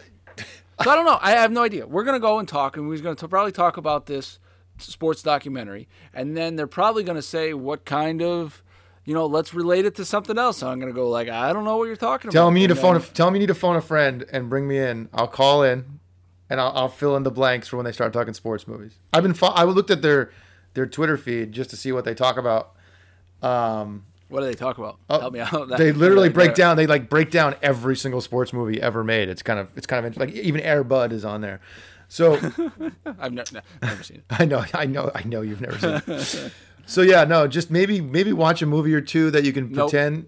So 0.82 0.90
I 0.90 0.96
don't 0.96 1.04
know. 1.06 1.18
I 1.20 1.32
have 1.32 1.52
no 1.52 1.62
idea. 1.62 1.86
We're 1.86 2.02
gonna 2.02 2.18
go 2.18 2.40
and 2.40 2.48
talk, 2.48 2.76
and 2.76 2.88
we're 2.88 2.98
gonna 2.98 3.14
probably 3.14 3.52
talk 3.52 3.76
about 3.76 4.06
this 4.06 4.40
sports 4.78 5.22
documentary, 5.22 5.86
and 6.12 6.36
then 6.36 6.56
they're 6.56 6.66
probably 6.66 7.04
gonna 7.04 7.22
say 7.22 7.54
what 7.54 7.84
kind 7.84 8.20
of, 8.20 8.64
you 9.04 9.14
know, 9.14 9.26
let's 9.26 9.54
relate 9.54 9.84
it 9.84 9.94
to 9.96 10.04
something 10.04 10.36
else. 10.38 10.58
So 10.58 10.68
I'm 10.68 10.80
gonna 10.80 10.92
go 10.92 11.08
like, 11.08 11.28
I 11.28 11.52
don't 11.52 11.64
know 11.64 11.76
what 11.76 11.84
you're 11.84 11.94
talking 11.94 12.32
tell 12.32 12.46
about. 12.48 12.54
me 12.54 12.60
need 12.62 12.68
to 12.68 12.74
phone. 12.74 12.96
A, 12.96 13.00
tell 13.00 13.30
me 13.30 13.38
you 13.38 13.42
need 13.42 13.48
to 13.48 13.54
phone 13.54 13.76
a 13.76 13.80
friend 13.80 14.24
and 14.32 14.50
bring 14.50 14.66
me 14.66 14.78
in. 14.78 15.08
I'll 15.14 15.28
call 15.28 15.62
in, 15.62 16.00
and 16.50 16.60
I'll, 16.60 16.72
I'll 16.74 16.88
fill 16.88 17.14
in 17.16 17.22
the 17.22 17.30
blanks 17.30 17.68
for 17.68 17.76
when 17.76 17.84
they 17.84 17.92
start 17.92 18.12
talking 18.12 18.34
sports 18.34 18.66
movies. 18.66 18.98
I've 19.12 19.22
been. 19.22 19.36
I 19.40 19.62
looked 19.62 19.90
at 19.92 20.02
their 20.02 20.32
their 20.74 20.86
Twitter 20.86 21.16
feed 21.16 21.52
just 21.52 21.70
to 21.70 21.76
see 21.76 21.92
what 21.92 22.04
they 22.04 22.14
talk 22.14 22.36
about. 22.36 22.74
Um, 23.42 24.04
What 24.28 24.40
do 24.40 24.46
they 24.46 24.54
talk 24.54 24.78
about? 24.78 24.98
Help 25.10 25.32
me 25.34 25.40
out. 25.40 25.68
they 25.76 25.92
literally 26.04 26.28
break 26.28 26.54
down. 26.54 26.76
They 26.76 26.86
like 26.86 27.08
break 27.08 27.30
down 27.30 27.54
every 27.62 27.96
single 27.96 28.20
sports 28.20 28.52
movie 28.52 28.80
ever 28.80 29.04
made. 29.04 29.28
It's 29.28 29.42
kind 29.42 29.58
of. 29.58 29.68
It's 29.76 29.86
kind 29.86 30.06
of 30.06 30.16
like 30.16 30.30
even 30.32 30.60
Air 30.60 30.84
Bud 30.84 31.12
is 31.12 31.24
on 31.24 31.40
there. 31.40 31.60
So 32.08 32.34
I've 33.18 33.32
ne- 33.32 33.42
ne- 33.52 33.60
never 33.82 34.02
seen 34.02 34.18
it. 34.18 34.24
I 34.30 34.44
know, 34.44 34.64
I 34.74 34.84
know, 34.86 35.10
I 35.14 35.22
know 35.24 35.40
you've 35.40 35.60
never 35.62 35.78
seen. 35.78 36.02
it. 36.14 36.52
so 36.86 37.00
yeah, 37.02 37.24
no, 37.24 37.46
just 37.48 37.70
maybe 37.70 38.00
maybe 38.00 38.32
watch 38.32 38.60
a 38.62 38.66
movie 38.66 38.94
or 38.94 39.00
two 39.00 39.30
that 39.30 39.44
you 39.44 39.52
can 39.52 39.70
Nope. 39.72 39.90
pretend. 39.90 40.26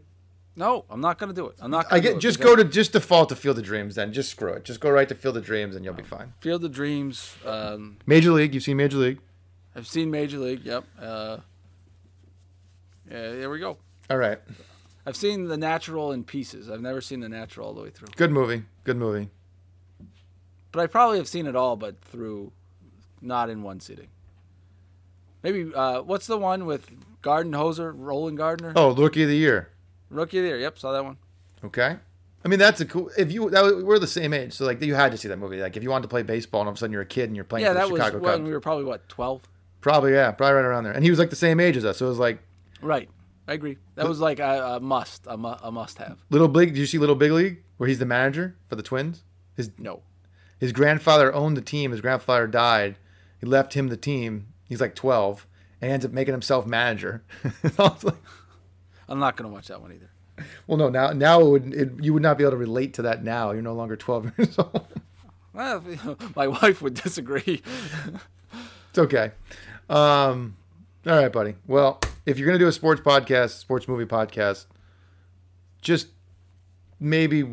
No, 0.56 0.84
I'm 0.88 1.00
not 1.00 1.18
gonna 1.18 1.32
do 1.32 1.46
it. 1.48 1.56
I'm 1.60 1.70
not. 1.70 1.88
Gonna 1.90 1.96
I 1.96 2.00
get 2.00 2.20
just 2.20 2.40
go 2.40 2.54
to 2.56 2.64
just 2.64 2.92
default 2.92 3.28
to 3.30 3.36
Field 3.36 3.58
of 3.58 3.64
Dreams. 3.64 3.96
Then 3.96 4.12
just 4.12 4.30
screw 4.30 4.52
it. 4.52 4.64
Just 4.64 4.80
go 4.80 4.88
right 4.90 5.08
to 5.08 5.14
Field 5.14 5.36
of 5.36 5.44
Dreams, 5.44 5.74
and 5.76 5.84
you'll 5.84 5.94
be 5.94 6.04
fine. 6.04 6.32
Field 6.40 6.64
of 6.64 6.70
Dreams. 6.72 7.34
Um, 7.44 7.96
Major 8.06 8.30
League, 8.30 8.54
you've 8.54 8.62
seen 8.62 8.76
Major 8.76 8.98
League. 8.98 9.18
I've 9.76 9.86
seen 9.86 10.10
Major 10.10 10.38
League. 10.38 10.64
Yep. 10.64 10.84
Uh, 11.00 11.36
yeah, 13.10 13.32
there 13.32 13.50
we 13.50 13.58
go. 13.58 13.76
All 14.10 14.16
right, 14.18 14.38
I've 15.06 15.16
seen 15.16 15.48
The 15.48 15.56
Natural 15.56 16.12
in 16.12 16.24
pieces. 16.24 16.70
I've 16.70 16.80
never 16.80 17.00
seen 17.00 17.20
The 17.20 17.28
Natural 17.28 17.68
all 17.68 17.74
the 17.74 17.82
way 17.82 17.90
through. 17.90 18.08
good 18.16 18.30
movie. 18.30 18.62
Good 18.84 18.96
movie. 18.96 19.30
But 20.72 20.80
I 20.82 20.86
probably 20.86 21.18
have 21.18 21.28
seen 21.28 21.46
it 21.46 21.54
all, 21.56 21.76
but 21.76 22.00
through, 22.02 22.52
not 23.20 23.48
in 23.48 23.62
one 23.62 23.80
sitting. 23.80 24.08
Maybe 25.42 25.72
uh, 25.74 26.02
what's 26.02 26.26
the 26.26 26.38
one 26.38 26.66
with 26.66 26.90
Garden 27.22 27.52
Hoser, 27.52 27.92
Roland 27.96 28.38
Gardner, 28.38 28.72
Oh, 28.76 28.94
Rookie 28.94 29.22
of 29.22 29.28
the 29.28 29.36
Year. 29.36 29.70
Rookie 30.10 30.38
of 30.38 30.42
the 30.44 30.48
Year? 30.48 30.58
Yep, 30.58 30.78
saw 30.78 30.92
that 30.92 31.04
one. 31.04 31.16
Okay. 31.64 31.96
I 32.44 32.48
mean, 32.48 32.58
that's 32.58 32.80
a 32.80 32.84
cool. 32.86 33.10
If 33.16 33.30
you 33.32 33.48
that, 33.50 33.62
was- 33.62 33.84
we're 33.84 33.98
the 33.98 34.06
same 34.06 34.32
age, 34.34 34.52
so 34.54 34.64
like 34.66 34.82
you 34.82 34.94
had 34.94 35.12
to 35.12 35.18
see 35.18 35.28
that 35.28 35.38
movie. 35.38 35.60
Like 35.60 35.76
if 35.76 35.82
you 35.82 35.90
wanted 35.90 36.02
to 36.02 36.08
play 36.08 36.22
baseball, 36.22 36.60
and 36.62 36.68
all 36.68 36.72
of 36.72 36.76
a 36.76 36.78
sudden 36.78 36.92
you're 36.92 37.02
a 37.02 37.06
kid 37.06 37.24
and 37.28 37.36
you're 37.36 37.44
playing 37.44 37.64
yeah, 37.64 37.70
for 37.72 37.74
the 37.74 37.80
that 37.80 38.12
was 38.12 38.12
when 38.22 38.22
Cubs. 38.22 38.42
we 38.42 38.52
were 38.52 38.60
probably 38.60 38.84
what 38.84 39.08
twelve. 39.08 39.42
Probably 39.84 40.12
yeah, 40.14 40.30
probably 40.30 40.54
right 40.54 40.64
around 40.64 40.84
there. 40.84 40.94
And 40.94 41.04
he 41.04 41.10
was 41.10 41.18
like 41.18 41.28
the 41.28 41.36
same 41.36 41.60
age 41.60 41.76
as 41.76 41.84
us, 41.84 41.98
so 41.98 42.06
it 42.06 42.08
was 42.08 42.18
like 42.18 42.38
Right, 42.80 43.10
I 43.46 43.52
agree. 43.52 43.76
That 43.96 44.08
was 44.08 44.18
like 44.18 44.38
a, 44.38 44.76
a 44.76 44.80
must, 44.80 45.26
a, 45.26 45.36
mu- 45.36 45.56
a 45.62 45.70
must 45.70 45.98
have. 45.98 46.24
Little 46.30 46.48
Big. 46.48 46.70
Did 46.70 46.78
you 46.78 46.86
see 46.86 46.96
Little 46.96 47.14
Big 47.14 47.32
League, 47.32 47.62
where 47.76 47.86
he's 47.86 47.98
the 47.98 48.06
manager 48.06 48.56
for 48.66 48.76
the 48.76 48.82
Twins? 48.82 49.24
His 49.54 49.72
No, 49.76 50.00
his 50.58 50.72
grandfather 50.72 51.34
owned 51.34 51.58
the 51.58 51.60
team. 51.60 51.90
His 51.90 52.00
grandfather 52.00 52.46
died. 52.46 52.96
He 53.38 53.44
left 53.46 53.74
him 53.74 53.88
the 53.88 53.98
team. 53.98 54.46
He's 54.66 54.80
like 54.80 54.94
12 54.94 55.46
and 55.82 55.92
ends 55.92 56.06
up 56.06 56.12
making 56.12 56.32
himself 56.32 56.66
manager. 56.66 57.22
I 57.44 57.50
was 57.76 58.04
like, 58.04 58.16
I'm 59.06 59.18
not 59.18 59.36
gonna 59.36 59.50
watch 59.50 59.68
that 59.68 59.82
one 59.82 59.92
either. 59.92 60.46
well, 60.66 60.78
no, 60.78 60.88
now 60.88 61.12
now 61.12 61.42
it 61.42 61.50
would 61.50 61.74
it, 61.74 61.92
you 62.02 62.14
would 62.14 62.22
not 62.22 62.38
be 62.38 62.44
able 62.44 62.52
to 62.52 62.56
relate 62.56 62.94
to 62.94 63.02
that 63.02 63.22
now. 63.22 63.50
You're 63.50 63.60
no 63.60 63.74
longer 63.74 63.96
12 63.96 64.32
years 64.38 64.58
old. 64.58 64.86
Well, 65.52 65.84
my 66.34 66.46
wife 66.46 66.80
would 66.80 66.94
disagree. 66.94 67.60
It's 68.88 68.98
okay. 68.98 69.32
Um, 69.88 70.56
all 71.06 71.16
right, 71.16 71.32
buddy. 71.32 71.54
Well, 71.66 72.00
if 72.26 72.38
you're 72.38 72.46
gonna 72.46 72.58
do 72.58 72.68
a 72.68 72.72
sports 72.72 73.00
podcast, 73.00 73.58
sports 73.58 73.86
movie 73.86 74.06
podcast, 74.06 74.66
just 75.82 76.08
maybe 76.98 77.44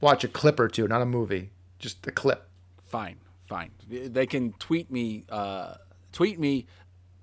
watch 0.00 0.24
a 0.24 0.28
clip 0.28 0.58
or 0.58 0.68
two, 0.68 0.88
not 0.88 1.02
a 1.02 1.06
movie, 1.06 1.50
just 1.78 2.06
a 2.06 2.10
clip. 2.10 2.48
fine, 2.84 3.18
fine. 3.46 3.70
They 3.88 4.26
can 4.26 4.52
tweet 4.54 4.90
me, 4.90 5.24
uh, 5.28 5.74
tweet 6.12 6.40
me, 6.40 6.66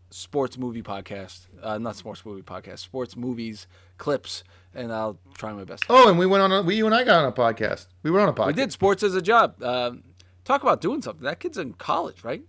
sports 0.09 0.57
movie 0.57 0.81
podcast, 0.81 1.47
uh, 1.61 1.77
not 1.77 1.95
sports 1.95 2.25
movie 2.25 2.41
podcast, 2.41 2.79
sports 2.79 3.17
movies 3.17 3.67
clips, 3.97 4.43
and 4.73 4.93
I'll 4.93 5.19
try 5.33 5.51
my 5.53 5.63
best. 5.63 5.85
Oh, 5.89 6.09
and 6.09 6.17
we 6.17 6.25
went 6.25 6.43
on. 6.43 6.51
A, 6.51 6.61
we 6.61 6.75
you 6.75 6.85
and 6.85 6.95
I 6.95 7.03
got 7.03 7.23
on 7.23 7.25
a 7.25 7.31
podcast. 7.31 7.87
We 8.03 8.11
were 8.11 8.19
on 8.19 8.29
a 8.29 8.33
podcast. 8.33 8.47
We 8.47 8.53
did 8.53 8.71
sports 8.71 9.03
as 9.03 9.15
a 9.15 9.21
job. 9.21 9.61
Um, 9.61 10.03
talk 10.45 10.61
about 10.61 10.79
doing 10.81 11.01
something. 11.01 11.23
That 11.23 11.39
kid's 11.39 11.57
in 11.57 11.73
college, 11.73 12.23
right? 12.23 12.43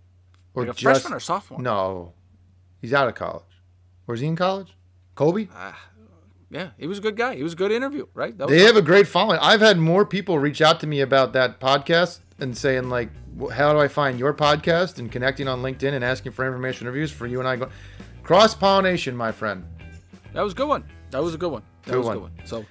Or 0.53 0.63
like 0.65 0.71
a 0.71 0.73
freshman 0.73 1.13
or 1.13 1.19
sophomore? 1.19 1.61
No, 1.61 2.13
he's 2.81 2.93
out 2.93 3.07
of 3.07 3.15
college. 3.15 3.43
Or 4.07 4.15
is 4.15 4.21
he 4.21 4.27
in 4.27 4.35
college? 4.35 4.75
Kobe. 5.15 5.47
Yeah, 6.51 6.71
he 6.79 6.87
was 6.87 6.97
a 6.97 7.01
good 7.01 7.15
guy. 7.15 7.35
He 7.35 7.43
was 7.43 7.53
a 7.53 7.55
good 7.55 7.71
interview, 7.71 8.07
right? 8.15 8.35
That 8.37 8.47
was 8.47 8.57
They 8.57 8.63
have 8.65 8.75
a 8.75 8.81
great 8.81 9.07
following. 9.07 9.39
I've 9.39 9.61
had 9.61 9.77
more 9.77 10.03
people 10.03 10.39
reach 10.39 10.61
out 10.61 10.79
to 10.79 10.87
me 10.87 11.01
about 11.01 11.33
that 11.33 11.59
podcast 11.59 12.19
and 12.39 12.57
saying 12.57 12.89
like, 12.89 13.09
"How 13.51 13.71
do 13.71 13.79
I 13.79 13.87
find 13.87 14.17
your 14.17 14.33
podcast?" 14.33 14.97
and 14.97 15.11
connecting 15.11 15.47
on 15.47 15.61
LinkedIn 15.61 15.93
and 15.93 16.03
asking 16.03 16.31
for 16.31 16.47
information 16.47 16.87
reviews 16.87 17.11
for 17.11 17.27
you 17.27 17.37
and 17.39 17.47
I. 17.47 17.57
Go 17.57 17.69
cross 18.23 18.55
pollination, 18.55 19.15
my 19.15 19.31
friend. 19.31 19.63
That 20.33 20.41
was 20.41 20.53
a 20.53 20.55
good 20.55 20.67
one. 20.67 20.83
That 21.11 21.21
was 21.21 21.35
a 21.35 21.37
good 21.37 21.51
one. 21.51 21.61
That 21.83 21.91
Good 21.91 21.97
was 21.99 22.07
one. 22.07 22.17
a 22.17 22.19
good 22.19 22.23
one. 22.37 22.45
So, 22.45 22.65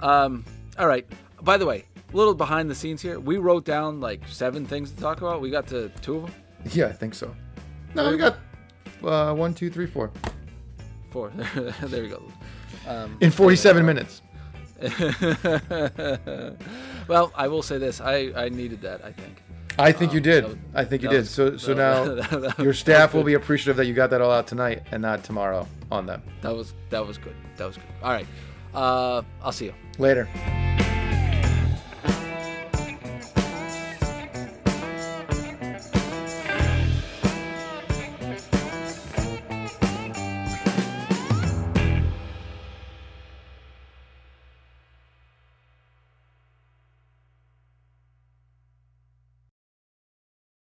um, 0.00 0.44
all 0.78 0.86
right. 0.86 1.06
By 1.42 1.56
the 1.56 1.64
way, 1.66 1.84
a 2.12 2.16
little 2.16 2.34
behind 2.34 2.68
the 2.68 2.74
scenes 2.74 3.00
here. 3.00 3.18
We 3.18 3.38
wrote 3.38 3.64
down 3.64 4.00
like 4.00 4.26
seven 4.28 4.66
things 4.66 4.90
to 4.90 4.96
talk 5.00 5.18
about. 5.18 5.40
We 5.40 5.50
got 5.50 5.66
to 5.68 5.88
two 6.02 6.16
of 6.16 6.22
them. 6.24 6.34
Yeah, 6.72 6.86
I 6.86 6.92
think 6.92 7.14
so. 7.14 7.34
No, 7.94 8.10
we 8.10 8.16
got 8.16 8.36
uh, 9.02 9.34
one, 9.34 9.54
two, 9.54 9.70
three, 9.70 9.86
four 9.86 10.10
Four. 11.10 11.30
there 11.82 12.02
we 12.02 12.08
go. 12.08 12.22
Um, 12.86 13.16
in 13.20 13.30
forty-seven 13.30 13.84
minutes. 13.86 14.22
well, 17.08 17.32
I 17.34 17.48
will 17.48 17.62
say 17.62 17.78
this. 17.78 18.00
I, 18.00 18.32
I 18.36 18.48
needed 18.48 18.82
that. 18.82 19.04
I 19.04 19.12
think. 19.12 19.42
I 19.78 19.92
think 19.92 20.12
you 20.14 20.20
did. 20.20 20.44
was- 20.44 20.56
I 20.74 20.84
think 20.84 21.02
you 21.02 21.08
did. 21.08 21.18
was- 21.20 21.30
So, 21.30 21.56
so 21.56 21.74
that- 21.74 21.76
now 21.76 22.14
that- 22.30 22.40
that 22.56 22.58
your 22.58 22.74
staff 22.74 23.14
will 23.14 23.24
be 23.24 23.34
appreciative 23.34 23.76
that 23.76 23.86
you 23.86 23.94
got 23.94 24.10
that 24.10 24.20
all 24.20 24.30
out 24.30 24.46
tonight 24.46 24.82
and 24.92 25.00
not 25.02 25.24
tomorrow 25.24 25.66
on 25.90 26.06
them. 26.06 26.22
That 26.42 26.54
was 26.54 26.74
that 26.90 27.06
was 27.06 27.18
good. 27.18 27.36
That 27.56 27.66
was 27.66 27.76
good. 27.76 27.86
All 28.02 28.10
right. 28.12 28.26
Uh, 28.74 29.22
I'll 29.42 29.52
see 29.52 29.66
you. 29.66 29.74
Later. 29.98 30.28